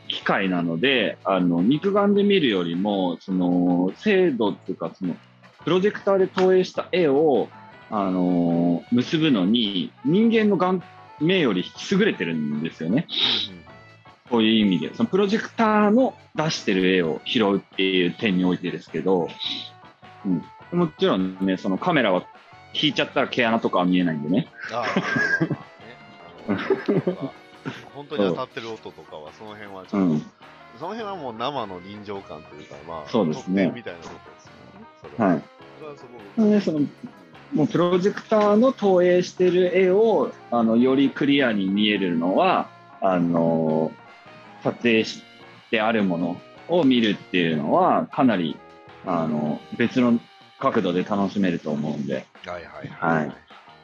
[0.07, 5.15] 機械なので、あの、肉眼で見るよりも、その、精度っていうか、その、
[5.63, 7.49] プロジェクターで投影した絵を、
[7.89, 10.83] あの、結ぶのに、人間の眼
[11.19, 13.07] 目より優れてるんですよね。
[14.29, 19.27] そういう意味で、そのプロジェクターの出してる絵を拾うっていう点においてですけど、
[20.25, 20.29] う
[20.75, 22.25] ん、もちろんね、そのカメラは
[22.73, 24.47] 引いちゃったら毛穴とかは見えないんでね。
[24.71, 24.83] あ
[26.47, 26.53] あ、
[27.93, 30.19] 本当に当たってる音とかは、その辺はちょっと、うん。
[30.79, 35.25] その辺はもう生の臨場感というか、まあ、そうですねみたいなことですよね。
[35.25, 35.27] は。
[35.27, 35.43] はい。
[35.79, 36.05] それはす
[36.37, 36.49] ごく。
[36.49, 36.79] ね、その
[37.53, 42.67] もうプロジェクターの投影してる絵をあのよりクリアに見えるのは
[42.99, 43.91] あの
[44.63, 45.21] 撮影し
[45.69, 48.57] てあるものを見るっていうのはかなり
[49.05, 50.19] あの別の
[50.63, 53.33] 角度で楽しめると思うんで、はいはいはい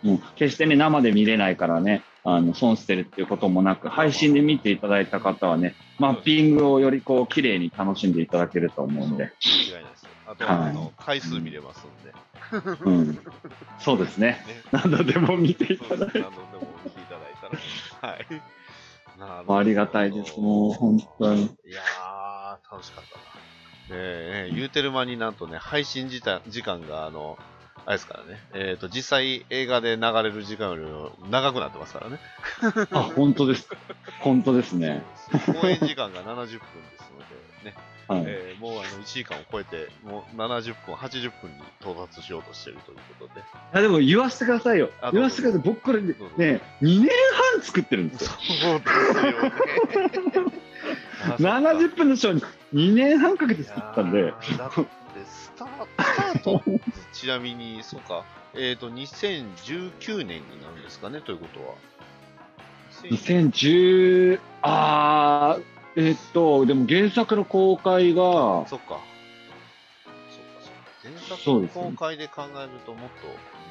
[0.02, 10.10] もう決してね生で見れないからねあの損してるっていうこともなく配信で見ていただいた方はねマッピングをよりこう綺麗に楽しんでいただけると思うんで、間違いないですよ。
[10.26, 12.14] あとは、はいあの回数見れますんで。
[12.86, 13.20] うん、
[13.80, 16.20] そうですねね何度でも見ていただいて。
[16.20, 17.34] 何度でも見ていただい
[18.00, 18.14] たら。
[18.14, 18.26] はい。
[19.20, 20.40] なありがたいです。
[20.40, 21.44] もう本当に。
[21.44, 23.39] いやー、楽しかったな。
[23.92, 27.38] ええ言うてる間になんとね、配信時間時間が、あの、
[27.86, 32.20] あれですからね、えっ、と、実際映画で流れる時間よりも長くなってますからね。
[32.92, 33.68] あ、本当です。
[34.22, 35.04] 本当ですね。
[35.46, 36.60] 公演時間が70分ですの
[37.64, 37.76] で、ね、
[38.08, 38.24] はい。
[38.28, 43.42] えーもうあの1時間を超えて、もう70分、80分に到達しようとしているということで。
[43.72, 45.12] あでも言わせてくださいよあ。
[45.12, 45.62] 言わせてください。
[45.64, 47.10] 僕これねどうぞ、2年
[47.54, 48.32] 半作ってるんですよ。
[48.32, 48.86] そうで
[50.12, 50.59] すよね。
[51.22, 52.34] あ70分のショー
[52.74, 54.86] に2年半かけて作ったんで、ーだって
[55.26, 56.62] スタート
[57.12, 58.24] ちなみに、そうか、
[58.54, 61.76] えっ、と、2019年になるんですかね、ということは。
[63.04, 68.70] 2010、あー、えっと、でも原作の公開が、そっか。
[68.70, 69.00] そっか、そっか。
[71.04, 73.10] 前作のそうですね公開で考えるともっ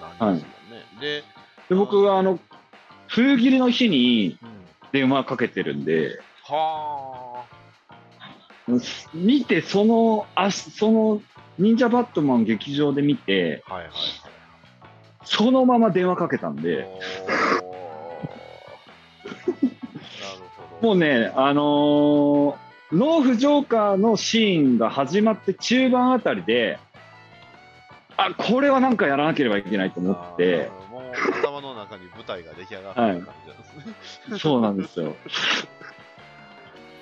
[0.08, 0.84] となんですもんね。
[1.00, 1.24] で、
[1.68, 2.38] で僕はあの、
[3.06, 4.48] 冬切りの日にうん、
[4.92, 6.20] 電話かけてるんで、
[6.54, 7.44] は
[9.14, 11.22] 見て、その、あその、
[11.58, 13.74] 忍者バットマン劇場で見て、あ。
[13.74, 14.02] はいはいはい。
[15.24, 18.32] そのまま電話かけたんで、おーなる
[20.56, 20.88] ほど。
[20.88, 26.78] もうね、あのーノーフジョーカーのシーンが始まって中盤あたりで、
[28.16, 31.02] あ、これはなんかやらなければいけないと思って、もう
[31.42, 33.64] 頭の中に舞台が出来上がってる感じなんで
[34.06, 34.38] すね。
[34.38, 35.16] そうなんですよ。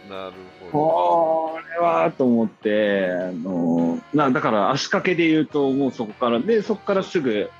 [0.09, 0.71] なるほど。
[0.73, 7.51] これはと思って、あのーなだから足掛けで言うと、もうそこから、で、そこからすぐ、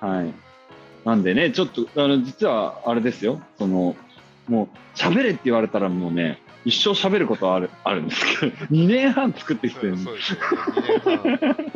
[0.00, 0.32] はい。
[1.04, 3.96] なんでね、ちょっと、あの、実はあれですよ、その、
[4.48, 10.46] もう、喋れって言われたらもうね、一生喋ることはある、あるんですけど、 2年半作ってきてるんでそうですよね。
[10.48, 11.66] 2年半。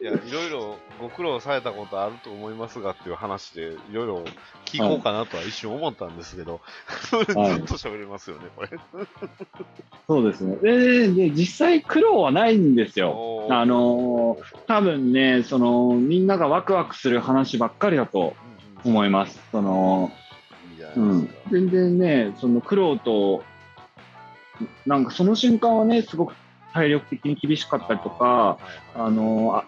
[0.00, 4.24] いや、いろいろご苦労されたことあると思いますがっていう話で、いろいろ
[4.64, 6.60] 聞こうかなとは一瞬思ったんですけど、
[7.10, 8.68] それ ずっと喋れますよね、これ。
[10.06, 10.56] そうですね。
[10.62, 13.48] で、で実際苦労はないんですよ。
[13.50, 14.38] あの
[14.68, 18.34] 多分ね、その、みんながワクワクする話ばっかりだと
[18.84, 19.40] 思います。
[19.50, 20.12] その。
[21.50, 23.42] 全然ね、その苦労と、
[24.86, 26.34] なんかその瞬間はね、すごく
[26.72, 28.58] 体力的に厳しかったりとか、
[28.94, 29.64] あの、あ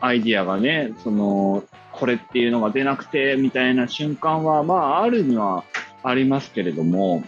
[0.00, 5.64] アイディアがね、その、これっていうのが出なくて、みたいな瞬間は、まあ、あるには
[6.02, 7.24] ありますけれども、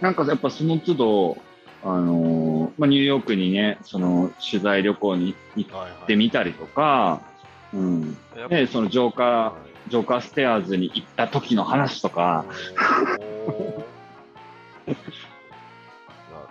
[0.00, 1.38] なんかやっぱその都度、
[1.84, 7.20] あの、まあ、ニューヨークにね、その、取材旅行に行はいはいってみたりとか、
[7.72, 8.16] うん。
[8.36, 12.44] やっぱね、そのジョーカー、はいジョーカーステアーズに行った時の話とか、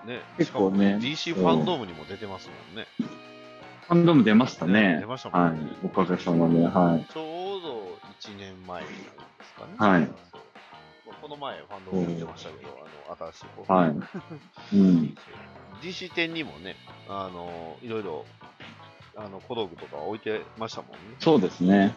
[0.06, 2.88] ね、結構ね DC ファンドームにも出てますもんね。
[3.88, 5.06] ファンドーム出ましたね出。
[5.06, 5.72] ましたもんはいね。。
[5.84, 7.14] おかげさまで、はい。
[7.14, 7.82] ちょうど
[8.20, 9.74] 1年前ですかね。
[9.78, 10.10] はい
[11.22, 12.72] この前、ファンドーム見てましたけど、
[13.08, 13.90] あの、新しい方はい。
[14.74, 15.18] うん。
[15.82, 16.76] DC 店にもね、
[17.10, 18.26] あの、いろいろ、
[19.16, 20.98] あの、小道具とか置いてましたもんね。
[21.20, 21.96] そうですね。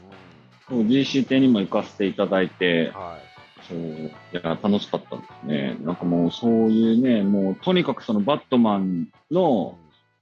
[0.71, 3.65] うもう GC 店にも行かせていただいてん。、はい。
[3.69, 5.77] そう、いや、楽しかったですね。
[5.81, 9.77] なんかもうそういうね、もうとにかくそのバットマンの、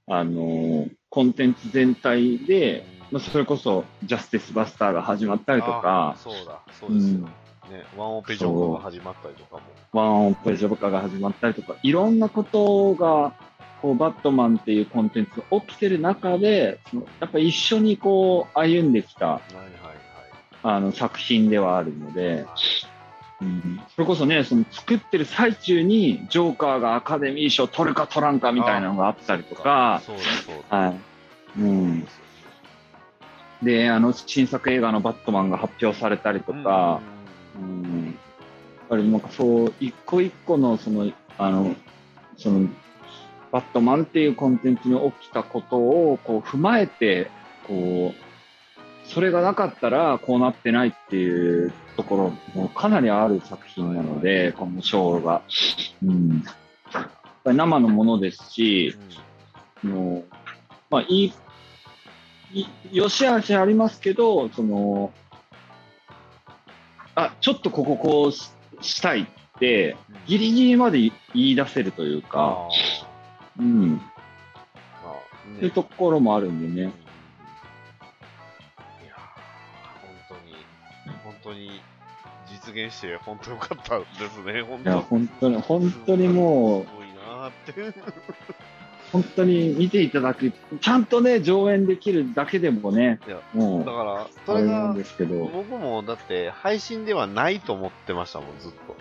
[0.07, 7.19] あのーコンテンツ全体で、まあ、それこそジャスティスバスターが始まったりとあか、そうだ、そうですよ。
[7.19, 7.21] うん。
[7.23, 9.61] ね、ワンオペジョーが始まったりとかも。
[9.93, 13.33] ワンオペジョブカが始まったりとか、いろんなことが、
[13.81, 19.67] こう、バットマンっていうコンテンツが起きてる中で、そのやっぱ一緒にこう、歩んできた、はいはい。
[20.63, 22.45] あの、作品ではあるので、はい。
[23.41, 30.01] うんそれこそね、その作ってる最中に、ジョーカーがアカデミー賞取るか取らんかみたいなのがあったりとか。
[33.61, 37.01] で、あの、新作映画のバットマンが発表されたりとか、
[37.59, 38.05] うん。
[38.05, 41.75] やっぱりなんかそう、一個一個の、その、あの、
[42.37, 42.67] その、
[43.51, 47.29] バットマンっていうコンテンツに起きたことを、こう、踏まえて、
[47.67, 48.26] こう、
[49.07, 55.41] それがなかったらこうなってないっていうところもかなりある作品なので、このショーが。
[56.03, 56.43] うん。
[56.93, 57.09] やっ
[57.43, 58.95] ぱり生のものですし、
[59.83, 60.33] もう、
[60.89, 61.33] まあ、い
[62.53, 62.61] い、
[62.91, 65.11] いよしあしありますけど、その、
[67.15, 68.51] あ、ちょっとこここうし
[68.81, 69.25] したいっ
[69.59, 69.95] て、
[70.27, 72.69] ギリギリまで言い出せるというか、あ
[73.59, 74.01] うん、ーま
[75.03, 75.13] あ
[75.55, 76.91] そういうところもあるんでね。
[81.47, 81.81] 当に
[82.49, 87.99] 実現して本当よかったですね、本いや、当本当に、本当にもうす、ごいなーって。
[89.11, 90.51] 本当に見ていただく、
[90.81, 93.19] ちゃんとね、上演できるだけでもね、
[93.53, 98.97] もうだ、から、それがですけど、僕もだって配信ではないと思ってましたもん、ずっと。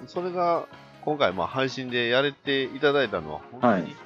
[0.00, 0.08] うん。
[0.08, 0.66] それが、
[1.00, 3.96] 今回まあ配信でやれていただいたのは、本当に、はい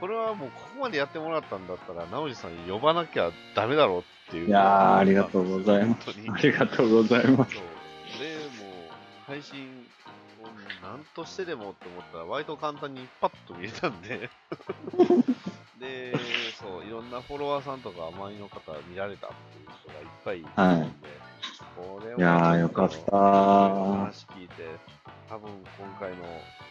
[0.00, 4.48] これはもうここまでやってもらったんだったら、直司さんに呼ばなきゃダメだろうっていう。
[4.48, 6.10] いやーありがとうございます。
[6.10, 7.54] ありがとうございます。
[7.54, 7.68] そもう、
[9.26, 9.86] 配信
[10.42, 10.46] を
[10.82, 14.30] 何としてでもって思ったら、割と簡単にパッと見れたんで。
[15.80, 16.12] で、
[16.58, 21.08] そう、いろんなフォロワーさんとか、周りの方見られたっていう人がいっぱいいたんで、
[21.76, 24.64] これはいやーよかった話聞いて、
[25.28, 26.16] 多分今回の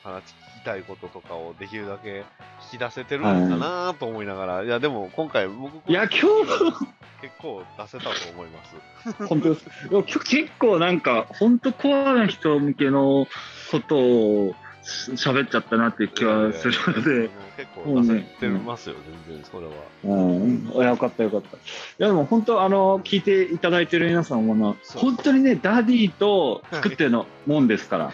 [0.04, 0.24] 話
[0.58, 2.26] 聞きたいこととかをできるだけ
[2.72, 6.88] 引き出せてるんだなと思いながら、い、や、でも今回僕、いや、今日、
[7.22, 8.66] 結構出せたと思いま
[9.14, 9.26] す。
[9.28, 9.66] 本当です。
[10.26, 13.28] 結構なんか、本当コアな人向けの
[13.72, 18.96] ことをし喋っちゃったなっていう気はするので、結構出せてますよ、
[19.28, 19.74] 全然、それは。
[20.06, 21.58] うん、よかったよかった。
[21.58, 21.60] い
[21.98, 28.14] やでも本当あの聞いていただいてる皆さんもな本当にねダディと作ってのもんですから、あ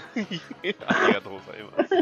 [0.62, 1.94] りがとうございます。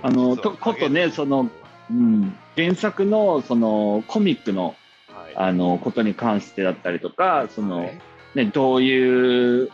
[0.00, 1.50] あのとことねその
[1.90, 4.76] うん、原作のそのコミックの
[5.08, 5.36] はい。
[5.36, 7.98] あのことに関してだったりとかその、はい。
[8.34, 9.70] ね、どういう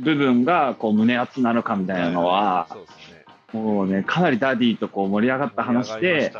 [0.00, 3.24] 部分がこう胸熱なのかみたいなのは、そうですね。
[3.52, 6.32] もうねかなりダディとこう盛り上がった話でね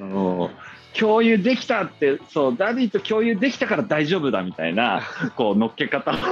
[0.00, 0.50] うん
[0.98, 5.02] 共有できたってそうダディと共有できたから大丈夫だみたいな
[5.36, 6.24] こう乗っけ方をいや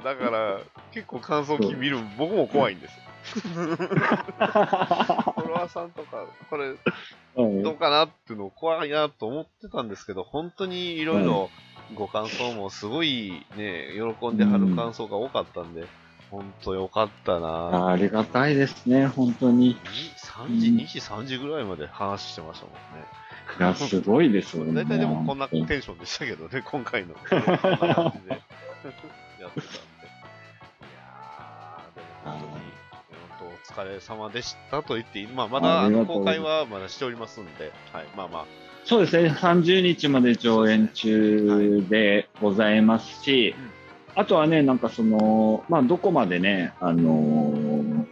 [0.00, 0.60] ーだから、
[0.92, 3.02] 結構感想機見る、僕も怖いんですよ。
[3.28, 6.74] フォロワーさんとか、これ、
[7.36, 11.50] うんどうかなっていうの怖いなと思ってたんですけど、本当にいろいろ
[11.94, 15.86] ご感想もすごいね、喜んではる感想が多かったんで、
[16.30, 19.70] 本当よかったなありがたいですね、本当に。
[19.70, 19.76] い
[20.16, 22.78] 3時、2時、3時ぐらいまで話してましたもんね。
[23.58, 24.72] や、すごいですよね。
[24.74, 27.14] 大体でもこんなテンションでしたけどね、今回の。
[27.14, 29.60] こんな感じでやってたんで。
[29.60, 29.70] い
[30.94, 32.52] やー、でも本当に、
[33.40, 38.46] 本当お疲れ様でしたと言って、まあ、まだ公開はまだしておりますんで、はい、まあまあ、
[38.88, 43.54] そうですね、30日まで上演中でございますし、
[44.14, 48.06] あとはね、なんかその、まあ、どこまでね、あのー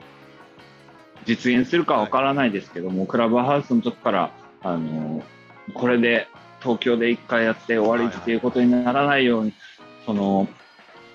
[1.25, 4.31] 実現するかわからないですけども、クラブハウスの時から、
[4.63, 6.29] あのーこれで
[6.61, 9.55] 東京で一回やって終わりっていうことにならないように、
[10.05, 10.47] その、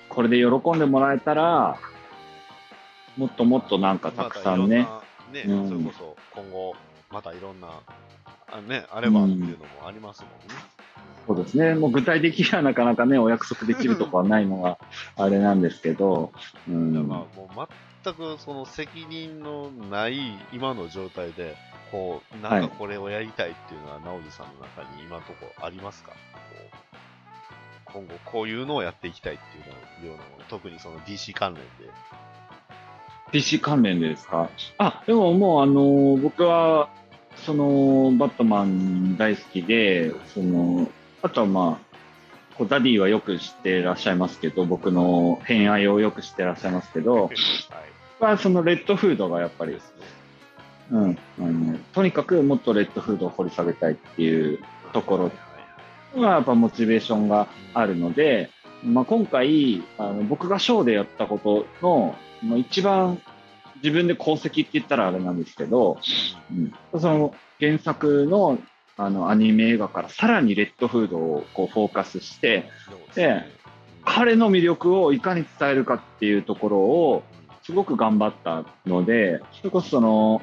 [0.09, 1.77] これで喜んでもらえたら、
[3.15, 5.67] もっともっとなんかたくさんね、まね、うん。
[5.69, 6.75] それこそ今後、
[7.11, 7.69] またいろんな、
[8.51, 10.37] あね、あればっていうのもありますもんね。
[11.27, 11.75] そうですね。
[11.75, 14.77] もう具体的にはなかなかね、お約束できるとこはないのが
[15.15, 16.33] あれなんですけど、
[16.67, 16.93] うだん。
[16.93, 17.67] からもう
[18.03, 20.19] 全くその責任のない
[20.51, 21.55] 今の状態で、
[21.91, 26.11] こう、なんかこれをやりたいっていうのは、直司さんの中に今のところありますか
[27.85, 31.93] 今後こういうのをやっていきたいっていうようなもの、特にその DC 関連で。
[33.31, 34.49] PC 関連でですか？
[34.77, 36.89] あ、でももうあの、僕は、
[37.37, 40.89] その、バットマン大好きで、その、
[41.21, 41.91] あとはまあ、
[42.55, 47.35] こうダディはよく知ってらっしゃいますけど、僕の偏愛をよく知ってらっしゃいますけど、はい。
[48.19, 49.77] まあ、そのレッドフードがやっぱり。
[50.91, 54.59] うん、あの、とにかくもっとレッドフードを掘り下げたいっていう
[54.91, 55.31] とこ
[56.13, 58.49] ろがやっぱモチベーションがあるので、
[58.83, 63.21] まあ、今回あの僕がショーでやったことの、まあ、一番
[63.83, 65.97] 自分で功績って言ったらあれなんですけど、
[66.93, 68.59] うん、その原作の
[68.97, 72.69] あのアニメ映画からさらにレッドフードをこうフォーカスして
[73.15, 73.45] で
[74.05, 77.23] 彼の魅力をいかに伝えるかっていうところを
[77.63, 80.41] すごく頑張ったのでそれこそその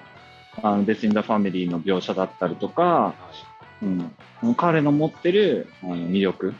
[0.60, 3.14] あのデス・イン・ザ・ファミリーの描写だったりとか、は
[3.82, 3.84] い。
[4.42, 6.54] うん、彼の持ってるあの魅力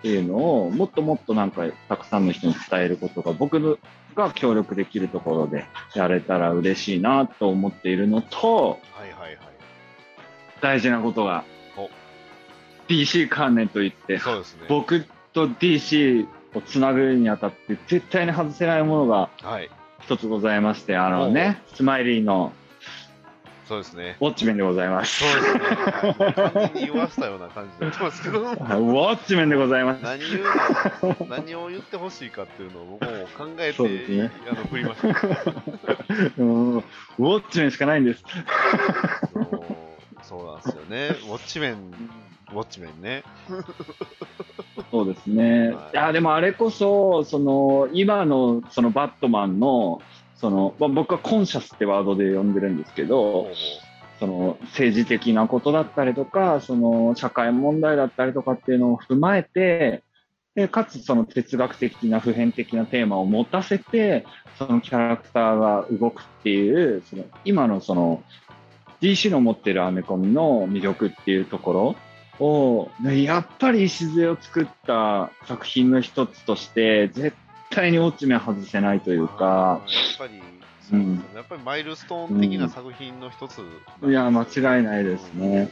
[0.00, 3.78] っていうのをもっともっとなんかたくさんの人に伝えることが僕
[4.14, 9.38] が協力できるところでやれたら嬉しいなと思っているのとはいはいはい。
[10.60, 11.44] 大事なことが
[11.76, 11.88] お
[12.88, 14.66] DC 関連といって、そうですね。
[14.68, 19.70] 僕と DC をつなぐにあたって絶対に外せないものがはい。
[20.02, 22.52] 一つございまして、あのね、スマイリーの
[23.70, 24.16] そうですね。
[24.20, 25.20] ウォッチメンでございます。
[25.20, 25.60] そうですね。
[25.60, 28.40] はい完全に言わしたような感じになってますけど。
[28.40, 28.56] ウォ
[29.16, 30.02] ッチメンでございます。
[30.02, 30.42] 何言う
[31.20, 33.82] の何を言ってほしいかっていうのを僕も考えて、
[34.16, 35.06] ねあの振りました。
[36.38, 36.82] うんウォ
[37.18, 38.24] ッチメンしかないんです。
[39.32, 39.64] そう
[40.24, 41.08] そうなんですよね。
[41.28, 41.74] ウォッチメン、
[42.52, 43.22] ウォッチメンね。
[44.90, 45.68] そうですね。
[45.68, 50.02] はいいや、でもあれこそ、その、今の、その、バットマンの、
[50.40, 53.48] その、まあ、僕はコンシャスってワードで呼んでるんですけど
[54.20, 60.02] その、政治的なことだったりとか、その、社会問題だったりとかっていうのを踏まえて、
[60.54, 64.26] で、かつその哲学的な普遍的なテーマを持たせて、
[64.58, 68.22] そのキャラクターが動くっていう、その、今のその、
[69.00, 71.96] DC の持ってるアメコミの魅力っていうとこ
[72.38, 77.34] ろを、ねやっぱり礎を作った作品の一つとして、絶
[77.70, 79.80] 対にウォッチメン外せないというか。
[79.86, 80.42] やっぱり、
[80.82, 81.20] そうですね。
[81.34, 83.60] やっぱりマイルストーン的な作品の一つ、
[84.02, 85.70] いや、間違いないですね。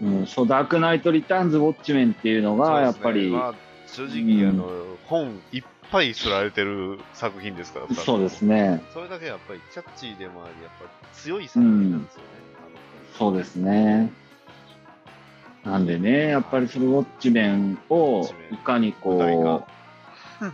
[0.00, 3.54] そううん、そう、ダークナイト・リターンズ・ウォッチメンっていうのが、やっぱり、まあ、
[3.86, 4.68] 正直、あの、
[5.06, 8.82] 本いっぱい刷られてる作品ですから、そうですね。
[8.92, 12.24] それだけやっぱりキャッチーでもあり、やっぱり強い作品なんですよね。
[13.16, 14.12] そうですね。
[15.64, 19.77] なんでね、やっぱりそのウォッチメンをいかにこう、
[20.40, 20.52] あの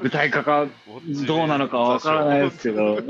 [0.00, 0.66] 具体化が
[1.26, 3.02] どうなのかわからないですけど、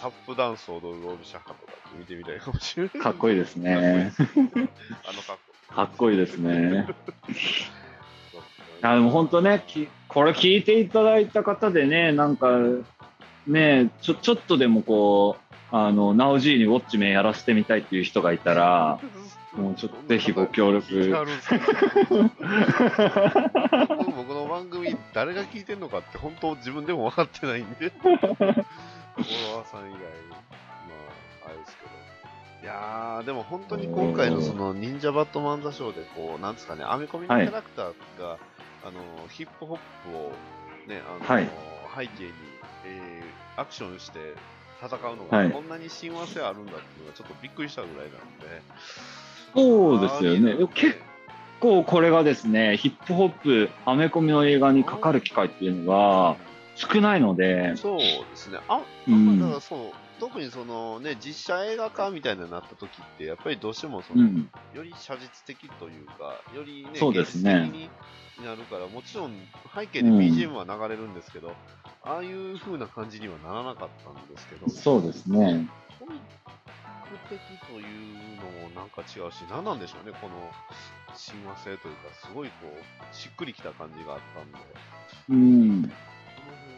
[0.00, 2.90] タップダンスを踊るロールシャッハとか見てみたいかもしれない。
[3.00, 4.12] かっこいいですね。
[4.14, 4.76] かっこいいですね。
[5.06, 6.86] あのかっこかっこいいですね。
[8.82, 12.50] あでも本当ね、きこれ聞いていただいた方でね、なんか、
[13.46, 19.00] ね、ちょちょっとでもこう、あの、ナオジーにウォッチメンやらせてみたいっていう人がいたら、
[19.56, 20.84] もうちょっとぜひご協力
[24.16, 27.90] 僕の番組誰が聞いてんのかって本当自分でも分かってないんで。
[27.90, 30.36] フォロワーさん以外、ま
[31.44, 31.90] あ、あれですけど。
[32.64, 38.38] いやー、でも本当に今回のその忍者バットマンザショーで、こう、なんですかね、アメコミのキャラクターが、
[38.84, 39.78] あの、ヒップホッ
[40.10, 40.32] プを、
[40.88, 41.48] ね、あの、はい
[41.96, 42.32] 背景に、
[42.86, 44.18] えーアクションして
[44.82, 48.62] 戦うのが、はいこんなに親和性あるんだっていうのがちょっとびっくりしたぐらいなんで。
[49.54, 50.56] そうですよね。
[50.74, 50.98] 結
[51.60, 56.36] 構これがですね、ヒップホップ、アメコミの映画にかかる機会っていうのが
[56.74, 58.58] 少ないので、そうですね。
[58.68, 59.40] あ、うん。
[59.40, 59.78] だからそう、
[60.20, 67.54] 特にそのね、実写映画化みたいになった時って、やっぱりどうしてもその、うん、より写実的というか、よりね、そうですね。
[67.54, 67.90] 現実的
[68.40, 69.34] になるから、もちろん
[69.74, 71.52] 背景で BGM は流れるんですけど、
[72.02, 75.66] ああいう風な感じにはならなかったんですけど、そうですね。
[77.28, 80.50] 的というのもなんか違うし、何なんでしょうね、この
[81.14, 84.58] 親和性というか、すごいこう、しっくりきた感じがあったんで。
[85.30, 85.92] うん。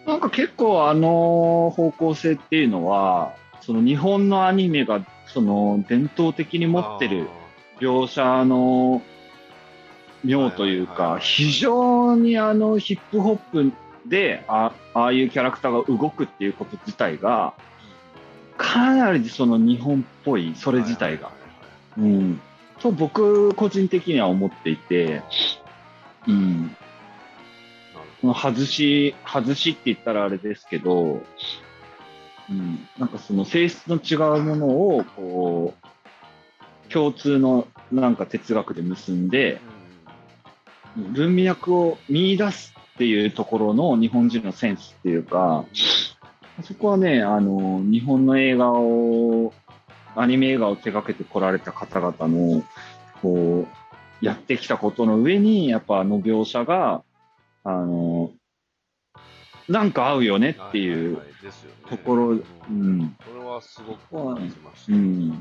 [0.06, 7.28] なんか結構あの方向性っていうのは、その日本のアニメがその伝統的に持ってる
[7.80, 9.02] 描写の
[10.24, 13.72] 妙というか、非常にあのヒップホップ
[14.08, 17.54] であああいうキャラクターが動くっていうこと自体が、
[18.56, 21.26] かなりその日本っぽい、そそれ自体が。
[21.26, 21.46] はいはいはい
[21.98, 22.40] うん。
[22.80, 25.22] と僕個人的には思っていて、
[26.26, 26.76] うん。
[28.20, 31.22] この外し、外しって言ったらあれですけど、
[32.48, 39.60] うん、なんかその性質の違うものを、こう、共通のなんか哲学で結んで、
[40.96, 45.64] 文脈を見出すっていうところの日本人のセンスっていうか、
[46.62, 49.52] そこはね、あの、日本の映画を、
[50.14, 52.62] アニメ映画を手掛けてこられた方々の、
[53.20, 53.66] こ
[54.22, 57.02] う、やってきたことの上に、やっぱあの描写が、
[57.64, 58.32] あの、
[59.68, 61.76] なんか合うよねっていうはははですよね。
[61.90, 62.98] ところ、ううん。
[63.00, 63.16] ん。
[63.26, 64.92] それはすごく感じました。
[64.92, 65.30] うん。
[65.30, 65.40] だか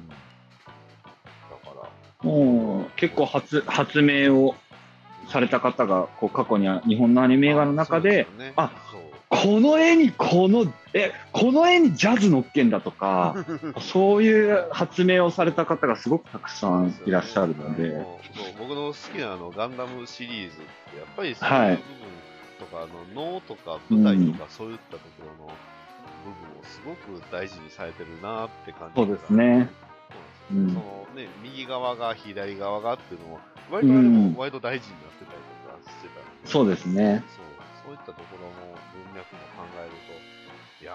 [2.23, 4.55] ら、もう結構発、発明を
[5.29, 8.27] された方が、こう過去には日本のアニメ映画の中で、
[8.57, 13.35] あそうこの絵にこの、え、この絵にジャズ乗っけんだとか、
[13.81, 20.59] そういう発明をされた方がすごくたくさんいらっしゃるので、もうそう僕の好きなあのガンダムシリーズっ
[20.91, 21.85] て、やっぱりそうはいいう部分
[22.59, 25.05] とか、あの脳とか舞台とか、そういったとこ
[25.39, 25.53] ろの
[26.25, 29.69] 部分をすごく大事にされてるなって感じがそうですね。
[30.49, 33.39] そのね、右側が左側がっていうのも、
[33.71, 35.37] 割とあれも割と大事になってたり
[35.81, 37.23] とかしてたんで、そうですね。
[37.35, 37.44] そう
[37.85, 40.93] そういったところも文脈も考えると、いや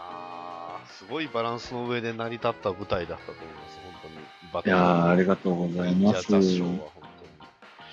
[0.85, 4.15] ー、すごいバランスの上で成り立った舞台だったと思います、本当に。
[4.53, 6.31] バいやー、ありがとうございます。
[6.31, 6.79] 雑誌は本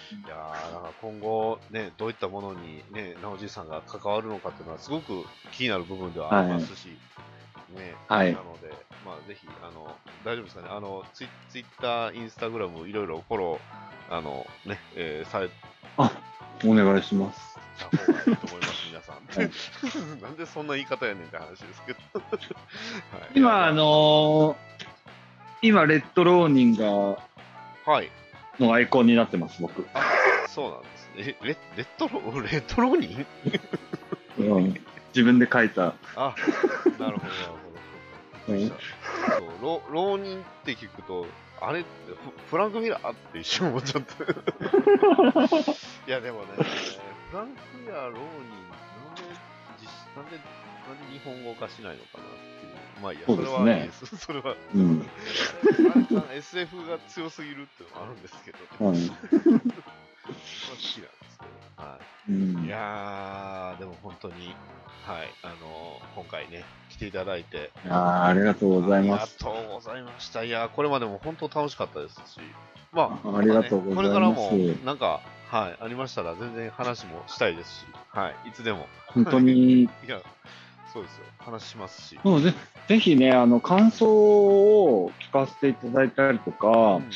[0.10, 0.22] 当に。
[0.24, 6.88] いやー、だから今後、ね、どういったものに、ね、なおじいさんが関わるのかっていうのは、すごく気になる部分ではありますし、
[7.76, 8.74] ね、はいなので、
[9.06, 9.96] まあ、ぜひ、あの、
[10.26, 15.52] 大丈夫ですかね、あの、ツイツイッター、インスタグラム、いろいろフォロー、あの、ね、えーされ
[15.98, 16.12] あ、
[16.66, 17.58] お願いします。
[17.78, 18.87] た方がいいと思います、
[20.22, 22.00] なんでそんな言い方やねんって話ですけど。
[22.20, 24.56] はい今、あ、のー
[25.62, 26.86] 今、レッドローニンが、
[27.92, 28.12] はい。
[28.60, 29.88] のアイコンになってます、僕。
[29.94, 30.04] あ、
[30.48, 31.36] そうなんですね。
[31.42, 33.08] えレレッドロ、レッドローニ
[34.38, 34.46] ン？
[34.56, 34.74] うん、
[35.10, 35.96] 自分で書いた。
[36.16, 36.36] あ、
[37.00, 37.58] なるほど、なるほ
[38.48, 38.54] ど。
[38.54, 38.76] びっくりした
[39.36, 41.26] そう浪浪人って聞くと、
[41.60, 41.86] あれフ
[42.52, 44.24] フランク・ミラーって一瞬思っちゃった。
[44.24, 44.28] い
[46.06, 46.48] や、でもね、
[47.32, 48.22] フランク・ミラー、浪人、
[50.18, 52.28] なんで、なんで日本語化しないのかなっ
[52.58, 53.04] ていう。
[53.04, 54.06] まあいいや、それはいいです。
[54.18, 55.08] それは、うん。
[56.34, 59.18] SF が強すぎるっていうのもあるんですけど、うんまあ好きなんで
[60.76, 61.46] すけ
[61.78, 62.32] ど、はい。
[62.32, 64.56] うんいやー、でも本当に、
[65.06, 69.38] はい、あの今回ね、来ていただいて、あーありがとうございます。
[69.46, 70.44] ありがとうございました。
[70.44, 72.40] いやー、これまでも本当楽しかったですし、
[72.92, 74.52] まあ、ありがとうございますこれからも、
[74.84, 80.22] なんか、はい、ありましたら、全然話もしたいですし、はい、いつでも、本当に、 いや、
[80.94, 82.54] そうですよ、話しますし、もうぜ
[82.88, 87.10] ぜひね、あの、感想を聞かせていただいたりとか、うん。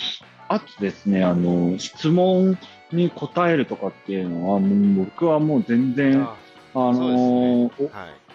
[0.47, 2.57] あとですね、あの、質問
[2.91, 6.35] に答えるとかっていうのは、もう僕はもう全然、あ
[6.73, 7.69] あの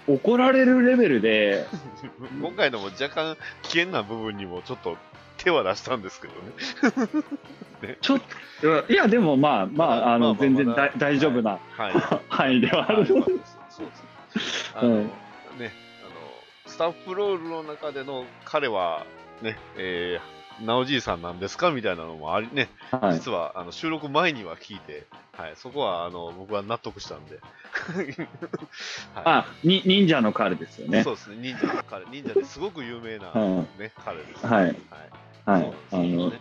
[0.07, 1.67] 怒られるレベルで、
[2.41, 4.97] 今回のも若干危険な部分にもちょっと
[5.37, 6.35] 手は出したんですけど
[7.87, 7.99] ね。
[8.01, 8.21] ちょっ
[8.61, 11.93] と、いや、でもまあ、まあ、あの、全然だ大丈夫なはい。
[12.29, 13.07] 範囲ではある。
[13.07, 14.73] そうです。
[14.75, 15.11] あの、うんね、
[15.59, 15.73] あの、
[16.67, 19.05] スタッフロールの中での彼は、
[19.43, 21.71] ね、えー、なおじいさんなんですか？
[21.71, 23.15] みたいなのもあり、ね、はい。
[23.15, 27.41] 実は、あの、収録前には聞いて、はい、そこは、あの、僕は納得したんで。
[29.15, 31.03] はあ、に、忍者の彼ですよい、ね。
[31.03, 34.47] そうですね、忍者の彼、忍者ですごく有名な、うんね、彼です。
[34.47, 34.65] はい。
[34.65, 34.77] はい。
[35.45, 35.73] はい。
[35.93, 36.41] あのね、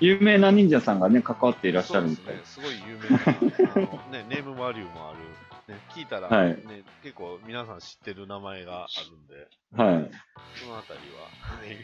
[0.00, 5.18] 有名な忍者さんがね、関わっていらっしゃるんですね、すごい有名な、あのね、ネームバリューもある、
[5.66, 10.10] ね、聞いたら、はいね、結構皆さん知ってる名前があるんで、はい。
[10.60, 11.78] そのあたりは、はい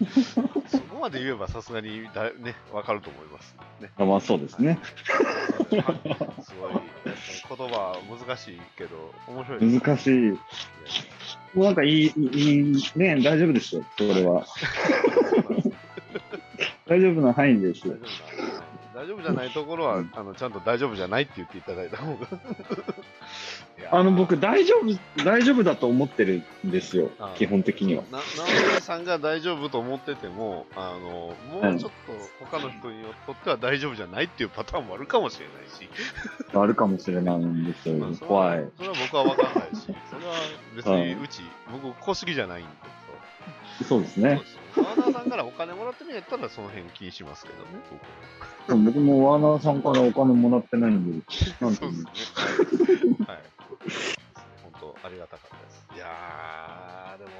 [0.70, 3.56] そこまで言えばさすがにだ、ね、わかると思います。
[3.80, 3.90] ね。
[3.96, 4.68] あまあそうですね。
[4.68, 4.78] はい
[6.42, 6.72] すごい、
[7.58, 9.80] 言葉は難しいけど、面白いです。
[9.80, 10.30] 難しい。
[11.54, 14.46] もうなんかいい、いい、ね、大丈夫ですよ、それは。
[16.86, 17.88] 大丈夫な範囲です。
[17.88, 17.98] 大丈夫
[18.36, 18.39] な
[19.00, 22.28] 大丈夫じゃないところは、あのちゃんと大丈夫じゃないって言っていただいた方が。
[23.90, 27.10] あの、僕、大丈夫、大丈夫だと思ってるんですよ。
[27.18, 28.02] あ、基本的には。
[28.12, 28.24] な、な
[28.74, 31.90] おじさんが大丈夫と思ってても、あの、もうちょっ
[32.40, 35.88] と他の人にとっては大丈夫じゃないっていうパターンもあるかもしれないし、
[36.52, 37.96] あるかもしれないんですよ。
[37.96, 38.10] まあ。
[38.26, 38.68] 怖い。
[38.76, 40.34] それは僕は分かんないし、 それは
[40.76, 41.40] 別にううち、
[41.72, 42.70] 僕、公式じゃないんで、
[43.88, 44.02] そう。
[44.02, 44.42] ですね
[45.20, 47.56] さんからお金もらってみやったらその辺気にしますけど
[48.76, 51.24] ね、僕もワーナーさんからお金もらってないんで、
[51.60, 53.26] なんてそういうですのね。
[53.26, 53.36] はい。
[53.36, 53.42] はい。
[54.62, 55.86] 本当、ありがたかったです。
[55.94, 57.30] いやー、でも、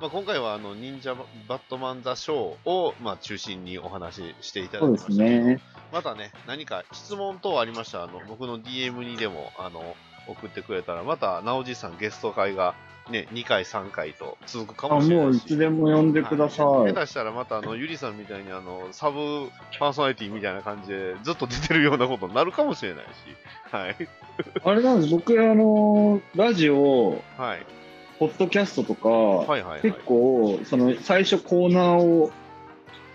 [0.00, 1.14] まあ、今回はあの、忍者
[1.48, 5.60] バットマンザショーを、まあ、中心にお話ししていただきましたけど、ね。
[5.92, 9.94] またね、何か質問等ありましたら、あの、僕の DM にでも、あの、
[10.28, 12.74] 送ってくれたら、また、なおじさんゲスト会が、
[13.10, 15.26] ね、2回、3回と続くかあ、もしれないし。
[15.26, 16.94] もういつでも呼んでくださはいい。
[16.94, 23.08] 下手したらまたあのゆりさんみたいにあのサブパーソナリティみたいな感じでずっと出てるようなことになるかもしれないし、
[23.70, 23.96] はい、
[24.64, 27.66] あれなんです、僕、あの、ラジオ、はい、
[28.18, 29.82] ポッドキャストとか、はいはいはい。
[29.82, 32.30] 結構、その、最初コーナーを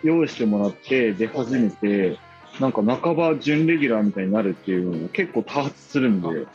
[0.04, 2.18] 用意してもらって出始めて、
[2.62, 6.46] なんか半ば準レギュラーみたいになるっていうのが結構多発するんで、あなる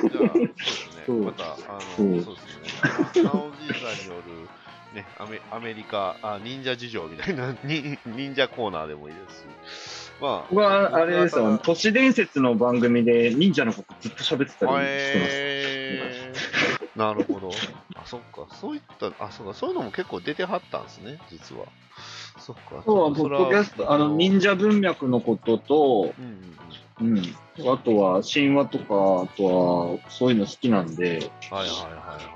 [0.00, 0.18] ほど。
[0.18, 1.24] じゃあ、そうですね。
[1.24, 3.22] また、あの、そそううですね。
[3.22, 4.48] なおじいさんによる、
[4.94, 9.44] ね、アメアメリカあ、忍者事情みたいな、 に忍者コーナーでもいいですし、
[10.18, 15.36] まあ、僕はあれですよ、都市伝説の番組で忍者のことずっと喋ってたりしてます。
[15.36, 17.50] へーなるほど。
[17.96, 18.46] あ、そっか。
[18.54, 19.54] そういった、あ、そうか。
[19.54, 21.66] そういうのも結構出てはったんですね、実は。
[22.38, 22.82] そっか。
[22.84, 27.18] そう、ポッドキャスト、あの、忍者文脈のことと、うんうんうん。
[27.18, 28.88] うん、あとは神話とか、あ
[29.36, 32.26] とはそういうの好きなんで、はいはいはいはいはい。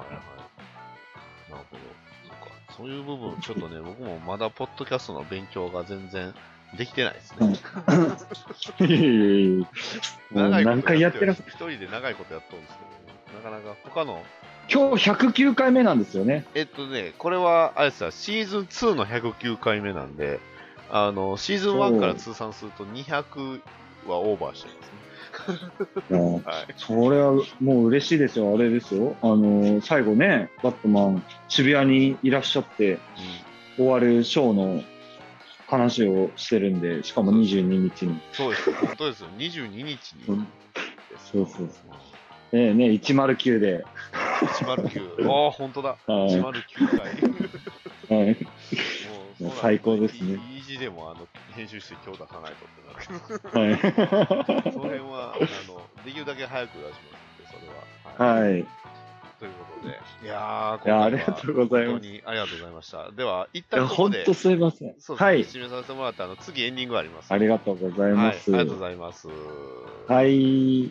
[1.51, 1.83] なるほど。
[2.29, 2.75] そっか。
[2.77, 6.35] そういう部分、ちょっとね、僕もまだポッドキャストの勉強が全然
[6.77, 7.57] できてないですね。
[10.33, 14.23] 長いこと何回やってなく一人で長いことやっとるんですけど、なかなか他の
[14.71, 16.45] 今日109回目なんですよね。
[16.55, 20.41] えっとね、これは、あれですよ、シーズン2の109回目なんで、
[20.91, 23.61] あの、シーズン1から通算すると200
[24.07, 26.43] はオーバーしてますね。
[26.77, 29.17] それはもう嬉しいですよ、あれですよ。
[29.23, 32.99] あの最後ね、バットマン、渋谷にいらっしゃって、
[33.77, 34.83] 終わるショーの
[35.67, 38.21] 話をしてるんで、しかも22日に。
[38.33, 40.25] そうですよ、本当ですよ、22日に。
[40.29, 40.51] うんで
[41.19, 41.69] すそうそう
[42.53, 43.85] ええね、109で。
[44.47, 45.31] 109。
[45.31, 45.89] ああ、本当だ。
[45.91, 45.97] は
[46.27, 46.63] い109
[48.09, 48.19] 回。
[48.19, 48.37] はい。
[49.41, 50.39] もう最高ですね。
[50.55, 53.61] いい字でもあの編集して今日出さないとってなるけど。
[53.61, 54.73] はい。
[54.73, 55.39] その辺は、あ
[55.69, 57.61] の、できるだけ早く出しますんで、
[58.17, 58.33] それは。
[58.35, 58.67] はい。
[59.39, 60.01] ということで。
[60.25, 62.11] いやー、いや、あ今回はりがとうござい本当ます。
[62.11, 63.11] にありがとうございました。
[63.13, 64.95] では、一旦ここで、本当すいません。
[64.99, 65.39] そうですね、はい。
[65.45, 67.33] 締めさせてもらって、あの、次エンディングあります。
[67.33, 68.51] ありがとうございはい、あます。
[68.51, 69.29] りがとうございます。
[70.09, 70.91] はい。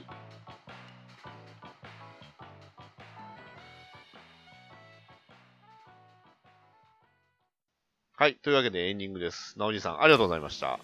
[8.20, 9.54] はい、というわけでエンディングです。
[9.60, 10.80] なおじさん、ありがとうございました。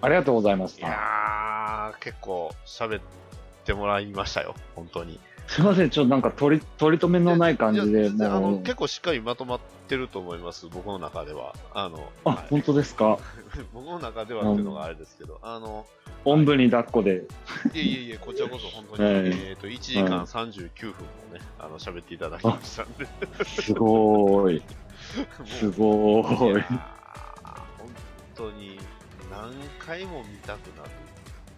[0.00, 0.88] ありがとうございましいた。
[0.88, 3.02] やー、結構喋っ
[3.64, 5.20] てもらいましたよ、本当に。
[5.46, 8.10] すいません、ちょっとなんか取り、取り留めのない感じで、あ
[8.40, 8.58] の。
[8.64, 11.54] 結構しっかりまとまってると思います、僕の中では。
[11.72, 13.16] あの、あ、はい本当ですか？
[13.72, 15.86] 僕の中ではっていうのがあれですけど、あの、
[16.24, 17.22] おんぶに抱っこで。
[17.74, 20.96] いえいえいえ、こちらこそ本当に、 はいえっ、と、1時間39分も
[21.32, 23.06] ね、あの、喋っていただきましたんで。
[23.44, 24.62] すごーい。
[25.44, 26.60] すごーい。
[26.60, 26.80] い本
[28.34, 28.78] 当に
[29.30, 30.90] 何回も見たくなる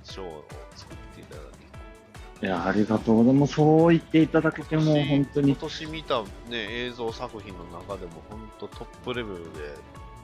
[0.03, 0.45] ショーを
[0.75, 3.55] 作っていただきいや、ありがとうございます。
[3.55, 5.61] そう言っていただけても、本当に今。
[5.61, 9.49] 年見た、ね、映像作品の中でも本当トップレベルで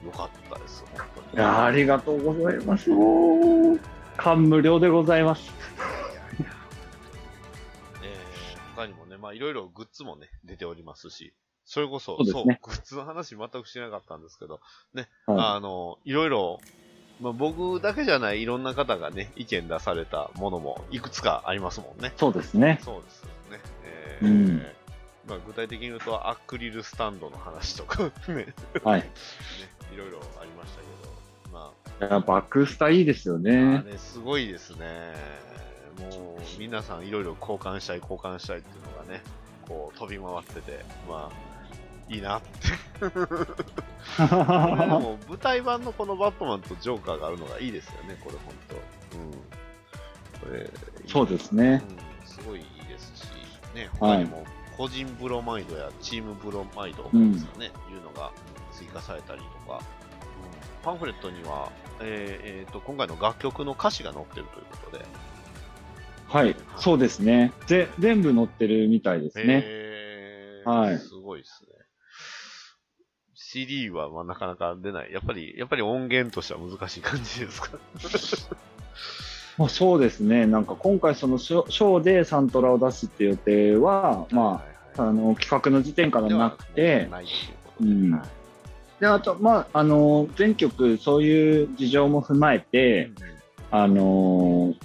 [0.05, 1.27] 良かったです、本当に。
[1.33, 2.89] いや、ありがとうございます。
[4.17, 5.51] 感無量でございます。
[8.75, 11.33] 他にもね、まあいろいろグッズもね、出ておりますし、
[11.71, 14.59] それこそ、そうですねグッズの話全くしなかったんですけど、
[15.25, 16.59] はあの、いろいろ、
[17.21, 22.11] まあ、僕だけじゃないいろんな方がね、意見出されたものもいくつかありますもんねい。。
[22.17, 22.81] そうですね。
[22.83, 23.61] そうですよね。
[23.83, 24.65] えーうん
[25.29, 28.53] まあ、具体的に言うと、アクリルスタンドの話とか ね、ね
[28.83, 29.09] はい。
[29.93, 31.71] いろいろありましたけど、ま
[32.05, 33.81] いや、バックスタいいですよね。
[33.83, 35.13] ね、すごいですね。
[35.99, 39.23] もう、皆さんいろいろ交換したい、交換したいっていうのがね、
[39.69, 41.50] こう、飛び回ってて、まあ、
[42.11, 43.09] いいなって。
[43.09, 43.15] で
[44.85, 49.17] も、舞台版のこのバットマンとジョーカーがあるのがいいですよね、これ、本当。
[49.17, 49.31] うん。
[49.31, 50.69] これ、
[51.07, 51.83] そうですね。
[52.21, 53.23] うん、すごいいいですし、
[53.73, 58.31] ね、他にも個人ブロマイドやチームブロマイドですかね、いうのが
[58.73, 59.81] 追加されたりとか、うん
[60.83, 65.05] パンフレットには、えーえーと今回の楽曲の歌詞が載ってるということで、
[66.27, 66.55] はい。
[66.77, 67.53] そうですね。
[67.67, 69.61] ぜ、全部載ってるみたいですね。
[69.63, 71.70] えーはいすごいですね。
[73.51, 75.11] CD はまあなかなか出ない。
[75.11, 77.77] やっぱり、やっぱり音源としては難しい感じですか？
[79.57, 80.45] まあ、そうですね。
[80.45, 84.63] なんか今回そのショーでサントラを出すっていう予定は、ま
[84.95, 87.25] あ、あの、企画の時点からなくて、うんはい
[89.01, 93.11] で、あと、まあ、あの、全曲そういう事情も踏まえて、
[93.71, 94.75] あの、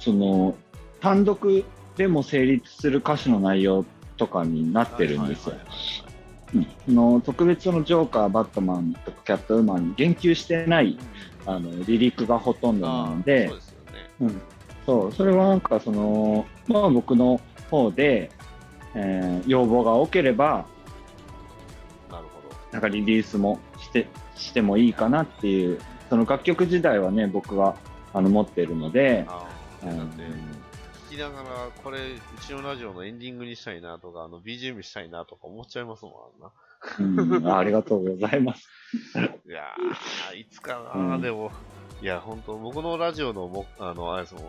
[0.00, 0.56] その、
[1.00, 1.64] 単独
[1.96, 3.84] でも成立する歌詞の内容
[4.16, 5.60] とかになってるんですよはい。
[5.60, 6.09] はいはい
[6.54, 10.98] うんあの特別そのジョーカー、バットマンとかキャットウーマンに言及してない
[11.46, 14.10] あのリリックがほとんどなのでそう、ですよね。
[14.20, 14.42] うん、
[14.86, 17.40] そうそれはなんかその、まあ、僕の
[17.70, 18.30] 方で、
[18.94, 20.66] えー要望が多ければ
[22.10, 22.56] なるほど。
[22.72, 27.76] なんかリリースもしてしてもいいかなっていうその楽曲自体はね僕は
[28.12, 29.46] あの持ってるので、あ
[31.20, 31.48] ながら、
[31.82, 37.36] これ、うちのラジオのエンディングにしたいなとか、あの、BGM したいなとか思っちゃいますもん、あんな。
[37.36, 38.68] うん、あありがとうございます。
[39.46, 41.20] いやー、いつかな、うん。
[41.20, 41.52] でも、
[42.02, 44.44] いや、本当僕のラジオのも、あの、あれですもん、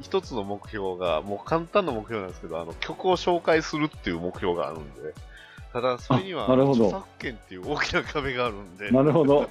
[0.00, 5.14] 一つの目標が、もう簡単な目標なんですけど、あの、曲を紹介するっていう目標があるんで、
[5.72, 6.84] ただ、それには、あなるほど。
[6.86, 9.48] 著作権っていう大きな壁があるんで、なるほど。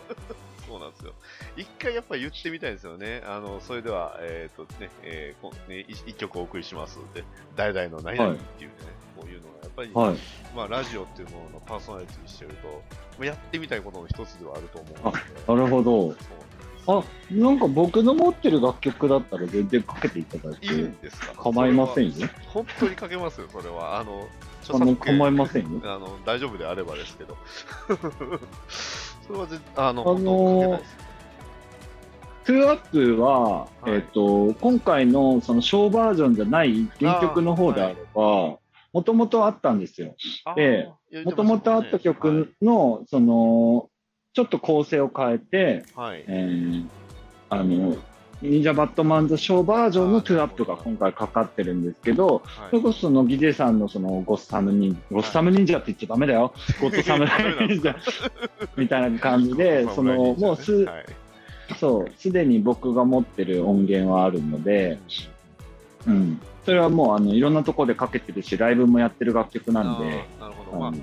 [0.74, 1.14] そうなんですよ。
[1.56, 3.22] 一回やっぱ言ってみたいですよね。
[3.28, 7.24] あの、それでは、えっ、とね、えーこね、一一曲お送りしますって、
[7.56, 8.76] 代々の何々っていうね、
[9.16, 10.18] こういうのが、やっぱり、はい。
[10.56, 12.82] まあ、ラジオっていうもののパーソナリティにしてると、
[13.20, 15.18] まあやってみたいことの一つではあると思うので。
[15.62, 16.16] なるほど。
[16.86, 17.02] あ、
[17.32, 21.34] なんか僕の持ってる楽曲だったら全然かけていただいていいんですか？
[21.36, 24.00] 構いませんよ本当にかけますよ、それは。
[24.00, 24.28] あの、
[24.64, 25.82] 著あの、作権構いませんよ。
[25.86, 27.38] あの、大丈夫であればですけど。
[29.28, 30.82] それはぜあの、あの。
[32.46, 38.58] トゥーアップは、はいえっ、と、今回のそのショーバージョンじゃない原曲の方であれば、
[38.92, 40.16] もともとあったんですよ。
[40.56, 40.90] で、
[41.24, 43.90] もともとあった曲の、その、
[44.34, 46.26] ちょっと構成を変えて、はい。
[46.28, 46.88] えー
[47.54, 47.96] あの、
[48.44, 56.54] 忍者バットマンザショーバージョンのトゥアップが今回かかってるんですけど、はいそれこそそのギデさんのそのゴッサム忍ゴッサム忍者って言っちゃダメだよ。
[56.82, 57.26] ゴッドサム
[57.68, 57.96] 忍者
[58.76, 61.06] みたいな感じで、そのもうす、はい
[61.80, 65.00] そう、すでに僕が持ってる音源はあるので、
[66.06, 66.42] うん。
[66.66, 70.80] それはもうあのいろんなところでかけてるし、ライブもやってる楽曲なんで、なるほど。
[70.80, 70.94] まあ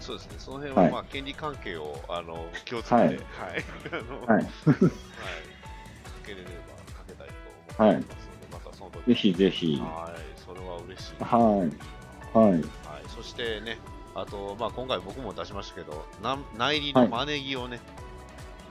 [0.00, 0.34] そうですね。
[0.38, 3.18] その辺ははいまあ権利関係をあの気をつけて、ははいい。
[3.92, 4.42] あのはい。
[4.42, 4.46] はい。
[7.78, 9.76] かけれればかけたいまたその時ぜひぜひ。
[9.76, 10.38] はい。
[10.44, 11.22] それは嬉しい。
[11.22, 12.38] はい。
[12.38, 12.52] はい。
[12.52, 12.62] はい、
[13.08, 13.78] そしてね、
[14.14, 17.80] あと、まあ、今回僕も出しましたけど、な内裏のマネギをね、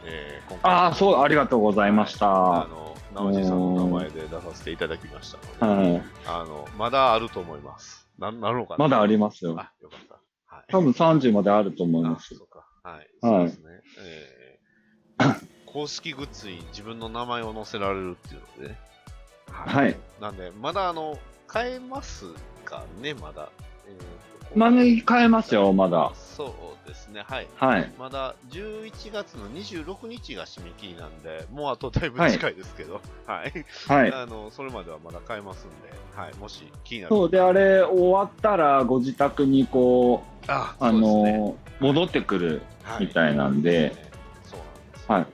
[0.05, 2.29] えー今回、ああ、そう、ありがとうございました。
[2.29, 6.01] はあの、なおじさんの名前で出させていただきましたので、い。
[6.25, 8.07] あの、まだあると思います。
[8.19, 9.55] な、なるのかなまだありますよ。
[9.57, 10.55] あ、よかった。
[10.55, 10.65] はい。
[10.69, 12.35] 多分30まであると思いあます。
[12.35, 12.65] そうか。
[12.83, 12.95] はい。
[12.95, 13.81] はいそうですね。
[13.99, 14.37] えー
[15.65, 18.79] 公式グッズに自分の名前を載せられるっていうのでね。
[19.51, 19.95] はい。
[20.21, 21.17] なんで、まだあの、
[21.47, 22.25] 買えます
[22.65, 23.49] かね、まだ。
[23.87, 24.07] えーと
[24.55, 26.13] マネギ変えますよ、まだ。
[26.15, 26.55] そ
[26.85, 27.47] うですね、はい。
[27.57, 27.91] はい。
[27.99, 33.65] まだ11月の26日が締め切りなんで、もうあとだいぶ近いですけど、はい。
[33.87, 34.13] はい。
[34.13, 36.33] あの、それまではまだ買えますんで、はい。
[36.35, 37.15] もし気になる。
[37.15, 43.95] そうで、あれ、終わったら、ご自宅にこう、あ、あそうですねの、戻ってくるはいみたいなんで、
[44.45, 45.11] そうなんです。
[45.11, 45.27] はい。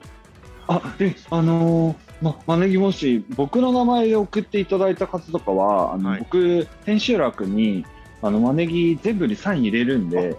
[0.66, 7.84] あ、で、あのーま、マネギもし、僕の名前で送っていただいた方とかは、あの、はい僕、千秋楽に、
[8.22, 10.36] あの、マネギ全部にサイン入れるんで、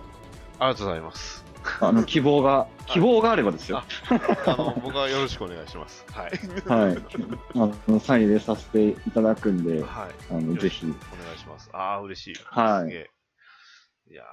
[0.59, 1.45] ありがとうございます。
[1.81, 3.83] あの、希望が、 希望があればですよ。
[4.45, 6.05] あの、僕はよろしくお願いします。
[6.11, 6.31] はい。
[6.67, 6.97] はい。
[7.55, 10.33] あの、サイン入れさせていただくんで、はい。
[10.33, 10.85] あの、ぜひ。
[10.85, 10.89] お
[11.23, 11.69] 願いします。
[11.73, 12.35] ああ、嬉しい。
[12.45, 12.91] はい。
[12.91, 14.23] いや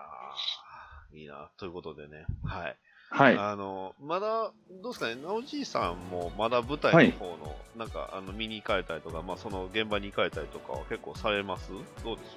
[1.12, 1.50] ー、いいな。
[1.56, 2.26] ということでね。
[2.44, 2.76] はい。
[3.14, 3.36] はい。
[3.36, 4.50] あの、まだ、
[4.82, 11.70] どうですかね、なおじいさんもまだ舞台の方の、なんか、あの、見に行かれたりとか、まあ、その現場に行かれたりとかは結構されます？
[12.02, 12.36] どうです？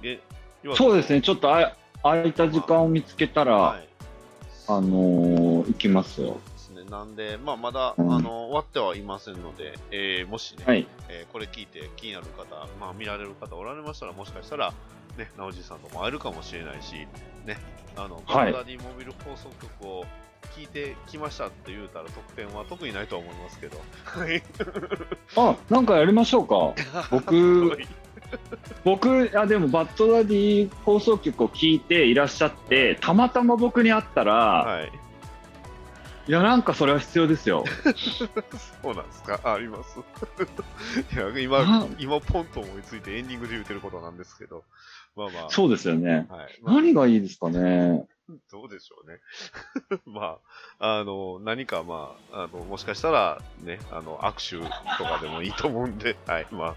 [0.00, 0.20] げ
[0.76, 1.74] そうですね、ちょっとあ
[2.04, 3.88] 空いた時間を見つけたら、はい。
[4.68, 6.38] あのー行きますよ。
[6.54, 6.84] ですね。
[6.88, 10.86] なんで、まあ、まだ、うんあの、終わってはいませんので、えー、もしね、はい。
[11.08, 14.72] えーこれ聞いて気になる方、まあ、見られる方おられましたら、もしかしたら、
[15.16, 17.06] ね、なおじいさんとも会えるかもしれないし、
[17.44, 17.58] ね、
[17.96, 20.04] あの、はいバンダディモビル放送局を
[20.56, 24.42] 聞いてきましたって言うたら、得点は特にないとは思いますけど、はい。
[25.36, 26.74] あ、なんかやりましょうか。
[27.10, 27.88] 僕はい
[28.84, 34.92] 僕、あ、でも、バッドダディ放送局を聞いていらっしゃって、たまたま僕に会ったら、はい。
[36.28, 37.64] い、や、なんかそれは必要ですよ。
[38.82, 39.38] そうなんですか？
[39.44, 39.98] ああります。
[41.14, 44.64] いや、な今、今、ポンと思いついてエンディングで言うてることなんですけど、
[45.16, 46.26] まあまあ、そうですよね。
[46.30, 46.60] はい。
[46.62, 48.06] まあ何がいいですかね。
[48.50, 49.18] どうでしょうね。
[50.06, 50.38] ま
[50.78, 56.76] あ、あの、何かまあ、あの、もしかしたら、ね、あの、握手とかでもいいと思うんで、 はい、ま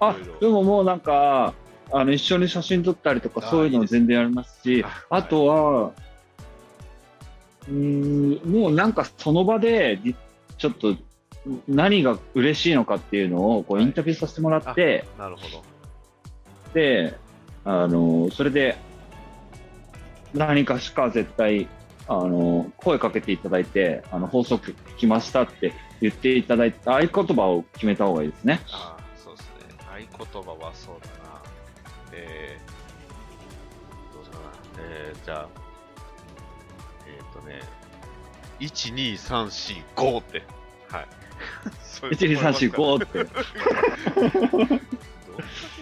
[0.00, 1.52] あ、あでももうなんか、
[1.92, 5.92] あの、一緒に写真撮ったりとか、あそういうのいいです全然やりますし、ああとは、
[7.68, 10.14] うーん、もうなんかその場で、り
[10.56, 10.96] ちょっと、
[11.68, 15.62] 何が嬉しいのかっていうのを、こう、はいインタビューさせてもらって、なるほど。
[16.72, 17.18] で、
[17.64, 18.76] あの、それで、
[20.34, 21.68] 何かしか絶対、
[22.06, 28.60] あの、声かけていただいて、あの、放送局聞きましたって言っていただいて、合言葉を決めた方がいいですね。
[28.70, 29.52] ああ、そうですね。
[29.88, 31.42] 合言葉はそうだな。
[32.12, 34.84] えー、どうしようかな。
[34.86, 35.48] えー、じゃあ、
[37.06, 37.60] えっ、ー、とね、
[38.60, 40.42] 1、2、3、4、5って。
[40.88, 41.06] はい。
[41.82, 44.84] それ1、2、3、4、5って。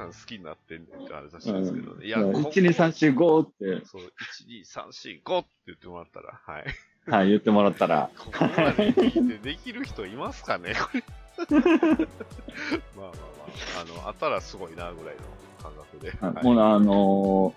[0.00, 2.06] さん好きになってんねんって話したんですけどね。
[2.06, 2.32] いや、うん。
[2.32, 3.50] こ1、2、3、4、5っ
[3.80, 4.06] て、そう、1、
[4.48, 6.64] 2、3、4、5って言ってもらったら、はい。
[7.10, 10.74] はい、言ってもらったら、ここまで聞いてできる人いますかね？
[10.74, 11.02] これ。
[11.50, 11.98] まあまあ
[12.96, 15.22] まあ、あの、あったらすごいなぐらいの
[15.62, 16.10] 感覚で。
[16.20, 16.44] はい。
[16.44, 17.54] もうあの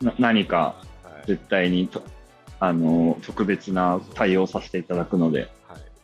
[0.00, 1.26] ーな何かはい。
[1.26, 2.02] 絶対にと、
[2.60, 5.48] あのー特別な対応させていただくので、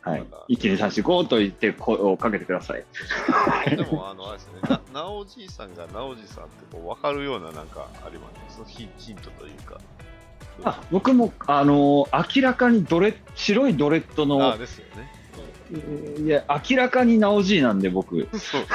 [0.01, 0.19] はい。
[0.19, 2.85] はいまた、1、2、3、4、5と言って声をかけてください。
[3.75, 4.59] でも、あの、あれですね、
[4.93, 9.77] な、なおじいさんがなおじさんってこう、わかるようななんかありますヒヒントというか。
[10.63, 15.11] あ僕も、あのー明らかにドレ白いドレッドあの、ですよね。
[16.19, 18.27] いや、明らかにナオジーなんで、僕。
[18.37, 18.61] そう。
[18.61, 18.67] そう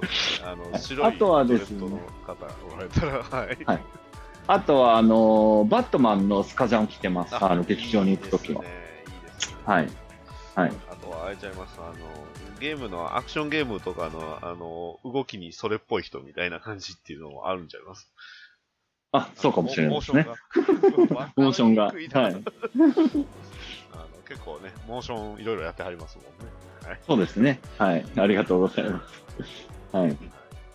[0.00, 0.42] ですね。
[0.44, 3.58] あの、はですねドレッドの方おられたら、はい。
[3.64, 3.82] はい
[4.46, 7.34] あとは、あのーバットマンのスカジャンを着てます。
[7.34, 8.62] あの、劇場に行くときは。
[9.64, 9.88] はい。
[10.54, 10.72] はい。
[10.90, 11.94] あとは、あれちゃいます、あの、
[12.60, 18.10] ゲームの、アクションゲームとかの、あの、動きにそれっぽい人みたいな感じっていうのもあるんちゃいます？
[19.12, 20.26] あ、そうかもしれないですね。
[21.36, 21.86] モーションが。
[21.88, 22.20] ンが。
[22.20, 22.34] はい。
[22.34, 22.42] あの
[24.28, 26.30] 結構ね、モーションいろいろやってはりますもんね。
[26.84, 27.00] はい。
[27.06, 27.60] そうですね。
[27.78, 28.04] はい。
[28.16, 29.22] ありがとうございます。
[29.96, 30.16] はい。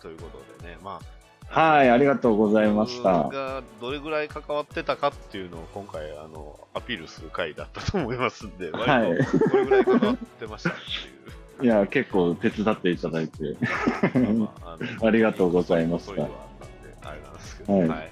[0.00, 1.19] ということでね、まあ、
[1.50, 3.34] はい、ありがとうございました僕。
[3.34, 11.64] がどれぐらい関わってたかっていうのを今回、あの、アピールする回だったと思いますんで、はいこれぐらい関わってましたっていう。
[11.64, 13.56] いや、結構手伝っていただいて。
[14.38, 16.12] まああのありがとうございました
[17.40, 18.10] すけど、はいはい。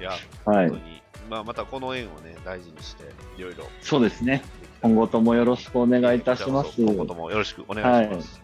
[0.00, 0.10] いや、
[0.44, 0.84] はい本当。
[0.84, 3.04] に、まあ、またこの縁をね、大事にして、
[3.38, 3.64] いろいろ。
[3.80, 4.42] そうですね。
[4.82, 6.82] 今後ともよろしくお願いいたします。
[6.82, 8.40] 今後ともよろしくお願いします。
[8.40, 8.43] と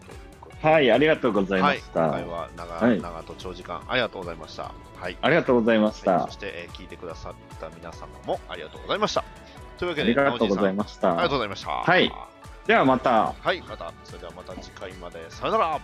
[0.61, 2.01] はい、ありがとうございまはい、した。
[2.05, 4.71] 今回は長,、はい長と長時間ありがとうございました。
[4.95, 5.17] はい。
[5.21, 6.31] ありがとうございましたはいそ。
[6.33, 9.23] して、えー聞いてくださった皆様もありがとうございました。
[9.79, 10.77] というわけで、ありがとうございす。
[10.77, 11.29] ましありがとうた。
[11.29, 11.71] ございました。
[11.71, 12.11] はい
[12.67, 13.33] ではまた。
[13.41, 15.29] はい、また、それではまた次回まで。
[15.31, 15.79] さよなら